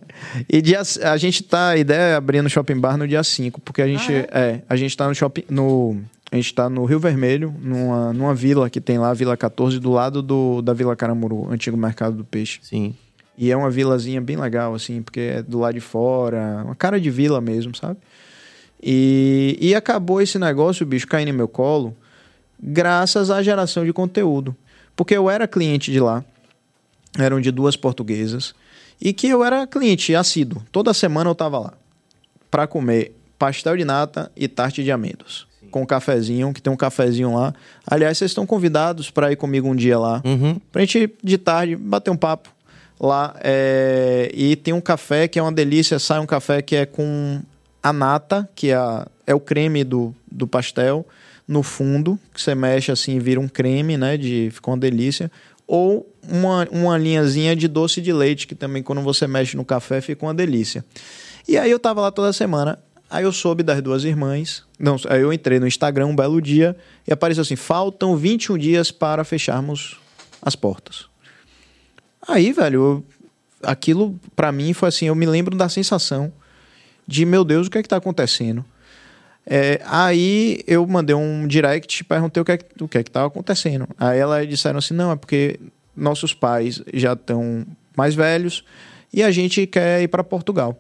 [0.49, 3.61] E dia, a gente tá, a ideia é abrir no Shopping Bar no dia 5,
[3.61, 4.63] porque a gente, é?
[4.67, 6.01] a gente tá no shopping, no,
[6.33, 9.79] a gente tá no Rio Vermelho, numa, numa vila que tem lá, a Vila 14,
[9.79, 12.61] do lado do, da Vila Caramuru, antigo mercado do peixe.
[12.63, 12.95] Sim.
[13.41, 17.01] E é uma vilazinha bem legal, assim, porque é do lado de fora, uma cara
[17.01, 17.99] de vila mesmo, sabe?
[18.83, 21.97] E, e acabou esse negócio, bicho, caindo em meu colo,
[22.63, 24.55] graças à geração de conteúdo.
[24.95, 26.23] Porque eu era cliente de lá,
[27.19, 28.55] eram de duas portuguesas,
[29.01, 30.63] e que eu era cliente assíduo.
[30.71, 31.73] Toda semana eu tava lá
[32.51, 35.47] para comer pastel de nata e tarte de amêndoas.
[35.71, 37.55] Com um cafezinho, que tem um cafezinho lá.
[37.87, 40.21] Aliás, vocês estão convidados para ir comigo um dia lá.
[40.27, 40.61] Uhum.
[40.71, 42.51] Pra gente, de tarde, bater um papo
[43.01, 43.35] lá.
[43.43, 45.99] é, E tem um café que é uma delícia.
[45.99, 47.41] Sai um café que é com
[47.83, 51.07] a nata, que é, a- é o creme do, do pastel,
[51.49, 54.17] no fundo, que você mexe assim vira um creme, né?
[54.17, 55.31] De, fica uma delícia.
[55.67, 60.01] Ou uma, uma linhazinha de doce de leite, que também quando você mexe no café
[60.01, 60.85] fica uma delícia.
[61.49, 62.79] E aí eu tava lá toda semana.
[63.09, 64.63] Aí eu soube das duas irmãs.
[64.79, 66.77] Não, aí eu entrei no Instagram um belo dia
[67.09, 69.97] e apareceu assim: faltam 21 dias para fecharmos
[70.43, 71.10] as portas.
[72.31, 73.05] Aí, velho, eu-
[73.63, 76.33] aquilo pra mim foi assim: eu me lembro da sensação
[77.07, 78.65] de, meu Deus, o que é que tá acontecendo?
[79.47, 83.11] É, aí eu mandei um direct, perguntei o que é que, o que, é que
[83.11, 83.89] tava acontecendo.
[83.99, 85.59] Aí elas disseram assim: não, é porque
[85.97, 87.67] nossos pais já estão
[87.97, 88.65] mais velhos
[89.13, 90.79] e a gente quer ir para Portugal.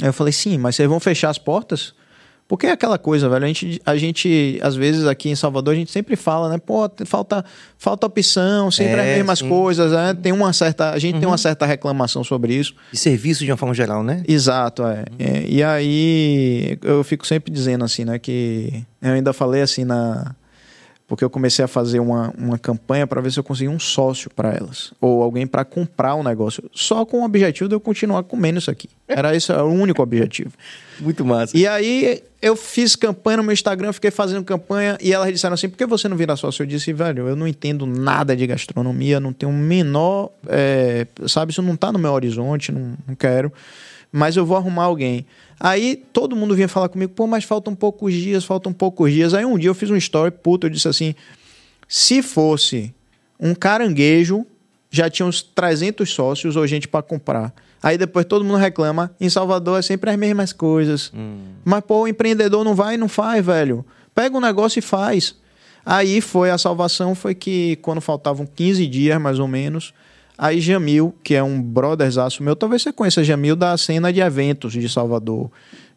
[0.00, 1.94] Aí eu falei, sim, mas vocês vão fechar as portas?
[2.48, 3.44] Porque é aquela coisa, velho.
[3.44, 6.56] A gente, a gente, às vezes, aqui em Salvador, a gente sempre fala, né?
[6.56, 7.44] Pô, falta,
[7.76, 9.48] falta opção, sempre É, as mesmas sim.
[9.50, 10.14] coisas, né?
[10.14, 12.74] Tem uma certa, a gente tem uma certa reclamação sobre isso.
[12.90, 14.22] De serviço de uma forma geral, né?
[14.26, 15.04] Exato, é.
[15.18, 20.34] É, E aí eu fico sempre dizendo assim, né, que eu ainda falei assim na
[21.08, 24.30] porque eu comecei a fazer uma, uma campanha para ver se eu conseguia um sócio
[24.30, 28.22] para elas ou alguém para comprar o negócio, só com o objetivo de eu continuar
[28.24, 28.90] comendo isso aqui.
[29.08, 30.52] Era esse era o único objetivo.
[31.00, 31.56] Muito massa.
[31.56, 35.68] E aí eu fiz campanha no meu Instagram, fiquei fazendo campanha e elas disseram assim:
[35.68, 36.62] por que você não vira sócio?
[36.62, 40.30] Eu disse, velho, eu não entendo nada de gastronomia, não tenho o menor.
[40.46, 43.50] é, sabe, isso não tá no meu horizonte, não, não quero.
[44.10, 45.26] Mas eu vou arrumar alguém.
[45.60, 49.34] Aí todo mundo vinha falar comigo, pô, mas faltam poucos dias, faltam poucos dias.
[49.34, 51.14] Aí um dia eu fiz um story, puto, eu disse assim:
[51.86, 52.94] se fosse
[53.38, 54.46] um caranguejo,
[54.90, 57.52] já tinha uns 300 sócios ou gente para comprar.
[57.82, 61.12] Aí depois todo mundo reclama, em Salvador é sempre as mesmas coisas.
[61.64, 63.84] Mas, pô, o empreendedor não vai e não faz, velho.
[64.14, 65.36] Pega um negócio e faz.
[65.86, 69.94] Aí foi a salvação, foi que quando faltavam 15 dias, mais ou menos,
[70.38, 74.72] aí Jamil, que é um brotherzaço meu, talvez você conheça Jamil da cena de eventos
[74.72, 75.50] de Salvador.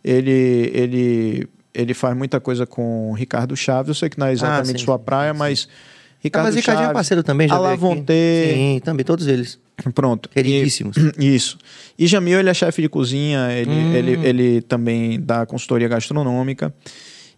[0.03, 4.75] Ele, ele, ele faz muita coisa com Ricardo Chaves, eu sei que não é exatamente
[4.75, 5.69] Ah, sim, sua praia, sim, mas...
[5.69, 5.91] Ah,
[6.23, 7.55] Ricardo mas Ricardinho é Chaves, parceiro também, já.
[7.55, 9.57] Alavonte, Sim, também, todos eles.
[9.95, 10.29] Pronto.
[10.29, 10.95] Queridíssimos.
[11.17, 11.57] E- isso.
[11.97, 13.93] E Jamil, ele é chefe de cozinha, ele, Hum.
[13.95, 16.71] ele, ele também dá consultoria gastronômica.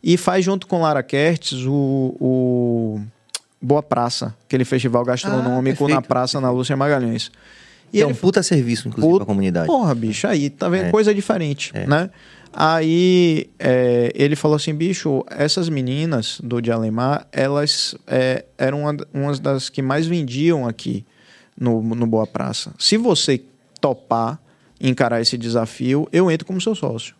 [0.04, 3.02] E faz junto com Lara Kertz o, o
[3.64, 7.32] Boa Praça, aquele festival gastronômico Ah, na praça na Lúcia Magalhães.
[7.94, 9.68] E é um puta serviço, inclusive, Puta- pra comunidade.
[9.68, 10.92] Porra, bicho, aí tá vendo É.
[10.92, 11.86] coisa diferente, É.
[11.88, 12.10] né?
[12.52, 18.98] Aí é, ele falou assim, bicho, essas meninas do de Alemar, elas é, eram uma,
[19.14, 21.06] umas das que mais vendiam aqui
[21.60, 22.74] no, no Boa Praça.
[22.78, 23.42] Se você
[23.80, 24.40] topar
[24.82, 27.16] encarar esse desafio, eu entro como seu sócio.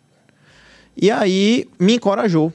[0.96, 2.52] E aí me encorajou,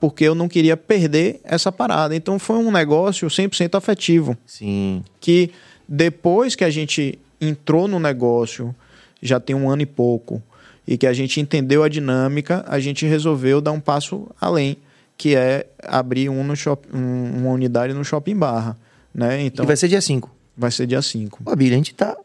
[0.00, 2.16] porque eu não queria perder essa parada.
[2.16, 5.04] Então foi um negócio 100% afetivo Sim.
[5.20, 5.50] que
[5.88, 8.74] depois que a gente entrou no negócio,
[9.22, 10.42] já tem um ano e pouco,
[10.86, 14.76] e que a gente entendeu a dinâmica, a gente resolveu dar um passo além,
[15.16, 18.76] que é abrir um no shop, um- uma unidade no Shopping Barra.
[19.14, 19.42] Né?
[19.44, 20.30] Então e vai ser dia 5.
[20.56, 21.42] vai ser dia 5.
[21.44, 22.16] Pô, Billy, a gente tá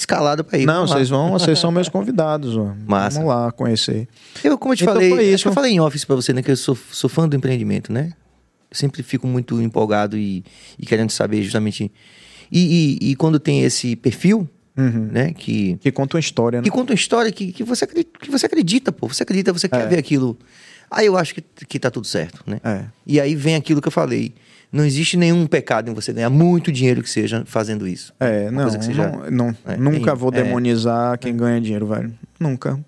[0.00, 0.66] escalado pra ir.
[0.66, 2.74] Não, vocês vão, vocês são meus convidados, ó.
[2.86, 3.18] Massa.
[3.20, 4.08] Vamos lá conhecer.
[4.42, 5.48] Eu, como eu te Então falei, foi acho isso.
[5.48, 6.42] eu falei em office pra você, né?
[6.42, 8.12] Que eu sou, sou fã do empreendimento, né?
[8.70, 10.44] Eu sempre fico muito empolgado e,
[10.78, 11.90] e querendo saber justamente.
[12.52, 15.08] E, e- e quando tem esse perfil, Uhum.
[15.12, 15.32] né?
[15.32, 16.64] Que, Que conta uma história, né?
[16.64, 19.08] que conta uma história que, que, você, acredita, que você acredita, pô.
[19.08, 19.86] Você acredita, você quer É.
[19.86, 20.38] ver aquilo.
[20.90, 22.60] Aí eu acho que, que tá tudo certo, né?
[22.64, 22.84] É.
[23.06, 24.32] E aí vem aquilo que eu falei.
[24.72, 28.12] Não existe nenhum pecado em você ganhar muito dinheiro que seja fazendo isso.
[28.20, 30.42] É, não, coisa que seja- não, é, nunca é, vou é.
[30.42, 32.12] demonizar quem ganha dinheiro, velho.
[32.38, 32.78] Nunca.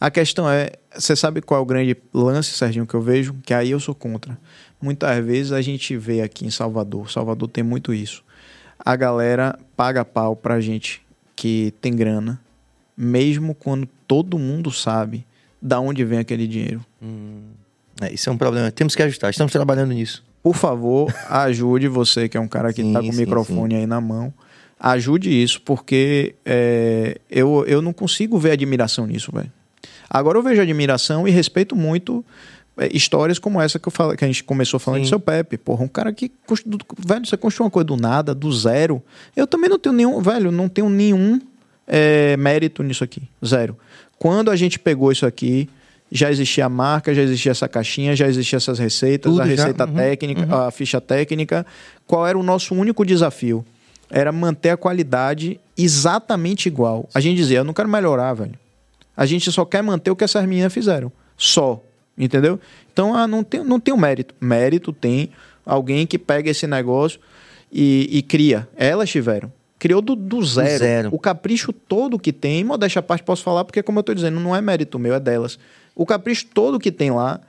[0.00, 3.34] A questão é, você sabe qual é o grande lance, Serginho, que eu vejo?
[3.44, 4.38] Que aí eu sou contra.
[4.80, 8.22] Muitas vezes a gente vê aqui em Salvador, Salvador tem muito isso.
[8.78, 11.00] A galera paga pau pra gente
[11.34, 12.40] que tem grana,
[12.96, 15.26] mesmo quando todo mundo sabe
[15.60, 16.84] da onde vem aquele dinheiro.
[18.00, 18.70] É, isso é um problema.
[18.70, 19.30] Temos que ajustar.
[19.30, 20.22] Estamos trabalhando nisso.
[20.46, 23.74] Por favor, ajude você, que é um cara que Sim, tá com o sim, microfone
[23.74, 24.32] aí na mão.
[24.78, 29.50] Ajude isso, porque é, eu, eu não consigo ver admiração nisso, velho.
[30.08, 32.24] Agora eu vejo admiração e respeito muito
[32.78, 35.02] é, histórias como essa que, eu falo, que a gente começou falando Sim.
[35.02, 35.58] de seu Pepe.
[35.58, 36.30] Porra, um cara que.
[36.96, 39.02] Velho, você construiu uma coisa do nada, do zero.
[39.34, 40.20] Eu também não tenho nenhum.
[40.20, 41.40] Velho, não tenho nenhum
[41.88, 43.28] é, mérito nisso aqui.
[43.44, 43.76] Zero.
[44.16, 45.68] Quando a gente pegou isso aqui,
[46.10, 49.50] já existia a marca, já existia essa caixinha, já existiam essas receitas, Tudo a já,
[49.50, 51.66] receita uhum, técnica, a ficha técnica.
[52.06, 53.64] Qual era o nosso único desafio?
[54.08, 57.08] Era manter a qualidade exatamente igual.
[57.12, 58.54] A gente dizia, eu não quero melhorar, velho.
[59.16, 61.10] A gente só quer manter o que essas meninas fizeram.
[61.36, 61.82] Só.
[62.16, 62.58] Entendeu?
[62.92, 64.34] Então, ah, não tem, não tem o mérito.
[64.40, 65.30] Mérito tem
[65.64, 67.20] alguém que pega esse negócio
[67.70, 68.68] e, e cria.
[68.76, 69.52] Elas tiveram.
[69.78, 70.78] Criou do, do zero.
[70.78, 71.08] zero.
[71.12, 74.40] O capricho todo que tem, modéstia à parte, posso falar, porque, como eu tô dizendo,
[74.40, 75.58] não é mérito meu, é delas.
[75.96, 77.40] O capricho todo que tem lá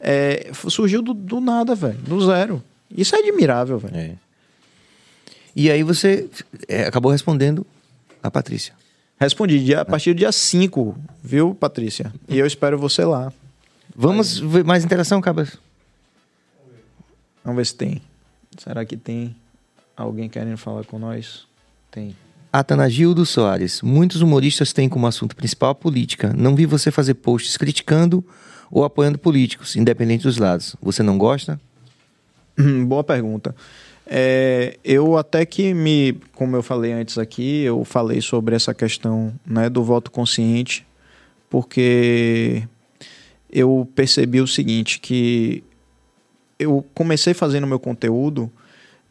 [0.00, 1.98] é, surgiu do, do nada, velho.
[1.98, 2.62] Do zero.
[2.90, 3.96] Isso é admirável, velho.
[3.96, 4.14] É.
[5.54, 6.30] E aí você
[6.68, 7.66] é, acabou respondendo
[8.22, 8.74] a Patrícia.
[9.18, 12.12] Respondi dia, a partir do dia 5, viu, Patrícia?
[12.28, 13.32] E eu espero você lá.
[13.94, 15.58] Vamos ver mais interação, Cabas?
[17.42, 18.02] Vamos ver se tem.
[18.58, 19.34] Será que tem
[19.96, 21.46] alguém querendo falar com nós?
[21.90, 22.14] Tem.
[22.52, 23.82] Atanagildo Soares.
[23.82, 26.32] Muitos humoristas têm como assunto principal a política.
[26.36, 28.24] Não vi você fazer posts criticando
[28.70, 30.76] ou apoiando políticos, independente dos lados.
[30.80, 31.60] Você não gosta?
[32.58, 33.54] Hum, Boa pergunta.
[34.06, 39.34] É, eu até que me, como eu falei antes aqui, eu falei sobre essa questão
[39.44, 40.86] né, do voto consciente,
[41.50, 42.62] porque
[43.50, 45.64] eu percebi o seguinte, que
[46.58, 48.50] eu comecei fazendo meu conteúdo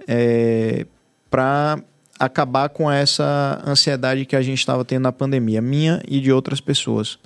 [0.07, 0.85] é,
[1.29, 1.83] para
[2.19, 6.61] acabar com essa ansiedade que a gente estava tendo na pandemia, minha e de outras
[6.61, 7.19] pessoas.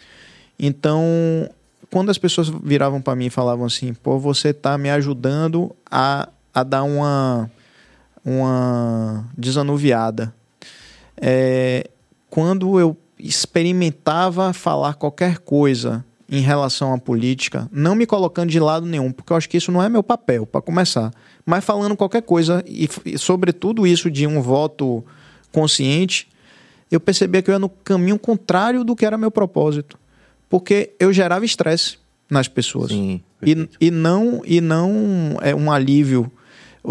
[0.58, 1.04] Então,
[1.92, 6.30] quando as pessoas viravam para mim e falavam assim, pô, você tá me ajudando a,
[6.54, 7.50] a dar uma,
[8.24, 10.34] uma desanuviada.
[11.18, 11.90] É,
[12.30, 18.86] quando eu experimentava falar qualquer coisa em relação à política, não me colocando de lado
[18.86, 21.12] nenhum, porque eu acho que isso não é meu papel, para começar,
[21.50, 25.04] mas falando qualquer coisa, e, e sobretudo isso de um voto
[25.52, 26.28] consciente,
[26.92, 29.98] eu percebia que eu ia no caminho contrário do que era meu propósito.
[30.48, 31.98] Porque eu gerava estresse
[32.30, 32.92] nas pessoas.
[32.92, 33.24] Sim.
[33.44, 36.32] E, e não e não é um alívio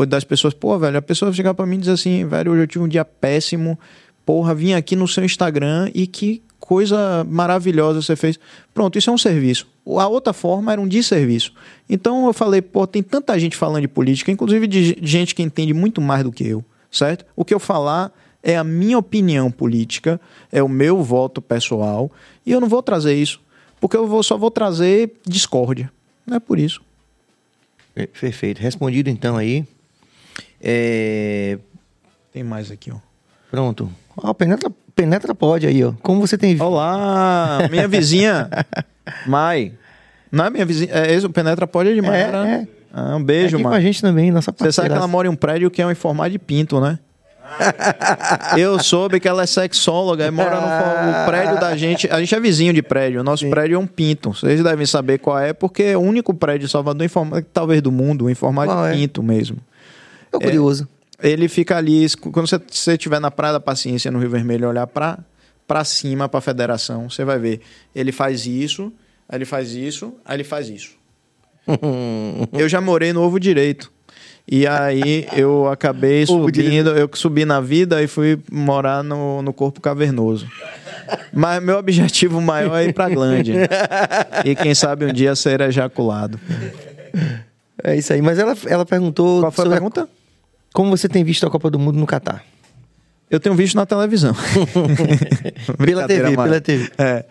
[0.08, 2.66] das pessoas, pô, velho, a pessoa chegar pra mim e dizer assim, velho, hoje eu
[2.66, 3.78] tive um dia péssimo,
[4.26, 8.38] porra, vim aqui no seu Instagram e que coisa maravilhosa você fez.
[8.74, 9.66] Pronto, isso é um serviço.
[9.98, 11.52] A outra forma era um desserviço.
[11.88, 15.72] Então eu falei, pô, tem tanta gente falando de política, inclusive de gente que entende
[15.72, 17.24] muito mais do que eu, certo?
[17.34, 18.12] O que eu falar
[18.42, 20.20] é a minha opinião política,
[20.52, 22.10] é o meu voto pessoal,
[22.46, 23.40] e eu não vou trazer isso,
[23.80, 25.90] porque eu vou, só vou trazer discórdia.
[26.26, 26.80] Não é por isso.
[27.94, 28.58] Per- Perfeito.
[28.60, 29.64] Respondido então aí.
[30.60, 31.58] É,
[32.32, 32.96] Tem mais aqui, ó.
[33.50, 33.90] Pronto.
[34.16, 35.92] Ó, penetra, penetra pode aí, ó.
[36.02, 38.50] Como você tem Olá, minha vizinha,
[39.26, 39.72] Mai.
[40.30, 42.66] Não é minha vizinha, é esse, o Penetra pode de Mai, É, né?
[42.74, 42.78] é.
[42.92, 45.30] Ah, um beijo, aqui com a gente também, nossa Você sabe que ela mora em
[45.30, 46.98] um prédio que é em formato de pinto, né?
[48.58, 52.06] Eu soube que ela é sexóloga e mora no o prédio da gente.
[52.10, 53.20] A gente é vizinho de prédio.
[53.20, 54.34] O nosso prédio é um pinto.
[54.34, 57.80] Vocês devem saber qual é, porque é o único prédio de Salvador, em forma, talvez
[57.80, 58.96] do mundo, em formato Qual de é?
[58.96, 59.56] pinto mesmo.
[60.30, 60.86] Tô curioso.
[61.22, 65.18] Ele fica ali, quando você estiver na Praia da Paciência, no Rio Vermelho, olhar pra,
[65.66, 67.60] pra cima, pra federação, você vai ver.
[67.94, 68.92] Ele faz isso,
[69.28, 70.96] aí ele faz isso, aí ele faz isso.
[72.52, 73.92] eu já morei no Ovo Direito.
[74.50, 79.78] E aí eu acabei subindo, eu subi na vida e fui morar no, no corpo
[79.78, 80.48] cavernoso.
[81.32, 83.68] Mas meu objetivo maior é ir pra Glândia.
[84.46, 86.40] e quem sabe um dia ser ejaculado.
[87.82, 88.22] É isso aí.
[88.22, 90.08] Mas ela, ela perguntou Qual foi a pergunta?
[90.72, 92.44] Como você tem visto a Copa do Mundo no Catar.
[93.30, 94.34] Eu tenho visto na televisão.
[95.84, 96.36] Pela TV, Mário.
[96.36, 96.90] pela TV.
[96.96, 97.24] É.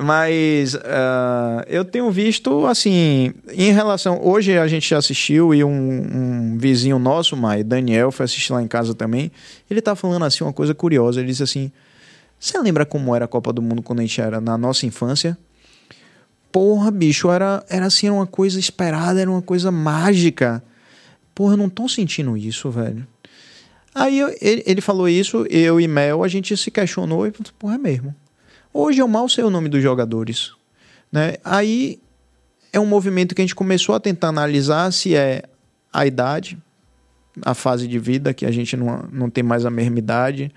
[0.00, 4.20] Mas ah, eu tenho visto, assim, em relação.
[4.22, 8.62] Hoje a gente já assistiu e um, um vizinho nosso, Mai, Daniel, foi assistir lá
[8.62, 9.30] em casa também.
[9.68, 11.20] Ele tá falando assim uma coisa curiosa.
[11.20, 11.70] Ele disse assim:
[12.38, 15.36] Você lembra como era a Copa do Mundo quando a gente era na nossa infância?
[16.50, 20.62] Porra, bicho, era, era assim, era uma coisa esperada, era uma coisa mágica.
[21.34, 23.06] Porra, eu não tô sentindo isso, velho.
[23.94, 27.52] Aí eu- ele, ele falou isso, eu e Mel, a gente se questionou e falou,
[27.58, 28.14] porra, é mesmo.
[28.72, 30.52] Hoje eu mal sei o nome dos jogadores.
[31.10, 31.36] Né?
[31.44, 32.00] Aí
[32.72, 35.42] é um movimento que a gente começou a tentar analisar se é
[35.92, 36.56] a idade,
[37.42, 40.50] a fase de vida, que a gente não, não tem mais a mesma idade,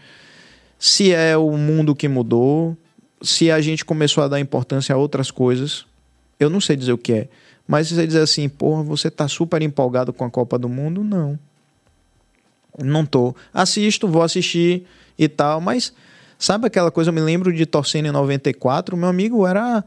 [0.80, 2.78] se é o mundo que mudou,
[3.22, 5.86] se a gente começou a dar importância a outras coisas.
[6.40, 7.28] Eu não sei dizer o que é.
[7.68, 11.04] Mas se você dizer assim, porra, você tá super empolgado com a Copa do Mundo,
[11.04, 11.40] não.
[12.84, 13.36] Não tô.
[13.54, 14.86] Assisto, vou assistir
[15.18, 15.94] e tal, mas
[16.38, 17.10] sabe aquela coisa?
[17.10, 19.84] Eu me lembro de torcendo em 94, meu amigo era.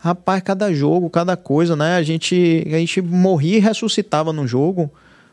[0.00, 1.96] Rapaz, cada jogo, cada coisa, né?
[1.96, 4.92] A gente, a gente morria e ressuscitava no jogo.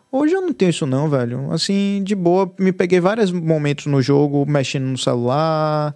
[0.09, 1.51] Hoje eu não tenho isso não, velho.
[1.51, 5.93] Assim, de boa, me peguei vários momentos no jogo, mexendo no celular,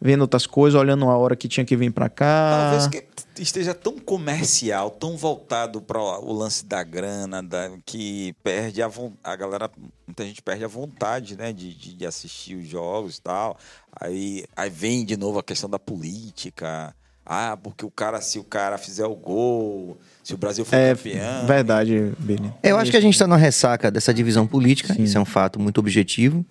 [0.00, 2.70] vendo outras coisas, olhando a hora que tinha que vir pra cá.
[2.70, 3.07] Talvez que
[3.42, 9.18] esteja tão comercial, tão voltado para o lance da grana, da, que perde a vontade.
[9.24, 9.70] A galera,
[10.06, 13.56] muita gente perde a vontade, né, de, de, de assistir os jogos e tal.
[14.00, 16.94] Aí, aí vem de novo a questão da política.
[17.24, 20.94] Ah, porque o cara, se o cara fizer o gol, se o Brasil for É
[20.94, 21.46] campeão.
[21.46, 22.50] verdade, Billy.
[22.62, 25.60] Eu acho que a gente está na ressaca dessa divisão política, isso é um fato
[25.60, 26.44] muito objetivo.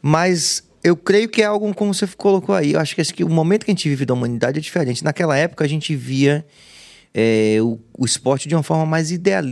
[0.00, 2.74] Mas eu creio que é algo como você colocou aí.
[2.74, 5.02] Eu acho que, esse, que o momento que a gente vive da humanidade é diferente.
[5.02, 6.46] Naquela época a gente via
[7.12, 9.42] é, o, o esporte de uma forma mais ideal,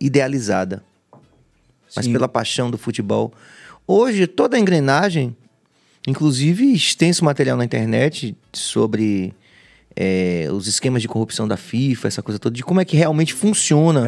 [0.00, 0.82] idealizada.
[1.94, 2.12] Mas Sim.
[2.12, 3.34] pela paixão do futebol.
[3.86, 5.36] Hoje, toda a engrenagem,
[6.08, 9.34] inclusive extenso material na internet sobre
[9.94, 13.34] é, os esquemas de corrupção da FIFA, essa coisa toda, de como é que realmente
[13.34, 14.06] funciona.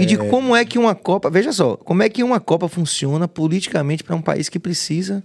[0.00, 1.30] E de como é que uma Copa.
[1.30, 5.22] Veja só, como é que uma Copa funciona politicamente para um país que precisa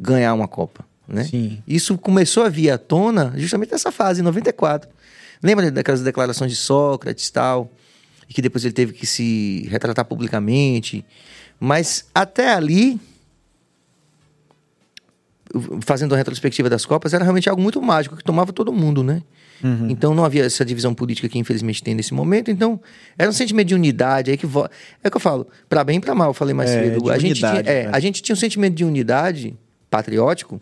[0.00, 0.84] ganhar uma Copa.
[1.06, 1.24] Né?
[1.24, 1.62] Sim.
[1.66, 4.88] Isso começou a vir à tona justamente nessa fase, em 94.
[5.42, 7.70] Lembra daquelas declarações de Sócrates e tal?
[8.28, 11.04] E que depois ele teve que se retratar publicamente.
[11.58, 12.98] Mas até ali,
[15.80, 19.22] fazendo a retrospectiva das Copas, era realmente algo muito mágico, que tomava todo mundo, né?
[19.90, 22.50] Então não havia essa divisão política que infelizmente tem nesse momento.
[22.50, 22.80] Então
[23.18, 24.30] era um sentimento de unidade.
[24.30, 24.66] Aí que vo...
[25.04, 27.10] É o que eu falo, para bem e para mal, eu falei mais É, cedo.
[27.10, 27.90] A gente, tinha, unidade, é, né?
[27.92, 29.54] a gente tinha um sentimento de unidade
[29.90, 30.60] patriótico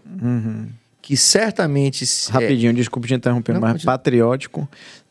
[1.03, 2.05] que certamente.
[2.07, 4.69] se- é, Rapidinho, desculpa te interromper, Não, mas patriótico.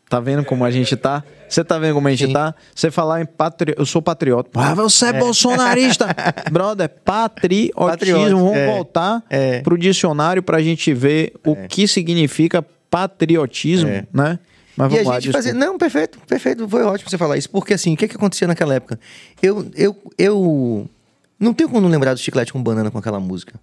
[0.09, 1.21] Tá vendo como a gente tá?
[1.49, 2.31] Você tá vendo como a gente Sim.
[2.33, 2.55] tá?
[2.73, 3.73] Você falar em patri...
[3.77, 4.49] eu sou patriota.
[4.55, 6.07] Ah, você é, bolsonarista.
[6.49, 7.87] Brother, patriotismo.
[7.89, 8.65] Patriótico, Vamos é.
[8.73, 9.61] voltar É.
[9.61, 14.07] pro dicionário pra gente ver o que significa patriotismo, É.
[14.13, 14.39] né?
[14.77, 15.53] Mas E a vamos lá, gente fazia.
[15.53, 16.69] Não, perfeito, perfeito.
[16.69, 17.49] Foi ótimo você falar isso.
[17.49, 18.97] Porque assim, o que, que acontecia naquela época?
[19.41, 20.89] Eu, eu, eu.
[21.37, 23.59] Não tenho como não lembrar do chiclete com banana com aquela música.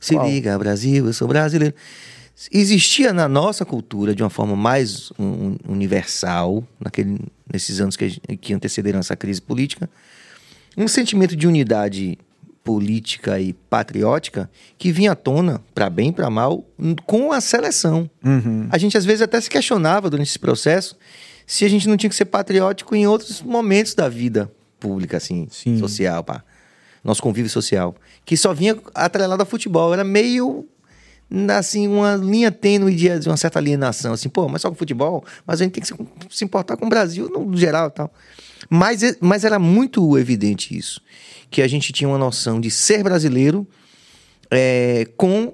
[0.00, 0.26] Se Qual?
[0.26, 1.74] liga, Brasil, eu sou brasileiro.
[2.50, 7.18] Existia na nossa cultura, de uma forma mais um, universal, naquele,
[7.52, 9.90] nesses anos que, que antecederam essa crise política,
[10.74, 12.18] um sentimento de unidade
[12.64, 16.64] política e patriótica que vinha à tona, para bem e para mal,
[17.04, 18.08] com a seleção.
[18.24, 18.68] Uhum.
[18.70, 20.96] A gente às vezes até se questionava durante esse processo
[21.46, 25.48] se a gente não tinha que ser patriótico em outros momentos da vida pública, assim,
[25.50, 25.78] Sim.
[25.78, 26.44] social, pá.
[27.02, 27.94] Nosso convívio social.
[28.30, 29.92] Que só vinha atrelado a futebol.
[29.92, 30.64] Era meio,
[31.58, 34.12] assim, uma linha tênue de, de uma certa alienação.
[34.12, 35.24] Assim, pô, mas só com futebol?
[35.44, 35.94] Mas a gente tem que se,
[36.30, 38.14] se importar com o Brasil no geral e tal.
[38.68, 41.02] Mas, mas era muito evidente isso.
[41.50, 43.66] Que a gente tinha uma noção de ser brasileiro
[44.48, 45.52] é, com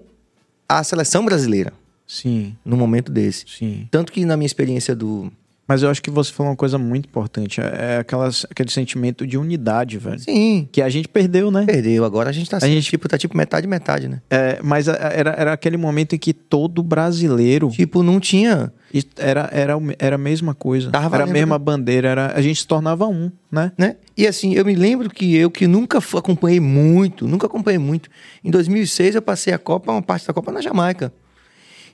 [0.69, 1.73] a seleção brasileira
[2.07, 3.47] Sim, no momento desse.
[3.49, 3.89] sim.
[3.91, 5.33] Tanto que na minha experiência do.
[5.69, 7.61] Mas eu acho que você falou uma coisa muito importante.
[7.61, 10.19] É aquelas, aquele sentimento de unidade, velho.
[10.21, 11.65] Sim, Que a gente perdeu, né?
[11.67, 12.05] perdeu.
[12.05, 14.21] Agora a gente tá assim, gente- tipo, tá tipo metade, metade, né?
[14.31, 18.73] É, mas a- era, era aquele momento em que todo brasileiro Tipo, não tinha.
[19.17, 20.91] Era, era, era a mesma coisa.
[20.91, 21.65] Tava era a mesma né?
[21.65, 22.09] bandeira.
[22.09, 23.73] Era, a gente se tornava um, né?
[23.77, 23.97] né?
[24.17, 28.09] E assim, eu me lembro que eu que nunca acompanhei muito, nunca acompanhei muito.
[28.43, 31.13] Em 2006 eu passei a Copa, uma parte da Copa na Jamaica.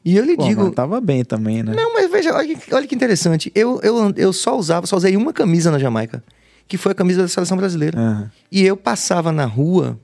[0.05, 1.73] E eu lhe Pô, digo, mas tava bem também, né?
[1.75, 3.53] não, mas veja, olha, que- olha que interessante.
[3.55, 6.23] Eu, eu, eu só usava, só usei uma camisa na Jamaica,
[6.67, 7.99] que foi a camisa da seleção brasileira.
[7.99, 8.31] Aham.
[8.51, 9.99] E eu passava na rua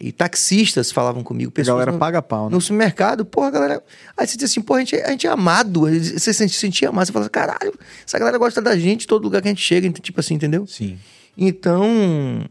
[0.00, 2.54] e taxistas falavam comigo, A pessoas galera no- paga pau, né?
[2.54, 3.82] no supermercado, porra, a galera.
[4.16, 5.82] Aí você diz assim, porra, a gente, a gente é amado.
[5.82, 7.06] Você se sentia amado.
[7.06, 7.72] Você fala, caralho,
[8.06, 10.66] essa galera gosta da gente, todo lugar que a gente chega, tipo assim, entendeu?
[10.66, 10.98] Sim.
[11.36, 12.44] Então,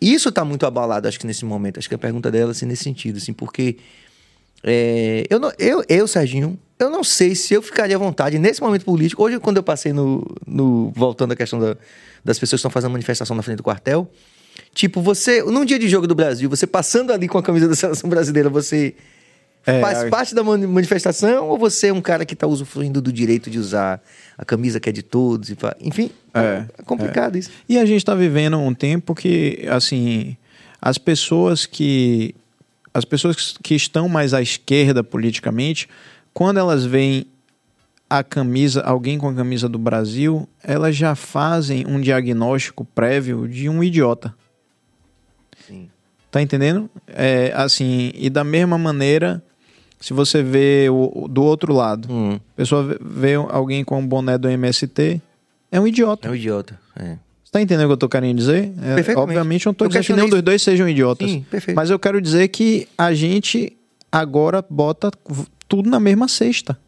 [0.00, 1.78] isso tá muito abalado, acho que nesse momento.
[1.78, 3.76] Acho que a pergunta dela, assim, nesse sentido, assim, porque.
[4.62, 8.60] É, eu, não, eu, eu, Serginho, eu não sei se eu ficaria à vontade nesse
[8.60, 9.22] momento político.
[9.22, 10.24] Hoje, quando eu passei no.
[10.46, 11.76] no voltando à questão da-
[12.24, 14.10] das pessoas que estão fazendo manifestação na frente do quartel.
[14.74, 17.74] Tipo, você, num dia de jogo do Brasil, você passando ali com a camisa da
[17.76, 18.94] seleção brasileira, você
[19.66, 23.02] É, Faz a- parte da mani- manifestação ou você é um cara que está usufruindo
[23.02, 24.00] do direito de usar
[24.38, 25.50] a camisa que é de todos?
[25.50, 27.50] E fa- Enfim, É, é complicado isso.
[27.68, 30.36] E a gente está vivendo um tempo que, assim,
[30.80, 32.34] as pessoas que
[32.92, 35.88] as pessoas que estão mais à esquerda politicamente,
[36.32, 37.26] quando elas veem
[38.10, 43.68] a camisa, alguém com a camisa do Brasil, elas já fazem um diagnóstico prévio de
[43.68, 44.34] um idiota.
[45.66, 45.88] Sim.
[46.30, 46.88] Tá entendendo?
[47.06, 49.42] É, assim, e da mesma maneira,
[50.00, 54.06] se você vê o, do outro lado, Hum, a pessoa vê- vê alguém com o
[54.06, 55.20] boné do MST,
[55.70, 56.28] é um idiota.
[56.28, 56.78] é um idiota.
[56.96, 57.16] É.
[57.48, 58.70] Você tá entendendo o que eu tô querendo dizer?
[58.82, 61.30] É, obviamente eu não tô Eu dizendo que nenhum dos dois sejam idiotas.
[61.30, 61.74] Sim, perfeito.
[61.74, 63.74] Mas eu quero dizer que a gente
[64.12, 65.10] agora bota
[65.66, 66.78] tudo na mesma cesta.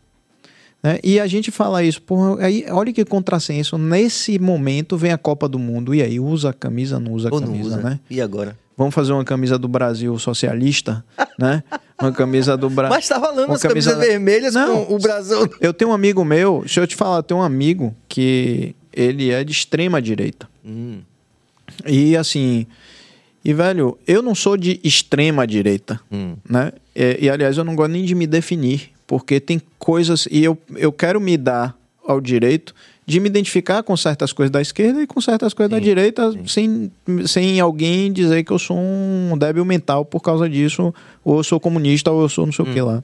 [0.82, 0.98] né?
[1.02, 3.78] E a gente fala isso, porra, aí olha que contrassenso.
[3.78, 5.94] Nesse momento vem a Copa do Mundo.
[5.94, 7.76] E aí, usa a camisa, não usa a Ou camisa, usa.
[7.78, 7.98] né?
[8.10, 8.54] E agora?
[8.76, 11.02] Vamos fazer uma camisa do Brasil socialista,
[11.38, 11.62] né?
[11.98, 12.94] Uma camisa do Brasil.
[12.96, 14.84] Mas tá rolando as camisas camisa- vermelhas Não.
[14.84, 15.48] com o Brasil.
[15.58, 19.30] Eu tenho um amigo meu, deixa eu te falar, eu tenho um amigo que ele
[19.30, 20.49] é de extrema direita.
[20.64, 21.00] Hum,
[21.86, 22.66] E assim,
[23.44, 26.36] e velho, eu não sou de extrema direita, hum.
[26.48, 26.72] né?
[26.94, 30.58] E, e, aliás, eu não gosto nem de me definir, porque tem coisas e eu,
[30.76, 32.74] eu quero me dar ao direito
[33.06, 36.92] de me identificar com certas coisas da esquerda e com certas coisas da direita, sem,
[37.26, 41.58] sem alguém dizer que eu sou um débil mental por causa disso, ou eu sou
[41.58, 43.02] comunista, ou eu sou não sei o que lá.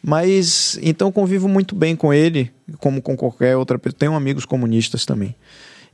[0.00, 2.48] Mas então convivo muito bem com ele,
[2.78, 3.98] como com qualquer outra pessoa.
[3.98, 5.34] Tenho amigos comunistas também.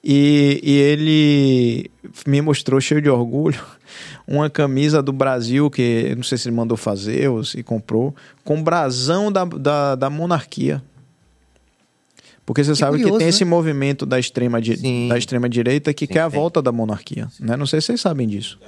[0.03, 1.91] E, e ele
[2.27, 3.61] me mostrou cheio de orgulho
[4.27, 8.15] uma camisa do Brasil que eu não sei se ele mandou fazer ou se comprou,
[8.45, 10.83] com brasão da, da, da monarquia.
[12.47, 13.29] Porque você sabe curioso, que tem né?
[13.31, 15.09] esse movimento da extrema, di- Sim.
[15.09, 16.41] da extrema direita que Sim, quer a tem.
[16.41, 17.29] volta da monarquia.
[17.39, 17.57] Né?
[17.57, 18.59] Não sei se vocês sabem disso.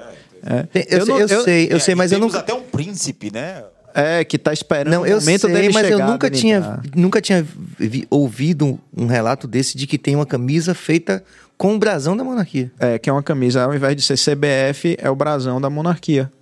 [0.44, 0.62] É.
[0.64, 2.44] Tem- Eu, sei, não- eu sei, eu É, sei, e mas eu temos nunca.
[2.44, 3.64] até um príncipe, né?
[3.94, 6.56] É, que tá esperando Não, o eu momento sei, dele mas eu chegar, nunca tinha,
[6.59, 6.82] entrar.
[6.94, 7.47] nunca tinha
[7.78, 11.23] vi- ouvido um, um relato desse de que tem uma camisa feita
[11.59, 12.73] com o brasão da monarquia.
[12.78, 16.32] É, que é uma camisa, ao invés de ser CBF, é o brasão da monarquia.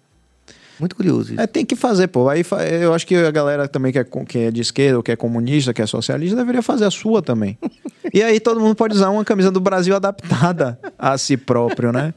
[0.80, 1.32] Muito curioso.
[1.34, 1.40] isso.
[1.40, 2.28] É, tem que fazer, pô.
[2.28, 2.42] Aí
[2.80, 5.16] eu acho que a galera também que é, que é de esquerda, ou que é
[5.16, 7.58] comunista, que é socialista, deveria fazer a sua também.
[8.12, 12.12] e aí todo mundo pode usar uma camisa do Brasil adaptada a si próprio, né?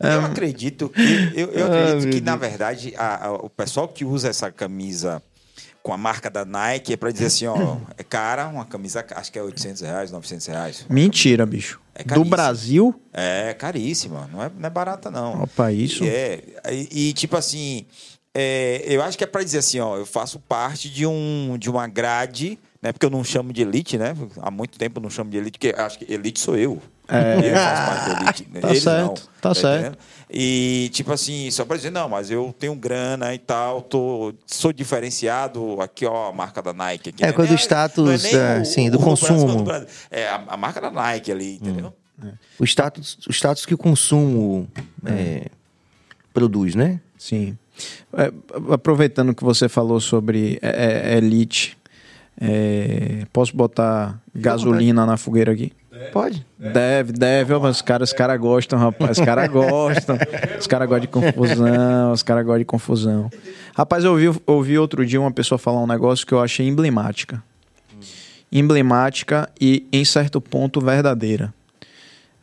[0.00, 4.04] Eu acredito que, eu, eu acredito meu que na verdade, a- a- o pessoal que
[4.04, 5.22] usa essa camisa
[5.84, 9.30] com a marca da Nike é para dizer assim, ó, é cara, uma camisa, acho
[9.30, 10.86] que é 800 reais, 900 reais.
[10.88, 11.78] Mentira, bicho.
[11.94, 12.24] É do.
[12.24, 12.98] Brasil?
[13.12, 15.42] É caríssima, não é, não é barata não.
[15.42, 16.02] Opa, isso.
[16.02, 16.42] E É,
[16.72, 17.84] e, e, tipo assim,
[18.34, 21.68] é, eu acho que é para dizer assim, ó, eu faço parte de, um, de
[21.68, 22.90] uma grade, né?
[22.90, 24.16] Porque eu não chamo de elite, né?
[24.40, 26.80] Há muito tempo eu não chamo de elite, porque acho que elite sou eu.
[27.06, 27.50] É.
[27.50, 28.48] Eu faço parte da elite.
[28.60, 29.80] Tá Eles certo, não, tá certo.
[29.80, 29.98] entendendo?
[30.36, 34.72] E, tipo assim, só para dizer, não, mas eu tenho grana e tal, tô, sou
[34.72, 37.10] diferenciado, aqui, ó, a marca da Nike.
[37.10, 39.62] Aqui, É, Não coisa do a- status, é é, sim, do consumo.
[39.62, 39.86] Brasil.
[40.10, 41.92] É a, a marca da Nike ali, entendeu?
[42.58, 44.68] O, status, o status que o consumo
[45.06, 45.46] é,
[46.32, 47.00] produz, né?
[47.16, 47.56] Sim.
[48.12, 48.32] É,
[48.72, 51.78] aproveitando que você falou sobre é, é, elite,
[52.40, 55.72] é, posso botar gasolina na fogueira aqui?
[56.12, 56.44] Pode.
[56.58, 59.18] Deve, deve, mas os caras, os caras gostam, rapaz.
[59.18, 60.18] Os caras gostam.
[60.58, 63.30] Os caras gostam de confusão, os caras gostam de confusão.
[63.74, 67.42] Rapaz, eu ouvi, ouvi outro dia uma pessoa falar um negócio que eu achei emblemática.
[68.50, 71.52] Emblemática e, em certo ponto, verdadeira.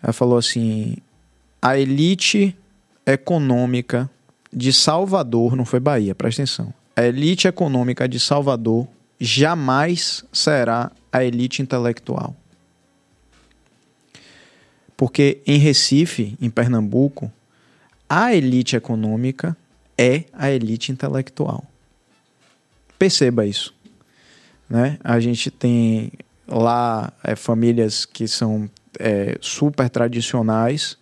[0.04, 0.98] Ela falou assim:
[1.62, 2.56] a elite
[3.06, 4.10] econômica
[4.52, 6.74] de Salvador, não foi Bahia, presta atenção.
[6.96, 8.88] A elite econômica de Salvador
[9.20, 12.36] jamais será a elite intelectual.
[15.02, 17.32] Porque em Recife, em Pernambuco,
[18.08, 19.58] a elite econômica
[19.98, 21.64] é a elite intelectual.
[23.00, 23.74] Perceba isso.
[24.70, 25.00] Né?
[25.04, 26.12] A gente tem
[26.48, 28.70] lá é, famílias que são
[29.00, 30.96] é, super tradicionais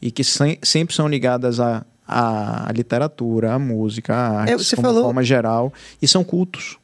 [0.00, 4.88] e que sem, sempre são ligadas à, à literatura, à música, à arte, É, como
[4.88, 5.70] falou- forma geral,
[6.00, 6.78] e são cultos.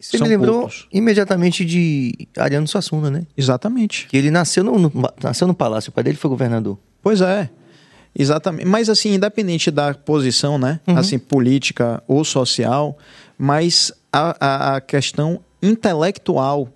[0.00, 0.88] Você São me lembrou cultos.
[0.92, 3.26] imediatamente de Ariano Suassuna, né?
[3.36, 4.06] Exatamente.
[4.08, 6.78] Que ele nasceu no, no- nasceu no palácio, o pai dele foi governador.
[7.02, 7.50] Pois é.
[8.18, 8.66] Exatamente.
[8.66, 10.80] Mas assim, independente da posição, né?
[10.86, 10.96] Uhum.
[10.96, 12.96] Assim, política ou social,
[13.38, 16.68] mas a, a, a questão intelectual.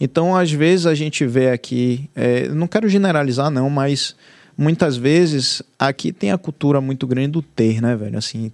[0.00, 4.14] Então, às vezes, a gente vê aqui, é, não quero generalizar, não, mas
[4.56, 8.18] muitas vezes aqui tem a cultura muito grande do ter, né, velho?
[8.18, 8.52] Assim,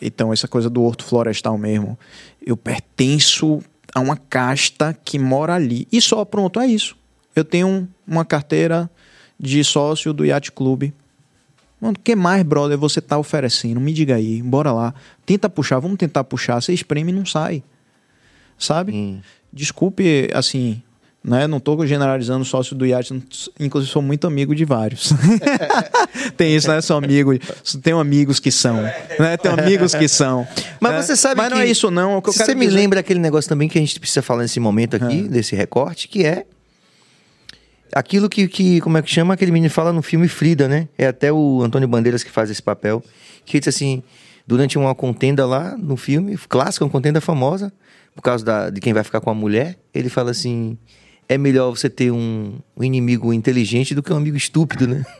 [0.00, 1.98] então, essa coisa do horto florestal mesmo.
[2.44, 3.62] Eu pertenço
[3.94, 5.86] a uma casta que mora ali.
[5.92, 6.96] E só, pronto, é isso.
[7.34, 8.90] Eu tenho uma carteira
[9.38, 10.92] de sócio do Yacht Clube.
[11.80, 13.80] Mano, o que mais, brother, você tá oferecendo?
[13.80, 14.94] Me diga aí, bora lá.
[15.26, 16.60] Tenta puxar, vamos tentar puxar.
[16.60, 17.62] Você espreme e não sai.
[18.58, 18.92] Sabe?
[18.92, 19.20] Hum.
[19.52, 20.82] Desculpe, assim,
[21.24, 21.46] né?
[21.46, 23.14] Não tô generalizando sócio do iate,
[23.60, 25.12] inclusive sou muito amigo de vários.
[26.36, 26.80] tem isso, né?
[26.80, 27.32] Sou amigo,
[27.82, 29.36] tenho amigos que são, né?
[29.36, 30.46] Tenho amigos que são.
[30.80, 31.02] Mas né?
[31.02, 33.48] você sabe Mas não é isso não, o quero você me dizer- lembra aquele negócio
[33.48, 35.30] também que a gente precisa falar nesse momento aqui, Ah.
[35.30, 36.44] desse recorte, que é
[37.94, 40.88] aquilo que, que, como é que chama, aquele menino fala no filme Frida, né?
[40.96, 43.02] É até o Antônio Bandeiras que faz esse papel,
[43.44, 44.02] que diz assim,
[44.46, 47.72] durante uma contenda lá no filme, clássico, uma contenda famosa,
[48.14, 50.76] por causa da, de quem vai ficar com a mulher, ele fala assim,
[51.34, 55.04] é melhor você ter um, um inimigo inteligente do que um amigo estúpido, né?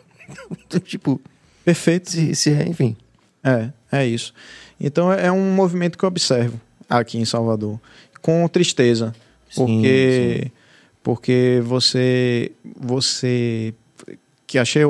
[0.51, 1.21] Então, tipo,
[1.63, 2.11] Perfeito.
[2.11, 2.97] se, se, enfim...
[3.45, 4.33] É, é isso.
[4.81, 6.59] Então é é um movimento que eu observo
[6.89, 7.79] aqui em Salvador,
[8.21, 9.15] com tristeza,
[9.51, 10.53] Sim, porque
[11.03, 13.75] porque você você
[14.47, 14.83] que achei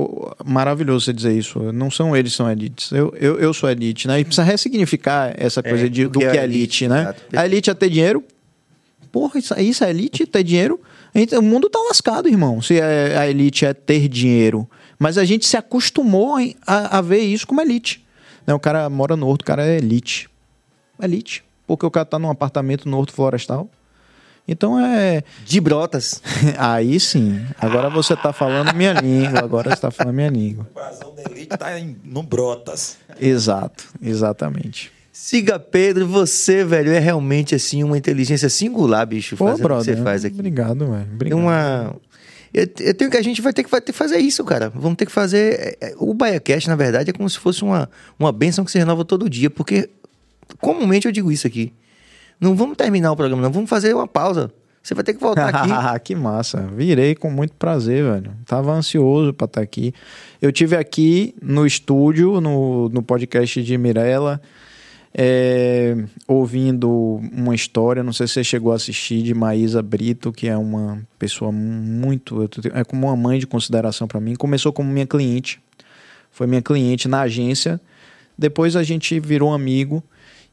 [0.45, 1.73] maravilhoso você dizer isso.
[1.73, 2.91] Não são eles que são elites.
[2.91, 4.19] Eu, eu, eu sou elite, né?
[4.19, 7.03] E precisa ressignificar essa coisa de, do que é elite, né?
[7.03, 7.23] exato.
[7.33, 8.25] A elite é ter dinheiro.
[9.13, 10.81] Porra, isso, isso é elite, ter dinheiro.
[11.15, 12.61] Gente- o mundo tá lascado, irmão.
[12.63, 14.69] Se é- a elite é ter dinheiro.
[14.99, 16.37] Mas a gente se acostumou
[16.67, 18.05] a, a ver isso como elite.
[18.47, 18.55] Né?
[18.55, 20.29] O cara mora no horto, o cara é elite.
[21.01, 21.45] Elite.
[21.67, 23.69] Porque o cara tá num apartamento no horto florestal.
[24.47, 25.23] Então é.
[25.45, 26.23] De brotas.
[26.59, 27.45] Aí sim.
[27.61, 29.41] Agora você tá falando minha língua.
[29.41, 30.67] Agora você tá falando minha língua.
[30.71, 32.97] O brasão da elite tá em, no Brotas.
[33.21, 33.85] Exato.
[34.03, 34.92] Exatamente.
[35.13, 39.69] Siga Pedro, você, velho, é realmente assim uma inteligência singular, bicho, Pô, fazendo o que
[39.69, 39.97] brother.
[39.97, 40.35] você faz aqui.
[40.35, 41.09] Obrigado, velho.
[41.13, 41.39] Obrigado.
[41.39, 41.95] uma
[42.55, 44.71] eu, eu tenho que a gente vai ter que vai ter que fazer isso, cara.
[44.75, 47.89] Vamos ter que fazer é, é, o BaiaCast, na verdade, é como se fosse uma
[48.19, 49.91] uma benção que se renova todo dia, porque
[50.61, 51.73] comumente eu digo isso aqui.
[52.41, 54.51] Não vamos terminar o programa, não, vamos fazer uma pausa.
[54.83, 56.05] Você vai ter que voltar aqui.
[56.05, 56.67] que massa.
[56.75, 58.33] Virei com muito prazer, velho.
[58.45, 59.95] Tava ansioso pra estar aqui.
[60.41, 64.41] Eu tive aqui no estúdio, no, no podcast de Mirella,
[65.15, 65.95] é,
[66.27, 70.57] ouvindo uma história, não sei se você chegou a assistir, de Maísa Brito, que é
[70.57, 72.49] uma pessoa muito.
[72.73, 74.35] É como uma mãe de consideração pra mim.
[74.35, 75.61] Começou como minha cliente.
[76.31, 77.81] Foi minha cliente na agência.
[78.39, 80.03] Depois a gente virou amigo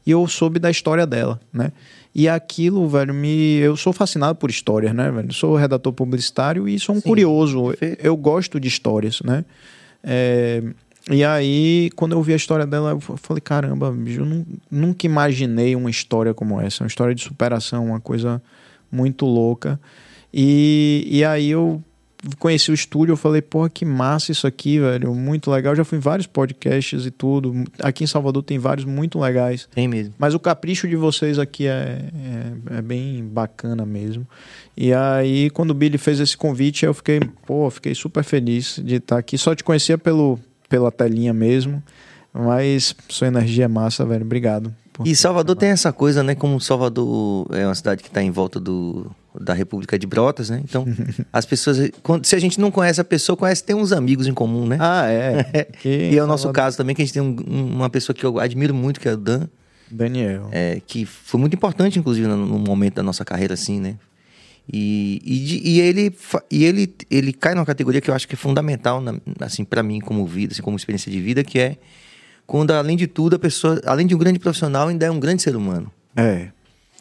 [0.06, 1.72] e eu soube da história dela, né?
[2.14, 3.56] E aquilo, velho, me.
[3.58, 5.32] Eu sou fascinado por histórias, né, velho?
[5.32, 7.68] Sou redator publicitário e sou um Sim, curioso.
[7.68, 8.04] perfeito.
[8.04, 9.44] Eu gosto de histórias, né?
[10.02, 10.62] É,
[11.10, 15.06] E aí, quando eu vi a história dela, eu falei: caramba, bicho, eu nu- nunca
[15.06, 16.84] imaginei uma história como essa.
[16.84, 18.40] Uma história de superação, uma coisa
[18.90, 19.80] muito louca.
[20.32, 21.82] E, e aí eu
[22.38, 25.74] conheci o estúdio, eu falei, porra, que massa isso aqui, velho, muito legal.
[25.74, 27.64] Já fui em vários podcasts e tudo.
[27.80, 29.68] Aqui em Salvador tem vários muito legais.
[29.74, 30.14] Tem mesmo.
[30.18, 32.04] Mas o capricho de vocês aqui é,
[32.70, 34.26] é, é bem bacana mesmo.
[34.76, 38.96] E aí, quando o Billy fez esse convite, eu fiquei, pô, fiquei super feliz de
[38.96, 39.36] estar aqui.
[39.38, 40.38] Só te conhecia pelo,
[40.70, 41.82] pela telinha mesmo.
[42.32, 44.24] Mas sua energia é massa, velho.
[44.24, 44.74] Obrigado.
[45.04, 46.34] E Salvador tem essa coisa, né?
[46.34, 49.10] Como Salvador é uma cidade que está em volta do,
[49.40, 50.60] da República de Brotas, né?
[50.62, 50.86] Então,
[51.32, 51.90] as pessoas.
[52.02, 54.76] quando- Se a gente não conhece a pessoa, conhece, tem uns amigos em comum, né?
[54.78, 55.66] Ah, é.
[55.84, 57.34] E é o nosso caso também, que a gente tem um-
[57.74, 59.48] uma pessoa que eu admiro muito, que é o Dan,
[59.90, 60.48] Daniel.
[60.52, 63.96] é, que foi muito importante, inclusive, no, no momento da nossa carreira, assim, né?
[64.72, 66.14] E, e, e ele,
[66.50, 69.82] e ele, ele cai numa categoria que eu acho que é fundamental, na- assim, para
[69.82, 71.76] mim, como vida, assim, como experiência de vida, que é
[72.46, 75.42] quando, além de tudo, a pessoa, além de um grande profissional, ainda é um grande
[75.42, 75.90] ser humano.
[76.14, 76.48] É.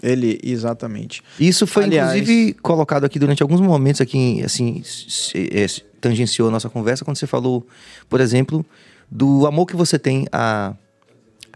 [0.01, 1.21] Ele, exatamente.
[1.39, 5.65] Isso foi, Aliás- inclusive, colocado aqui durante alguns momentos aqui, assim, se- é,
[5.99, 7.67] tangenciou a nossa conversa, quando você falou,
[8.09, 8.65] por exemplo,
[9.11, 10.73] do amor que você tem a,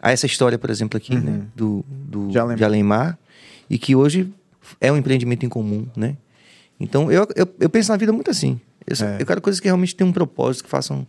[0.01, 1.41] a essa história, por exemplo, aqui, né?
[1.55, 3.17] Do, do de Alemar,
[3.69, 4.27] e que hoje
[4.79, 6.15] é um empreendimento em comum, né?
[6.79, 8.59] Então, eu, eu, eu penso na vida muito assim.
[8.85, 9.21] Eu, É.
[9.21, 11.07] eu quero coisas que realmente tenham um propósito, que façam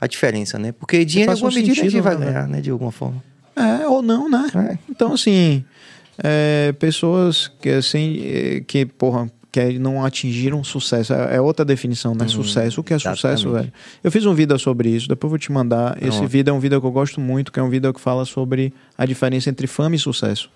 [0.00, 0.72] a diferença, né?
[0.72, 2.26] Porque dinheiro, em façam alguma medida, a gente sentido, vai né?
[2.26, 2.60] ganhar, né?
[2.60, 3.22] De alguma forma.
[3.54, 4.48] É, ou não, né?
[4.72, 4.78] É.
[4.90, 5.64] Então, assim,
[6.22, 11.12] é, pessoas que, assim, é, que, porra, que não atingiram sucesso.
[11.12, 12.26] É é outra definição, né?
[12.26, 12.80] sucesso.
[12.80, 13.54] O que é sucesso, exatamente.
[13.54, 13.72] velho?
[14.02, 16.02] Eu fiz um vídeo sobre isso, depois eu vou te mandar.
[16.02, 18.24] Esse vídeo é um vídeo que eu gosto muito, que é um vídeo que fala
[18.24, 20.50] sobre a diferença entre fama e sucesso.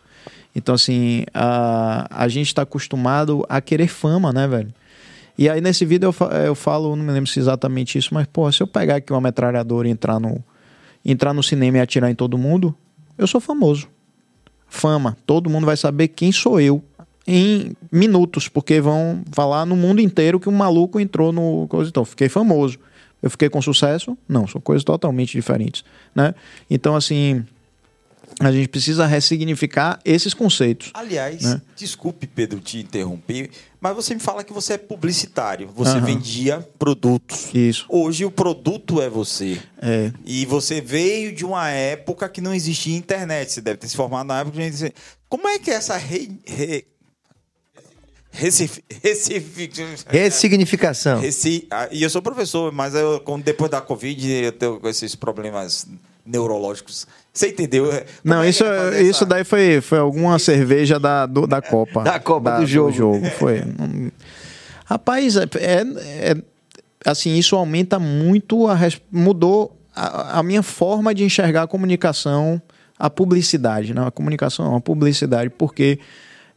[0.59, 4.73] Então, assim, a, a gente está acostumado a querer fama, né, velho?
[5.37, 8.27] E aí, nesse vídeo, eu, fa- eu falo, não me lembro se exatamente isso, mas,
[8.27, 10.43] pô, se eu pegar aqui uma metralhadora e entrar no,
[11.05, 12.75] entrar no cinema e atirar em todo mundo,
[13.19, 13.87] eu sou famoso.
[14.67, 15.15] Fama.
[15.27, 16.83] Todo mundo vai saber quem sou eu
[17.27, 21.69] em minutos, porque vão falar no mundo inteiro que um maluco entrou no.
[21.87, 22.79] Então, fiquei famoso.
[23.23, 24.17] Eu fiquei com sucesso?
[24.27, 25.85] Não, são coisas totalmente diferentes,
[26.15, 26.35] né?
[26.71, 27.45] Então, assim,
[28.39, 30.91] A gente precisa ressignificar esses conceitos.
[30.93, 31.63] Aliás, né?
[31.75, 33.51] desculpe, Pedro, te interromper,
[33.81, 35.71] mas você me fala que você é publicitário.
[35.75, 36.05] Você uhum.
[36.05, 37.49] vendia produtos.
[37.55, 37.87] Isso.
[37.89, 39.59] Hoje o produto é você.
[39.81, 40.13] É.
[40.25, 43.53] E você veio de uma época que não existia internet.
[43.53, 44.71] Você deve ter se formado na época.
[44.71, 44.93] De...
[45.29, 46.39] Como é que é essa re...
[46.45, 46.85] Re...
[48.31, 49.71] Recife, Recife,
[50.09, 51.21] Ressignificação.
[51.21, 55.87] Recife, ah, e eu sou professor, mas eu, depois da Covid eu tenho esses problemas
[56.27, 57.07] neurológicos.
[57.33, 57.87] Você entendeu?
[57.87, 58.65] Como não, é isso,
[59.01, 62.03] isso daí foi, foi alguma cerveja da, do, da Copa.
[62.05, 62.91] Da Copa, da, do jogo.
[62.91, 63.27] Do jogo.
[63.39, 63.63] Foi.
[64.87, 65.83] Rapaz, é, é,
[66.31, 66.37] é,
[67.05, 68.79] assim, isso aumenta muito, a,
[69.11, 72.63] mudou a, a, minha forma de enxergar a comunicação,
[72.99, 75.99] a publicidade, não, a comunicação não, a publicidade, porque,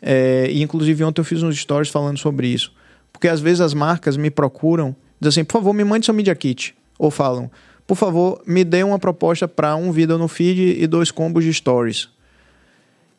[0.02, 2.72] é, inclusive ontem eu fiz uns stories falando sobre isso,
[3.12, 6.36] porque às vezes as marcas me procuram, dizem assim, por favor, me mande seu Media
[6.36, 7.50] Kit, ou falam,
[7.90, 11.52] por favor, me dê uma proposta para um vídeo no feed e dois combos de
[11.52, 12.08] stories.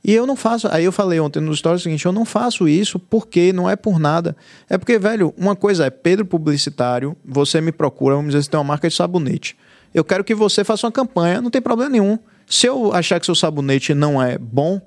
[0.04, 0.68] E eu não faço.
[0.70, 3.74] Aí eu falei ontem nos stories o seguinte: eu não faço isso porque não é
[3.74, 4.36] por nada.
[4.68, 8.58] É porque, velho, uma coisa é Pedro Publicitário, você me procura, vamos dizer, você tem
[8.60, 9.56] uma marca de sabonete.
[9.92, 12.16] Eu quero que você faça uma campanha, não tem problema nenhum.
[12.46, 14.80] Se eu achar que seu sabonete não é bom,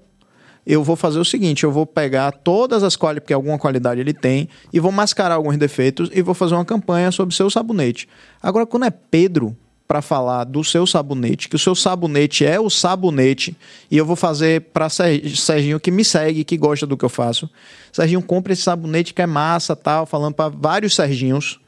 [0.65, 4.13] eu vou fazer o seguinte: eu vou pegar todas as qualidades, porque alguma qualidade ele
[4.13, 8.07] tem, e vou mascarar alguns defeitos e vou fazer uma campanha sobre seu sabonete.
[8.41, 9.57] Agora, quando é Pedro,
[9.87, 13.55] para falar do seu sabonete, que o seu sabonete é o sabonete,
[13.91, 17.49] e eu vou fazer para Serginho que me segue, que gosta do que eu faço.
[17.91, 21.59] Serginho, compra esse sabonete que é massa, tal, falando para vários Serginhos.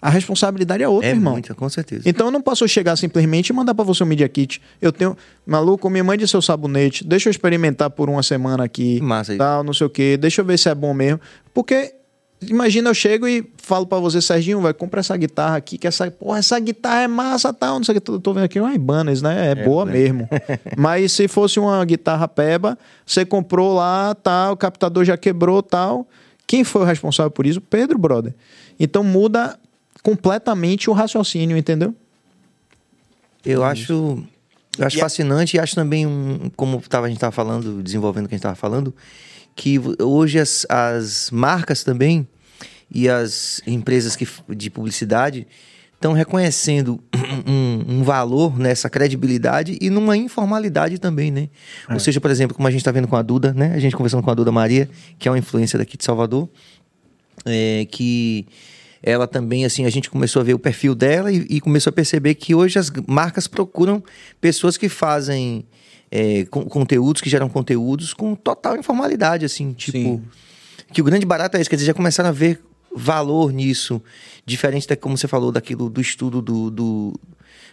[0.00, 1.32] A responsabilidade é outra, é irmão.
[1.32, 2.02] Muita, com certeza.
[2.04, 4.60] Então eu não posso chegar simplesmente e mandar para você um Media Kit.
[4.80, 5.16] Eu tenho,
[5.46, 9.00] maluco, me mande seu sabonete, deixa eu experimentar por uma semana aqui.
[9.00, 11.18] Massa tal, não sei o quê, deixa eu ver se é bom mesmo.
[11.54, 11.94] Porque
[12.42, 16.10] Imagina, eu chego e falo para você, Serginho, vai, compra essa guitarra aqui, que essa,
[16.10, 18.74] porra, essa guitarra é massa, tal, não sei o que, tô, tô vendo aqui uma
[18.74, 19.48] Ibanez, né?
[19.48, 19.92] É, é boa é.
[19.92, 20.28] mesmo.
[20.76, 26.06] Mas se fosse uma guitarra peba, você comprou lá, tal, o captador já quebrou, tal.
[26.46, 27.60] Quem foi o responsável por isso?
[27.60, 28.34] Pedro, brother.
[28.78, 29.58] Então muda
[30.02, 31.94] completamente o raciocínio, entendeu?
[33.44, 34.22] Eu acho,
[34.78, 38.28] eu acho fascinante e acho também, um, como tava, a gente estava falando, desenvolvendo o
[38.28, 38.94] que a gente estava falando,
[39.54, 42.26] que hoje as, as marcas também
[42.90, 45.46] e as empresas que, de publicidade
[45.94, 47.02] estão reconhecendo
[47.46, 51.48] um, um, valor nessa credibilidade e numa informalidade também, né?
[51.88, 51.94] É.
[51.94, 53.72] Ou seja, por exemplo, como a gente está vendo com a Duda, né?
[53.74, 56.48] A gente conversando com a Duda Maria, que é uma influência daqui de Salvador,
[57.46, 58.46] é, que
[59.02, 61.92] ela também, assim, a gente começou a ver o perfil dela e, e começou a
[61.92, 64.02] perceber que hoje as marcas procuram
[64.40, 65.64] pessoas que fazem
[66.14, 69.98] é, com, conteúdos que geram conteúdos com total informalidade, assim, tipo.
[69.98, 70.22] Sim.
[70.92, 72.60] Que o grande barato é isso, quer dizer, já começaram a ver
[72.94, 74.00] valor nisso,
[74.46, 77.20] diferente da, como você falou, daquilo do estudo do, do,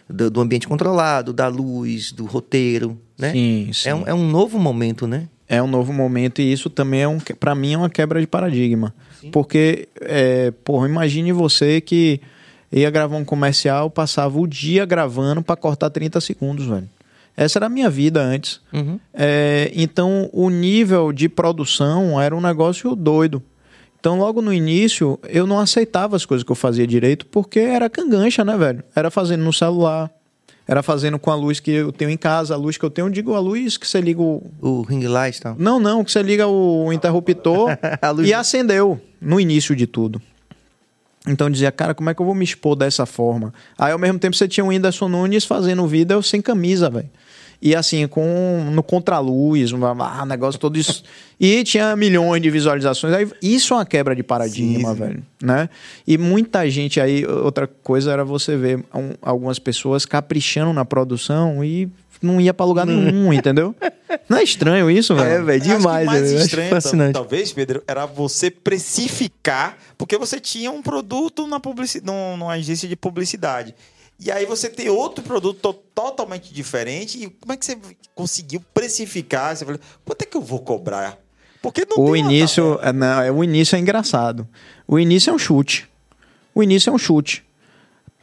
[0.08, 3.30] do, do ambiente controlado, da luz, do roteiro, né?
[3.30, 3.88] Sim, sim.
[3.88, 5.28] É, um, é um novo momento, né?
[5.48, 8.26] É um novo momento e isso também é um, para mim é uma quebra de
[8.26, 9.30] paradigma, sim.
[9.30, 12.20] porque, é, porra, imagine você que
[12.72, 16.88] ia gravar um comercial, passava o dia gravando para cortar 30 segundos, velho.
[17.36, 18.60] Essa era a minha vida antes.
[18.72, 18.98] Uhum.
[19.14, 23.42] É, então, o nível de produção era um negócio doido.
[23.98, 27.88] Então, logo no início, eu não aceitava as coisas que eu fazia direito, porque era
[27.88, 28.82] cangancha, né, velho?
[28.96, 30.10] Era fazendo no celular,
[30.66, 33.06] era fazendo com a luz que eu tenho em casa, a luz que eu tenho,
[33.06, 34.50] eu digo a luz que você liga o.
[34.60, 35.56] O ring light e tal.
[35.58, 37.70] Não, não, que você liga o interruptor
[38.24, 40.20] e acendeu no início de tudo.
[41.26, 43.54] Então eu dizia, cara, como é que eu vou me expor dessa forma?
[43.78, 47.08] Aí ao mesmo tempo você tinha o Whindersson Nunes fazendo vídeo sem camisa, velho.
[47.62, 51.04] E assim, com no contraluz, um ah, negócio todo isso.
[51.38, 53.14] e tinha milhões de visualizações.
[53.14, 54.98] Aí, isso é uma quebra de paradigma, Sim.
[54.98, 55.22] velho.
[55.40, 55.68] Né?
[56.04, 61.64] E muita gente aí, outra coisa era você ver um, algumas pessoas caprichando na produção
[61.64, 61.88] e
[62.20, 63.76] não ia pra lugar nenhum, entendeu?
[64.28, 65.28] Não é estranho isso, velho?
[65.28, 66.06] É, velho, demais.
[66.06, 66.44] mais velho.
[66.44, 67.12] estranho, fascinante.
[67.12, 72.96] talvez, Pedro, era você precificar, porque você tinha um produto na publicidade, numa agência de
[72.96, 73.74] publicidade.
[74.24, 77.24] E aí você tem outro produto totalmente diferente.
[77.24, 77.76] E como é que você
[78.14, 79.56] conseguiu precificar?
[79.56, 81.18] Você falou, quanto é que eu vou cobrar?
[81.60, 84.46] Porque não o início, é, não, é, o início é engraçado.
[84.86, 85.88] O início é um chute.
[86.54, 87.44] O início é um chute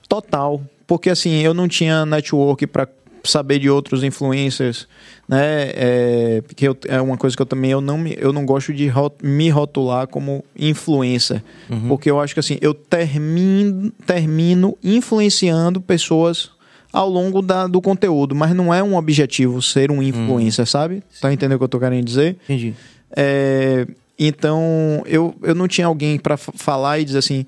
[0.08, 2.88] total, porque assim eu não tinha network para
[3.30, 4.88] saber de outros influencers,
[5.28, 5.72] né?
[5.74, 8.74] É, que eu, é uma coisa que eu também eu não, me, eu não gosto
[8.74, 11.88] de rot, me rotular como influencer, uhum.
[11.88, 16.52] porque eu acho que assim eu termino, termino influenciando pessoas
[16.92, 20.68] ao longo da, do conteúdo, mas não é um objetivo ser um influencer, uhum.
[20.68, 21.04] sabe?
[21.22, 22.38] Tá entendendo o que eu tô querendo dizer?
[22.46, 22.74] Entendi.
[23.16, 23.88] É,
[24.18, 27.46] então eu, eu não tinha alguém para falar e dizer assim,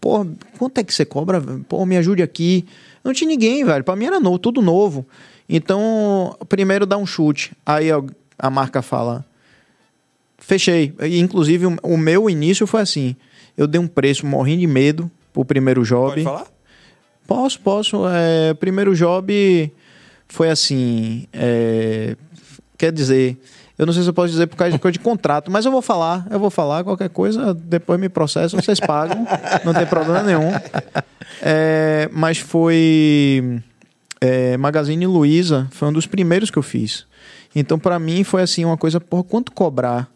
[0.00, 0.26] pô,
[0.58, 1.40] quanto é que você cobra?
[1.68, 2.66] Pô, me ajude aqui.
[3.04, 3.82] Não tinha ninguém, velho.
[3.84, 5.06] Pra mim era novo, tudo novo.
[5.48, 7.52] Então, primeiro dá um chute.
[7.64, 7.88] Aí
[8.38, 9.24] a marca fala:
[10.38, 10.94] fechei.
[11.00, 13.16] E, inclusive, o meu início foi assim:
[13.56, 16.14] eu dei um preço morrendo de medo pro primeiro job.
[16.14, 16.46] Pode falar?
[17.26, 18.02] Posso, posso.
[18.08, 19.72] É, primeiro job
[20.28, 21.26] foi assim.
[21.32, 22.16] É,
[22.76, 23.38] quer dizer,
[23.78, 25.72] eu não sei se eu posso dizer por causa de coisa de contrato, mas eu
[25.72, 29.26] vou falar, eu vou falar qualquer coisa, depois me processam, vocês pagam,
[29.64, 30.50] não tem problema nenhum.
[31.40, 33.62] É, mas foi
[34.20, 37.06] é, Magazine Luiza, foi um dos primeiros que eu fiz.
[37.54, 40.10] Então, para mim, foi assim, uma coisa, por quanto cobrar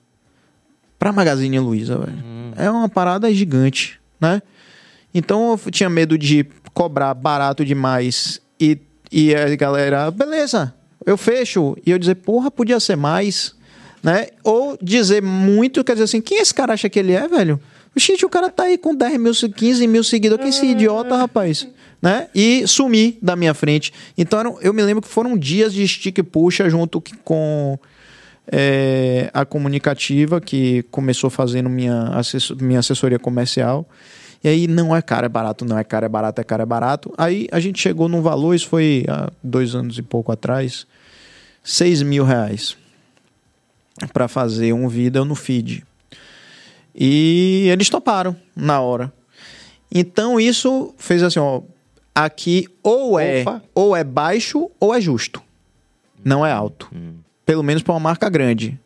[0.98, 2.16] pra Magazine Luiza, velho?
[2.24, 2.52] Hum.
[2.56, 4.40] É uma parada gigante, né?
[5.12, 8.78] Então, eu tinha medo de cobrar barato demais e,
[9.10, 10.74] e a galera, beleza,
[11.04, 11.76] eu fecho.
[11.84, 13.54] E eu dizer, porra, podia ser mais,
[14.02, 14.28] né?
[14.44, 17.60] Ou dizer muito, quer dizer assim, quem esse cara acha que ele é, velho?
[17.96, 20.44] Gente, o cara tá aí com 10 mil, 15 mil seguidores.
[20.44, 21.66] Que esse idiota, rapaz
[22.00, 22.28] né?
[22.34, 23.92] E sumir da minha frente.
[24.16, 27.78] Então eu me lembro que foram dias de stick puxa junto com
[28.46, 33.88] é, a comunicativa que começou fazendo minha, assessor, minha assessoria comercial.
[34.44, 36.66] E aí não é caro, é barato, não é caro, é barato, é caro, é
[36.66, 37.12] barato.
[37.18, 40.86] Aí a gente chegou num valor, isso foi há dois anos e pouco atrás,
[41.64, 42.76] 6 mil reais
[44.12, 45.84] para fazer um vídeo no feed.
[46.96, 49.12] E eles toparam na hora.
[49.92, 51.60] Então isso fez assim, ó,
[52.14, 53.62] aqui ou é Opa.
[53.74, 55.42] ou é baixo ou é justo.
[56.24, 56.88] Não é alto.
[56.94, 57.16] Hum.
[57.44, 58.80] Pelo menos para uma marca grande.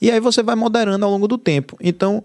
[0.00, 1.76] E aí você vai moderando ao longo do tempo.
[1.80, 2.24] Então,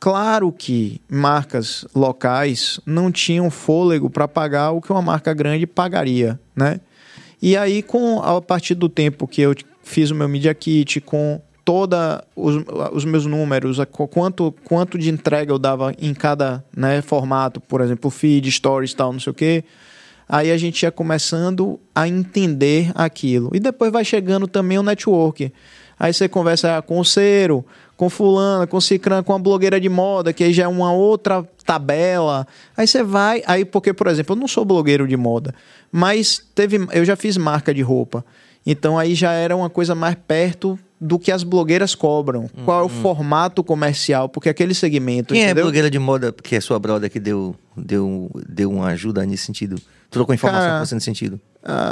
[0.00, 6.40] claro que marcas locais não tinham fôlego para pagar o que uma marca grande pagaria,
[6.54, 6.80] né?
[7.40, 11.40] E aí, com a partir do tempo que eu fiz o meu Media Kit, com
[11.64, 12.56] toda os,
[12.92, 13.78] os meus números,
[14.10, 19.12] quanto, quanto de entrega eu dava em cada né, formato, por exemplo, feed, stories, tal,
[19.12, 19.64] não sei o quê.
[20.28, 23.50] Aí a gente ia começando a entender aquilo.
[23.52, 25.52] E depois vai chegando também o network.
[25.98, 27.64] Aí você conversa com o Cero,
[27.96, 31.46] com fulano, com Cicran, com a blogueira de moda, que aí já é uma outra
[31.64, 32.46] tabela.
[32.76, 35.54] Aí você vai, aí porque, por exemplo, eu não sou blogueiro de moda,
[35.90, 38.24] mas teve, eu já fiz marca de roupa.
[38.64, 42.42] Então aí já era uma coisa mais perto do que as blogueiras cobram.
[42.42, 42.64] Uhum.
[42.64, 43.02] Qual é o uhum.
[43.02, 44.28] formato comercial?
[44.28, 45.34] Porque aquele segmento.
[45.34, 45.62] Quem é entendeu?
[45.62, 49.44] é blogueira de moda, que é sua brother que deu, deu, deu uma ajuda nesse
[49.44, 49.76] sentido?
[50.08, 51.40] Trocou informação Cara, com você nesse sentido?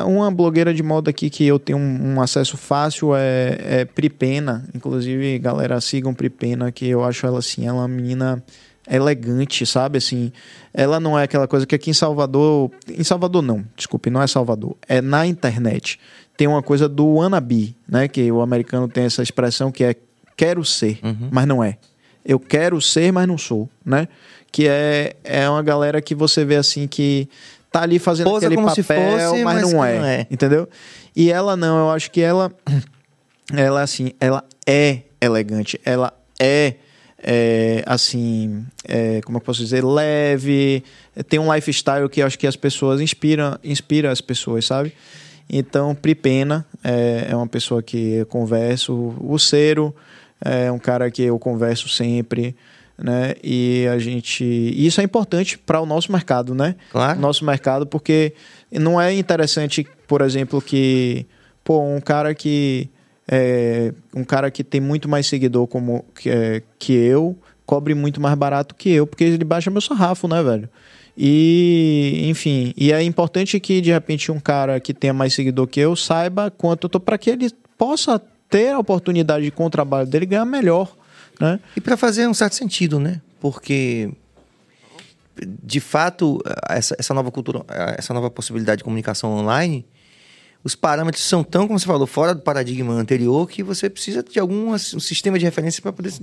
[0.07, 4.69] Uma blogueira de moda aqui que eu tenho um, um acesso fácil é, é Pripena.
[4.75, 8.43] Inclusive, galera, sigam Pripena, que eu acho ela assim, ela é uma menina
[8.89, 9.99] elegante, sabe?
[9.99, 10.33] Assim,
[10.73, 12.71] ela não é aquela coisa que aqui em Salvador.
[12.89, 14.77] Em Salvador, não, desculpe, não é Salvador.
[14.87, 15.99] É na internet
[16.41, 18.09] tem uma coisa do wannabe, né?
[18.09, 19.95] Que o americano tem essa expressão que é
[20.35, 21.29] quero ser, uhum.
[21.31, 21.77] mas não é.
[22.25, 24.09] Eu quero ser, mas não sou, né?
[24.51, 27.29] Que é, é uma galera que você vê assim que
[27.71, 30.67] tá ali fazendo Posa aquele papel, fosse, mas, mas, não, é, não é, entendeu?
[31.15, 32.51] E ela não, eu acho que ela
[33.53, 36.11] ela assim, ela é elegante, ela
[36.41, 36.77] é,
[37.23, 40.83] é assim, é, como eu posso dizer, leve,
[41.29, 44.95] tem um lifestyle que eu acho que as pessoas inspiram, inspira as pessoas, sabe?
[45.53, 49.15] Então, Pripena é, é uma pessoa que eu converso.
[49.21, 49.95] O Cero
[50.41, 52.55] é um cara que eu converso sempre.
[52.97, 53.35] Né?
[53.43, 54.45] E a gente.
[54.45, 56.77] Isso é importante para o nosso mercado, né?
[56.93, 57.19] Claro.
[57.19, 58.35] Nosso mercado, porque
[58.71, 61.27] não é interessante, por exemplo, que
[61.65, 62.89] pô, um cara que.
[63.27, 68.21] É, um cara que tem muito mais seguidor como que, é, que eu cobre muito
[68.21, 70.69] mais barato que eu, porque ele baixa meu sarrafo, né, velho?
[71.23, 75.79] E, enfim, e é importante que de repente um cara que tenha mais seguidor que
[75.79, 78.19] eu saiba quanto eu tô para que ele possa
[78.49, 80.97] ter a oportunidade de com o trabalho dele ganhar melhor,
[81.39, 81.61] né?
[81.77, 83.21] E para fazer um certo sentido, né?
[83.39, 84.11] Porque
[85.63, 86.41] de fato
[86.71, 87.67] essa, essa nova cultura,
[87.99, 89.85] essa nova possibilidade de comunicação online,
[90.65, 94.41] os parâmetros são tão, como você falou, fora do paradigma anterior que você precisa de
[94.41, 96.15] algum um sistema de referência para poder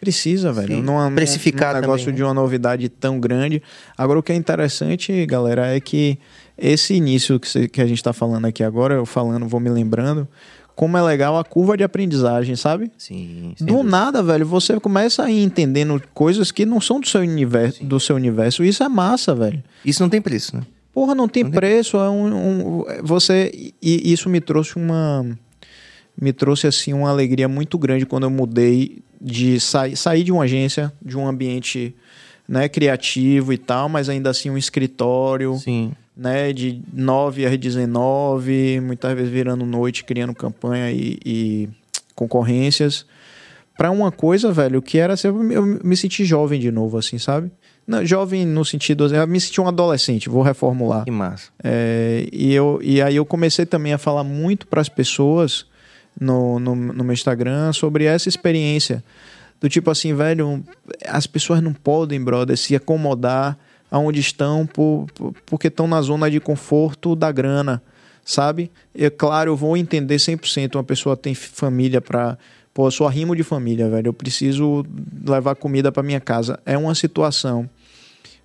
[0.00, 0.82] Precisa, velho.
[0.82, 2.16] Não, Precificar um negócio também.
[2.16, 3.62] de uma novidade tão grande.
[3.96, 6.18] Agora, o que é interessante, galera, é que
[6.56, 10.28] esse início que, que a gente está falando aqui agora, eu falando, vou me lembrando,
[10.74, 12.90] como é legal a curva de aprendizagem, sabe?
[12.98, 13.54] Sim.
[13.58, 13.90] Do dúvida.
[13.90, 17.98] nada, velho, você começa a ir entendendo coisas que não são do seu universo, do
[17.98, 18.62] seu universo.
[18.62, 19.64] Isso é massa, velho.
[19.84, 20.62] Isso não tem preço, né?
[20.92, 21.92] Porra, não tem não preço.
[21.92, 22.06] Tem...
[22.06, 25.26] É um, um, você e isso me trouxe uma
[26.20, 30.44] me trouxe assim uma alegria muito grande quando eu mudei de sair, sair de uma
[30.44, 31.94] agência, de um ambiente
[32.48, 35.92] né, criativo e tal, mas ainda assim um escritório, Sim.
[36.16, 41.68] né, de 9 às 19, muitas vezes virando noite, criando campanha e, e
[42.14, 43.04] concorrências,
[43.76, 47.50] para uma coisa, velho, que era assim, eu me senti jovem de novo, assim, sabe?
[47.86, 49.06] Não, jovem no sentido.
[49.14, 51.04] Eu me senti um adolescente, vou reformular.
[51.04, 51.50] Que massa.
[51.62, 55.66] É, e, eu, e aí eu comecei também a falar muito para as pessoas
[56.20, 59.02] no, no, no meu Instagram sobre essa experiência.
[59.60, 60.62] Do tipo assim, velho,
[61.06, 63.58] as pessoas não podem, brother, se acomodar
[63.90, 67.82] aonde estão por, por, porque estão na zona de conforto da grana,
[68.24, 68.70] sabe?
[68.94, 70.74] É claro, eu vou entender 100%.
[70.74, 72.36] Uma pessoa tem família para
[72.76, 74.08] Pô, eu sou arrimo de família, velho.
[74.08, 74.84] Eu preciso
[75.26, 76.60] levar comida para minha casa.
[76.66, 77.66] É uma situação.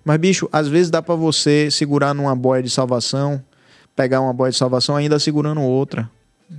[0.02, 3.42] Mas, bicho, às vezes dá para você segurar numa boia de salvação,
[3.94, 6.10] pegar uma boia de salvação ainda segurando outra.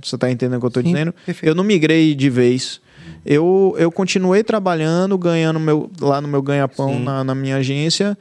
[0.02, 1.14] Você tá entendendo o que eu tô Sim, dizendo?
[1.26, 1.50] Perfeito.
[1.50, 2.80] Eu não migrei de vez.
[3.24, 8.16] Eu, eu continuei trabalhando, ganhando meu, lá no meu ganha-pão na, na minha agência.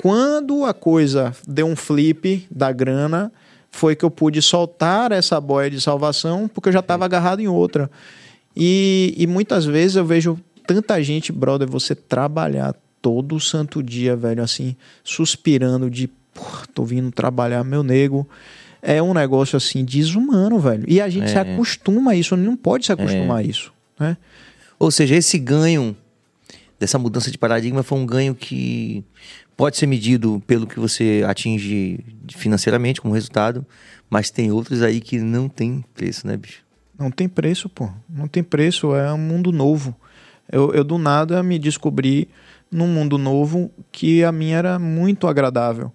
[0.00, 3.32] Quando a coisa deu um flip da grana,
[3.70, 7.48] foi que eu pude soltar essa boia de salvação, porque eu já estava agarrado em
[7.48, 7.90] outra.
[8.56, 14.42] E, e muitas vezes eu vejo tanta gente, brother, você trabalhar todo santo dia, velho,
[14.42, 18.26] assim, suspirando de, porra, tô vindo trabalhar, meu nego.
[18.86, 20.84] É um negócio assim desumano, velho.
[20.86, 21.28] E a gente é.
[21.28, 23.40] se acostuma a isso, não pode se acostumar é.
[23.40, 24.16] a isso, né?
[24.78, 25.96] Ou seja, esse ganho
[26.78, 29.02] dessa mudança de paradigma foi um ganho que
[29.56, 33.64] pode ser medido pelo que você atinge financeiramente como resultado,
[34.10, 36.62] mas tem outros aí que não tem preço, né, bicho?
[36.98, 37.88] Não tem preço, pô.
[38.08, 39.96] Não tem preço, é um mundo novo.
[40.50, 42.28] Eu, eu do nada me descobri
[42.70, 45.92] num mundo novo que a minha era muito agradável.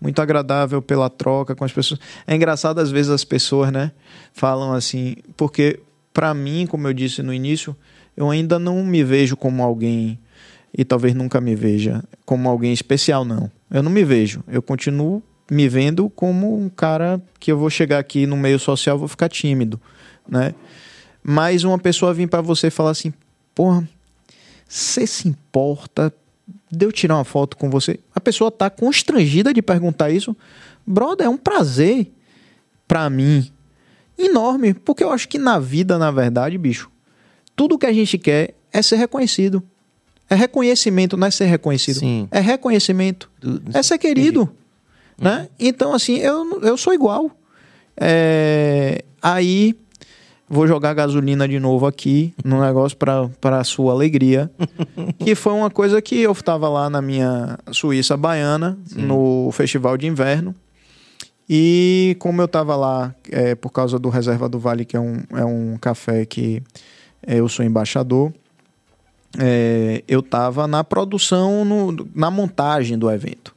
[0.00, 2.00] Muito agradável pela troca com as pessoas.
[2.26, 3.92] É engraçado às vezes as pessoas, né,
[4.32, 5.80] falam assim, porque
[6.12, 7.76] para mim, como eu disse no início,
[8.16, 10.18] eu ainda não me vejo como alguém
[10.76, 13.50] e talvez nunca me veja como alguém especial não.
[13.70, 14.42] Eu não me vejo.
[14.48, 18.98] Eu continuo me vendo como um cara que eu vou chegar aqui no meio social,
[18.98, 19.80] vou ficar tímido
[20.28, 20.54] né?
[21.22, 23.12] Mas uma pessoa vir para você e falar assim,
[23.54, 23.88] porra,
[24.68, 26.12] você se importa
[26.70, 27.98] de eu tirar uma foto com você?
[28.14, 30.36] A pessoa tá constrangida de perguntar isso.
[30.86, 32.10] Brother, é um prazer
[32.86, 33.50] para mim
[34.16, 36.90] enorme, porque eu acho que na vida, na verdade, bicho,
[37.54, 39.62] tudo que a gente quer é ser reconhecido.
[40.30, 42.00] É reconhecimento, não é ser reconhecido.
[42.00, 42.28] Sim.
[42.30, 43.30] É reconhecimento.
[43.72, 44.50] É ser querido.
[45.18, 45.40] Né?
[45.40, 45.48] Uhum.
[45.58, 47.30] Então, assim, eu, eu sou igual.
[47.96, 49.74] É, aí
[50.50, 54.50] Vou jogar gasolina de novo aqui no negócio para sua alegria.
[55.18, 59.02] que foi uma coisa que eu estava lá na minha Suíça baiana, Sim.
[59.02, 60.54] no festival de inverno.
[61.48, 65.22] E como eu estava lá é, por causa do Reserva do Vale, que é um,
[65.32, 66.62] é um café que
[67.26, 68.32] é, eu sou embaixador,
[69.38, 73.54] é, eu estava na produção, no, na montagem do evento.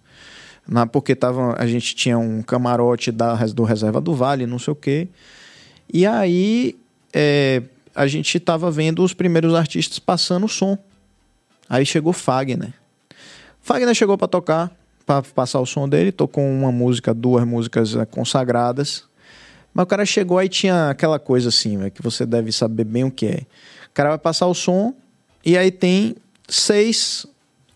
[0.68, 4.72] Na, porque tava, a gente tinha um camarote da, do Reserva do Vale, não sei
[4.74, 5.08] o quê.
[5.94, 6.81] E aí
[7.14, 7.62] é,
[7.96, 10.78] a gente estava vendo os primeiros artistas passando o som.
[11.70, 12.74] Aí chegou Fagner.
[13.62, 14.72] Fagner chegou para tocar,
[15.06, 19.04] para passar o som dele, tocou uma música, duas músicas é, consagradas.
[19.74, 23.04] Mas o cara chegou aí tinha aquela coisa assim, véio, que você deve saber bem
[23.04, 23.42] o que é.
[23.90, 24.94] O cara vai passar o som
[25.46, 26.16] e aí tem
[26.48, 27.26] seis,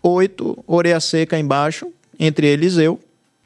[0.02, 3.00] oito orelha seca embaixo, entre eles eu,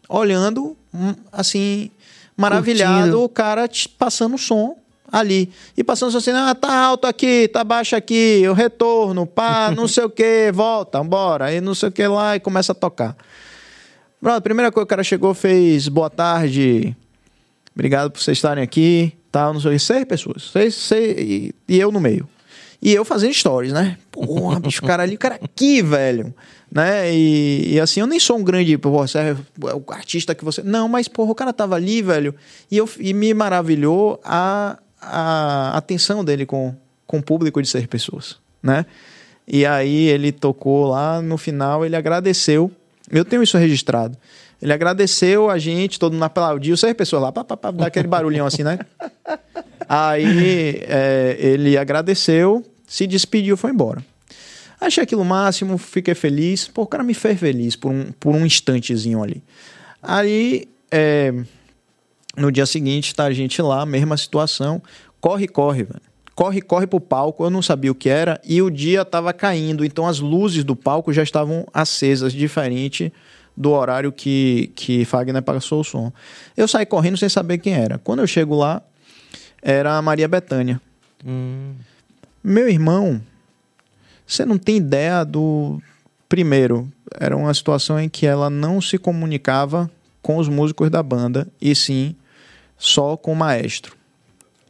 [0.08, 1.92] olhando hum, assim,
[2.36, 3.24] maravilhado, Curtindo.
[3.24, 4.76] o cara passando o som
[5.12, 5.52] ali.
[5.78, 10.04] E passando assim, ah, tá alto aqui, tá baixo aqui, eu retorno, pá, não sei
[10.04, 11.46] o que, volta, bora.
[11.46, 13.16] Aí não sei o que lá e começa a tocar.
[14.22, 16.96] Pronto, a primeira coisa que o cara chegou, fez boa tarde,
[17.74, 21.56] obrigado por vocês estarem aqui, tal, não sei o que, seis pessoas, seis, seis, e,
[21.68, 22.28] e eu no meio.
[22.82, 23.98] E eu fazendo stories, né?
[24.10, 26.34] Porra, bicho, o cara ali, o cara aqui, velho.
[26.72, 27.14] Né?
[27.14, 29.36] E, e assim, eu nem sou um grande, porra, você é
[29.74, 30.64] o artista que você.
[30.64, 32.34] Não, mas, porra, o cara tava ali, velho.
[32.72, 36.76] E, eu, e me maravilhou a, a atenção dele com,
[37.08, 38.86] com o público de ser pessoas, né?
[39.48, 42.72] E aí ele tocou lá, no final ele agradeceu.
[43.10, 44.16] Eu tenho isso registrado.
[44.62, 48.08] Ele agradeceu a gente, todo mundo aplaudiu, seis pessoas lá, pá, pá, pá, dá aquele
[48.08, 48.78] barulhão assim, né?
[49.88, 54.04] Aí é, ele agradeceu, se despediu foi embora.
[54.80, 56.68] Achei aquilo máximo, fiquei feliz.
[56.68, 59.42] Pô, o cara me fez feliz por um, por um instantezinho ali.
[60.02, 61.34] Aí é,
[62.38, 64.82] no dia seguinte, tá a gente lá, mesma situação.
[65.20, 66.02] Corre, corre, velho.
[66.36, 67.44] Corre, corre pro palco.
[67.44, 68.40] Eu não sabia o que era.
[68.46, 69.84] E o dia tava caindo.
[69.84, 73.12] Então as luzes do palco já estavam acesas, diferente
[73.58, 76.14] do horário que, que Fagner passou o som.
[76.56, 77.98] Eu saí correndo sem saber quem era.
[77.98, 78.82] Quando eu chego lá,
[79.62, 80.82] era a Maria Bethânia.
[81.26, 81.74] Hum.
[82.42, 83.22] Meu irmão,
[84.26, 85.82] você não tem ideia do.
[86.30, 86.90] Primeiro,
[87.20, 89.92] era uma situação em que ela não se comunicava
[90.22, 92.16] com os músicos da banda, e sim
[92.78, 93.96] só com o maestro.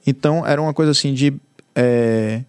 [0.05, 1.33] Então era uma coisa assim de.
[1.75, 2.43] É...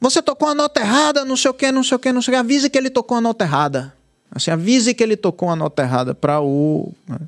[0.00, 2.32] Você tocou a nota errada, não sei o que, não sei o que, não sei
[2.32, 2.40] o que.
[2.40, 3.94] Avisa que ele tocou a nota errada.
[4.30, 6.92] Assim, avise que ele tocou a nota errada para o.
[7.08, 7.18] né?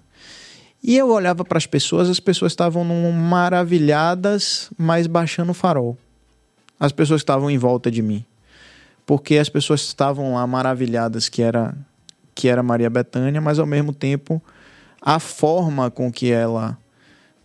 [0.82, 5.96] E eu olhava para as pessoas, as pessoas estavam maravilhadas, mas baixando o farol.
[6.78, 8.24] As pessoas estavam em volta de mim.
[9.04, 11.74] Porque as pessoas estavam lá maravilhadas que era
[12.38, 14.40] que era Maria Bethânia, mas ao mesmo tempo
[15.02, 16.78] a forma com que ela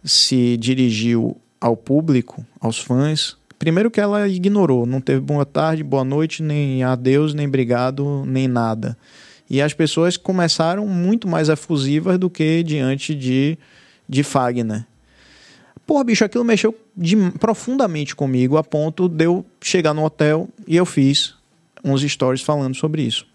[0.03, 6.03] se dirigiu ao público, aos fãs, primeiro que ela ignorou, não teve boa tarde, boa
[6.03, 8.95] noite, nem adeus, nem obrigado, nem nada.
[9.49, 13.57] E as pessoas começaram muito mais efusivas do que diante de,
[14.07, 14.85] de Fagner.
[15.87, 20.75] Porra, bicho, aquilo mexeu de- profundamente comigo a ponto de eu chegar no hotel e
[20.75, 21.33] eu fiz
[21.83, 23.32] uns stories falando sobre isso.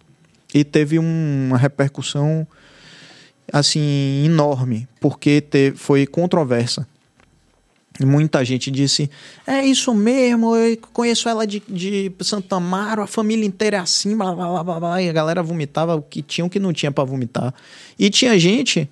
[0.54, 2.46] E teve um- uma repercussão
[3.52, 6.86] assim enorme, porque te- foi controversa.
[8.00, 9.10] Muita gente disse:
[9.46, 14.16] É isso mesmo, eu conheço ela de, de Santa Amaro, a família inteira é assim,
[14.16, 15.02] blá, blá, blá, blá.
[15.02, 17.52] E a galera vomitava o que tinha o que não tinha pra vomitar.
[17.98, 18.88] E tinha gente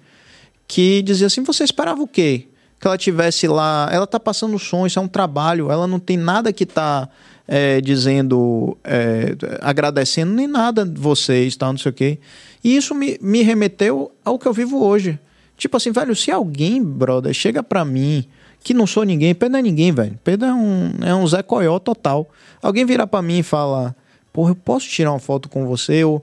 [0.67, 2.49] que dizia assim: Você esperava o quê?
[2.81, 3.89] Que ela tivesse lá.
[3.93, 7.09] Ela tá passando som, isso é um trabalho, ela não tem nada que tá
[7.47, 12.19] é, dizendo, é, agradecendo, nem nada vocês, tal, não sei o quê.
[12.63, 15.19] E isso me, me remeteu ao que eu vivo hoje.
[15.57, 18.27] Tipo assim, velho, se alguém, brother, chega pra mim
[18.63, 20.19] que não sou ninguém, Pedro é ninguém, velho.
[20.25, 22.29] Pedro é um, é um Zé Coió total.
[22.61, 23.95] Alguém virar pra mim e falar,
[24.33, 26.03] porra, eu posso tirar uma foto com você?
[26.03, 26.23] Ou,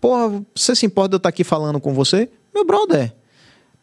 [0.00, 2.30] porra, você se importa de eu estar aqui falando com você?
[2.54, 3.12] Meu brother,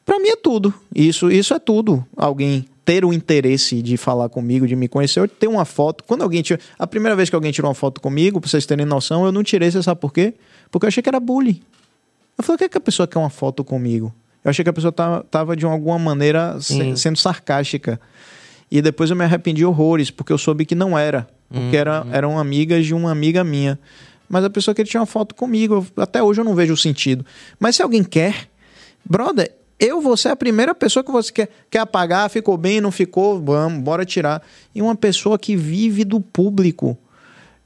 [0.04, 0.74] pra mim é tudo.
[0.94, 2.04] Isso, isso é tudo.
[2.18, 6.04] Alguém ter o interesse de falar comigo, de me conhecer, ou ter uma foto.
[6.06, 8.86] Quando alguém tira, a primeira vez que alguém tirou uma foto comigo, pra vocês terem
[8.86, 10.34] noção, eu não tirei, você sabe por quê?
[10.70, 11.62] Porque eu achei que era bullying.
[12.38, 14.14] Eu falei, o que, é que a pessoa quer uma foto comigo?
[14.44, 17.98] Eu achei que a pessoa tava, tava de alguma maneira se- sendo sarcástica.
[18.70, 21.28] E depois eu me arrependi horrores, porque eu soube que não era.
[21.50, 23.80] Porque era, eram amigas de uma amiga minha.
[24.28, 25.76] Mas a pessoa queria tirar uma foto comigo.
[25.96, 27.26] eu- até hoje eu não vejo o sentido.
[27.60, 28.50] Mas se alguém quer,
[29.06, 29.52] brother,
[29.82, 33.42] eu vou ser a primeira pessoa que você quer, quer apagar, ficou bem, não ficou,
[33.42, 34.44] vamos, bora tirar.
[34.76, 36.96] E uma pessoa que vive do público,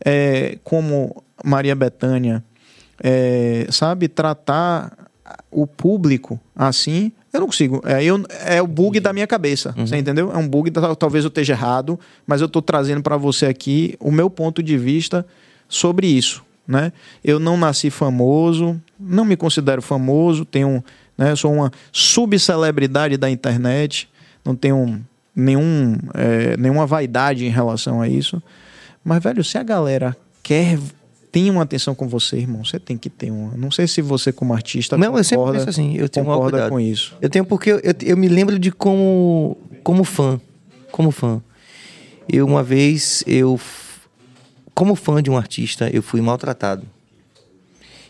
[0.04, 2.42] é, como Maria Bethânia,
[3.04, 5.10] é, sabe, tratar
[5.52, 7.82] o público assim, eu não consigo.
[7.86, 10.32] É, eu, é o bug da minha cabeça, você entendeu?
[10.32, 14.10] É um bug, talvez eu esteja errado, mas eu estou trazendo para você aqui o
[14.10, 15.26] meu ponto de vista
[15.68, 16.46] sobre isso.
[16.68, 16.92] Né?
[17.24, 20.84] Eu não nasci famoso, não me considero famoso, tenho,
[21.18, 24.10] né, eu sou uma subcelebridade da internet,
[24.44, 25.04] não tenho
[25.36, 28.42] nenhum, é, nenhuma vaidade em relação a isso.
[29.04, 30.78] Mas, velho, se a galera quer
[31.32, 33.58] tem uma atenção com você, irmão, você tem que ter uma.
[33.58, 36.70] Não sei se você, como artista, Não, eu sempre concorda, penso assim, eu tenho concorda
[36.70, 37.14] com isso.
[37.22, 40.40] Eu tenho porque eu, eu, me lembro de como como fã,
[40.92, 41.42] como fã.
[42.32, 43.60] Eu uma vez eu
[44.74, 46.88] como fã de um artista, eu fui maltratado.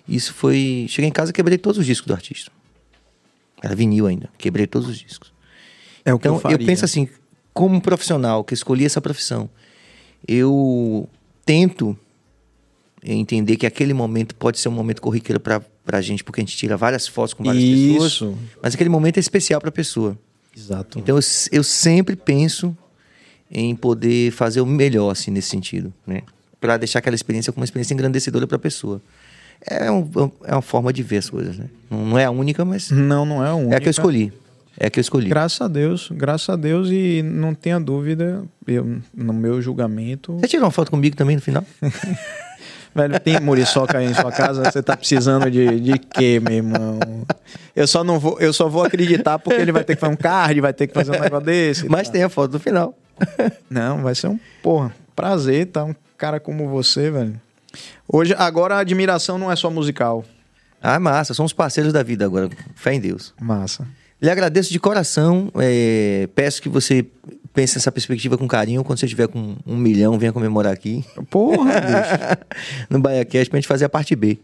[0.07, 2.52] Isso foi, cheguei em casa e quebrei todos os discos do artista.
[3.61, 5.34] Era vinil ainda, quebrei todos os discos.
[6.03, 6.57] É o que Então, eu faria.
[6.65, 7.07] penso assim,
[7.53, 9.49] como profissional que escolhi essa profissão,
[10.27, 11.07] eu
[11.45, 11.98] tento
[13.03, 16.57] entender que aquele momento pode ser um momento corriqueiro pra, pra gente, porque a gente
[16.57, 18.38] tira várias fotos com várias pessoas, Isso.
[18.61, 20.18] mas aquele momento é especial pra pessoa.
[20.56, 20.98] Exato.
[20.99, 21.22] Então eu,
[21.52, 22.76] eu sempre penso
[23.52, 26.23] em poder fazer o melhor assim nesse sentido, né?
[26.60, 29.02] Para deixar aquela experiência como uma experiência engrandecedora para a pessoa.
[29.68, 30.10] É, um-
[30.46, 31.66] é uma forma de ver as coisas, né?
[31.90, 33.72] Não é a única, mas Não, não é um.
[33.72, 34.32] é a que eu escolhi.
[34.78, 35.30] É a que eu escolhi.
[35.30, 40.34] Graças a Deus, graças a Deus e não tenha dúvida, eu, no meu julgamento.
[40.40, 41.64] Você tirou uma foto comigo também no final?
[42.94, 44.64] Velho, tem muriçoca aí em sua casa?
[44.72, 47.00] Você tá precisando de, de quê, meu irmão?
[47.76, 50.16] Eu só não vou, eu só vou acreditar porque ele vai ter que fazer um
[50.16, 51.90] card, vai ter que fazer um negócio desse.
[51.90, 52.98] Mas tem a foto do final.
[53.70, 55.84] Não, vai ser um, porra, prazer, tá?
[55.84, 57.40] Um cara como você, velho.
[58.07, 60.23] Hoje, agora a admiração não é só musical.
[60.81, 61.34] Ah, massa.
[61.34, 62.49] Somos parceiros da vida agora.
[62.76, 63.34] Fé em Deus.
[63.41, 63.88] Massa.
[64.22, 65.52] Lhe agradeço de coração.
[65.56, 67.06] é, peço que você
[67.53, 68.84] pense nessa perspectiva com carinho.
[68.84, 71.03] Quando você estiver com um milhão, venha comemorar aqui.
[71.30, 72.45] Porra, bicho.
[72.89, 74.38] no BaiaCast pra gente fazer a parte B.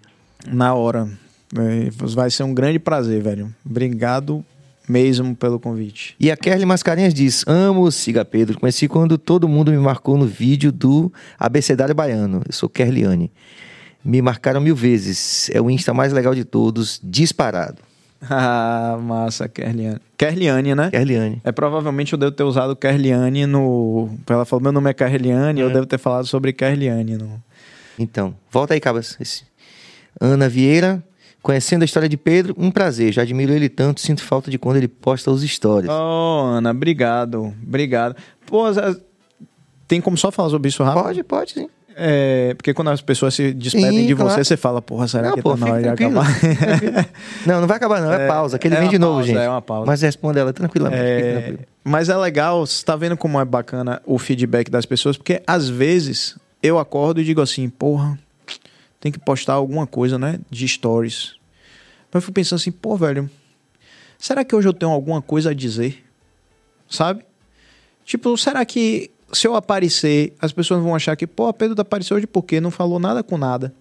[0.48, 1.08] Na hora.
[1.56, 3.54] É, Vai ser um grande prazer, velho.
[3.66, 4.44] Obrigado
[4.92, 6.16] mesmo pelo convite.
[6.20, 8.60] E a Kerly Mascarenhas diz: Amo o Siga Pedro.
[8.60, 12.42] Conheci quando todo mundo me marcou no vídeo do Abecedário Baiano.
[12.46, 13.32] Eu sou Kerliane.
[14.04, 15.50] Me marcaram mil vezes.
[15.54, 17.78] É o Insta mais legal de todos, disparado.
[18.30, 20.00] Ah, massa, Kerliane.
[20.16, 20.92] Kerliane, né?
[20.92, 21.42] Kerliane.
[21.44, 24.10] É provavelmente eu devo ter usado Kerliane no.
[24.30, 27.42] Ela falou: meu nome é Kerliane, eu devo ter falado sobre Kerliane no.
[27.98, 29.18] Então, volta aí, Cabas.
[29.20, 29.44] Esse.
[30.20, 31.04] Ana Vieira.
[31.42, 33.12] Conhecendo a história de Pedro, um prazer.
[33.12, 35.90] Já admiro ele tanto, sinto falta de quando ele posta os stories.
[35.90, 37.54] Oh, Ana, obrigado.
[37.66, 38.16] Obrigado.
[38.46, 38.66] Pô,
[39.88, 41.04] tem como só falar sobre isso rápido?
[41.04, 41.68] Pode, pode, sim.
[41.96, 44.32] É, porque quando as pessoas se despedem de claro.
[44.32, 46.28] você, você fala, porra, será Não, que pô, tá na hora de acabar?
[47.46, 48.14] Não, não vai acabar, não.
[48.14, 48.58] É, É, pausa.
[48.58, 49.38] Que ele é vem de novo, pausa, gente.
[49.38, 49.86] é uma pausa.
[49.86, 51.02] Mas responde ela tranquilamente.
[51.04, 51.60] É, tranquilo.
[51.84, 55.68] mas é legal, você tá vendo como é bacana o feedback das pessoas, porque às
[55.68, 58.18] vezes eu acordo e digo assim, porra,
[59.02, 61.36] tem que postar alguma coisa, né, de stories.
[62.12, 63.30] Mas eu fico pensando assim, pô, velho,
[64.18, 66.06] será que hoje eu tenho alguma coisa a dizer?
[66.88, 67.26] Sabe?
[68.06, 72.16] Tipo, será que se eu aparecer, as pessoas vão achar que, pô, Pedro tá apareceu
[72.16, 72.62] hoje por quê?
[72.62, 73.74] Não falou nada com nada.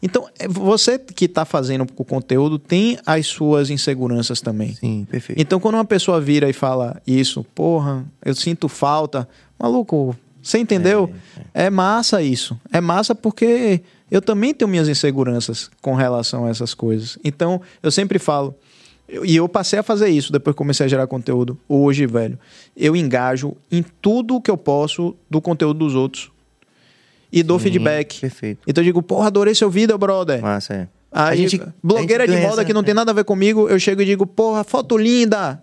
[0.00, 4.74] Então, é, você que está fazendo o conteúdo tem as suas inseguranças também.
[4.74, 5.40] Sim, perfeito.
[5.40, 9.28] Então, quando uma pessoa vira e fala isso, porra, eu sinto falta,
[9.58, 11.12] maluco, você entendeu?
[11.52, 12.58] É, massa isso.
[12.72, 17.18] É massa porque eu também tenho minhas inseguranças com relação a essas coisas.
[17.24, 18.54] Então, eu sempre falo,
[19.22, 21.58] e eu passei a fazer isso depois que comecei a gerar conteúdo.
[21.68, 22.38] Hoje, velho,
[22.76, 26.30] eu engajo em tudo que eu posso do conteúdo dos outros.
[27.30, 28.20] E dou Sim, feedback.
[28.20, 28.60] Perfeito.
[28.66, 30.40] Então eu digo, porra, adorei seu vídeo, brother.
[30.40, 30.88] Massa, é.
[31.10, 33.24] Aí, A gente- blogueira a gente de moda essa- que não tem nada a ver
[33.24, 35.62] comigo, eu chego e digo, porra, foto linda!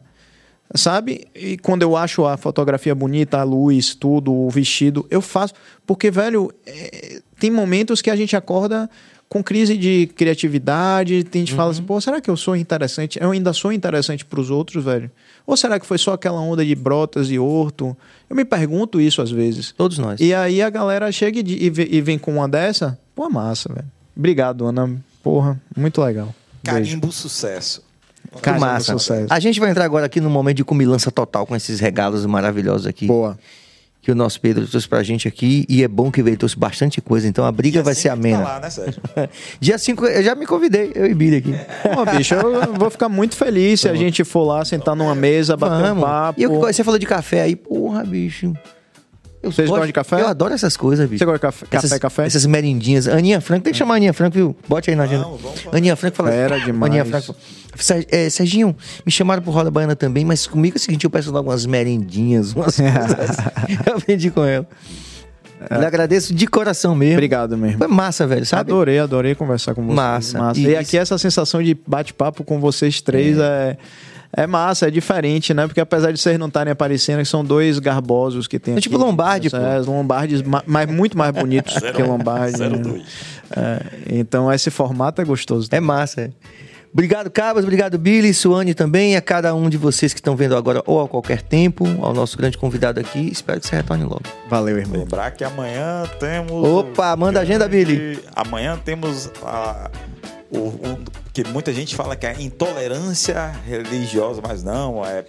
[0.73, 1.27] Sabe?
[1.35, 5.53] E quando eu acho a fotografia bonita, a luz, tudo, o vestido, eu faço.
[5.85, 8.89] Porque, velho, é, tem momentos que a gente acorda
[9.27, 11.87] com crise de criatividade, tem gente que fala assim, Uhum.
[11.87, 13.17] pô, será que eu sou interessante?
[13.21, 15.09] Eu ainda sou interessante pros outros, velho?
[15.47, 17.95] Ou será que foi só aquela onda de brotas e horto?
[18.29, 19.73] Eu me pergunto isso às vezes.
[19.75, 20.19] Todos nós.
[20.19, 23.87] E aí a galera chega e, e e vem com uma dessa, pô, massa, velho.
[24.15, 24.95] Obrigado, Ana.
[25.23, 26.33] Porra, muito legal.
[26.63, 26.79] Beijo.
[26.91, 27.83] Carimbo sucesso.
[28.35, 28.93] Que Carimbo massa.
[28.93, 29.27] sucesso.
[29.33, 32.87] A gente vai entrar agora aqui no momento de comilança total com esses regalos maravilhosos
[32.87, 33.05] aqui.
[33.07, 33.37] Boa.
[34.05, 35.65] Que o nosso Pedro trouxe pra gente aqui.
[35.67, 37.27] E é bom que ele trouxe bastante coisa.
[37.27, 38.37] Então a briga vai ser amena.
[38.37, 39.01] Tá lá, né, Sérgio?
[39.59, 41.55] Dia 5, eu já me convidei, eu e Billy aqui.
[41.95, 45.57] Pô, bicho, eu vou ficar muito feliz se a gente for lá, sentar numa mesa,
[45.57, 46.39] bater um papo.
[46.39, 48.53] E eu, você falou de café aí, porra, bicho.
[49.45, 50.21] Eu Vocês gostam de café?
[50.21, 51.19] Eu adoro essas coisas, bicho.
[51.19, 51.65] Você gosta de café?
[51.71, 52.25] essas, Café, café?
[52.25, 53.07] Essas merendinhas.
[53.07, 54.55] Aninha Franco, tem que chamar Aninha Franco, viu?
[54.67, 55.23] Bote aí na agenda.
[55.23, 55.77] Falar.
[55.77, 56.31] Aninha Franco fala.
[56.31, 56.89] Fera demais.
[56.91, 57.35] Aninha Franco.
[58.09, 61.31] É, Serginho, me chamaram pro Roda Baiana também, mas comigo é o seguinte, eu peço
[61.31, 63.37] logo umas merendinhas, umas coisas.
[63.85, 64.65] eu aprendi com ela.
[65.69, 67.13] Eu agradeço de coração mesmo.
[67.15, 67.77] Obrigado mesmo.
[67.77, 68.71] Foi massa, velho, sabe?
[68.71, 69.95] Adorei, adorei conversar com vocês.
[69.95, 70.51] Massa.
[70.55, 73.41] E, E- aqui essa sensação de bate-papo com vocês três é.
[73.41, 73.77] é...
[74.45, 75.65] massa, é diferente, né?
[75.65, 78.83] Porque apesar de vocês não estarem aparecendo, que são dois garbosos que tem É aqui.
[78.89, 79.57] tipo Lombardi, pô.
[79.57, 82.59] É, Lombardes, ma- mas muito mais bonitos que Lombardi.
[82.59, 82.67] né?
[82.69, 83.03] 02.
[83.55, 83.81] É,
[84.11, 85.69] então esse formato é gostoso.
[85.71, 86.21] É massa.
[86.21, 86.29] é.
[86.91, 87.63] Obrigado, Cabas.
[87.65, 89.17] Obrigado, Billy, Suane também.
[89.17, 92.37] A cada um de vocês que estão vendo agora ou a qualquer tempo, ao nosso
[92.37, 93.27] grande convidado aqui.
[93.29, 94.21] Espero que você retorne logo.
[94.49, 94.99] Valeu, irmão.
[95.01, 96.51] Lembrar que amanhã temos.
[96.65, 98.17] Opa, manda a agenda, Billy.
[98.33, 99.91] Amanhã temos a.
[100.55, 100.99] O, o-
[101.33, 105.25] que muita gente fala que é intolerância religiosa, mas não, é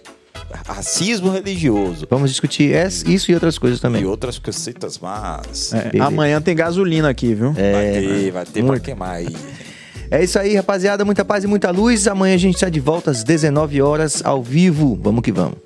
[0.67, 2.07] racismo religioso.
[2.09, 2.73] Vamos discutir
[3.07, 4.05] isso e outras coisas E também.
[4.05, 5.73] outras cositas, mas.
[5.73, 7.53] É, amanhã tem gasolina aqui, viu?
[7.53, 9.35] vai ter, vai ter pra queimar aí.
[10.09, 11.05] É isso aí, rapaziada.
[11.05, 12.07] Muita paz e muita luz.
[12.07, 14.97] Amanhã a gente está de volta às 19 horas ao vivo.
[15.03, 15.57] Vamos que vamos.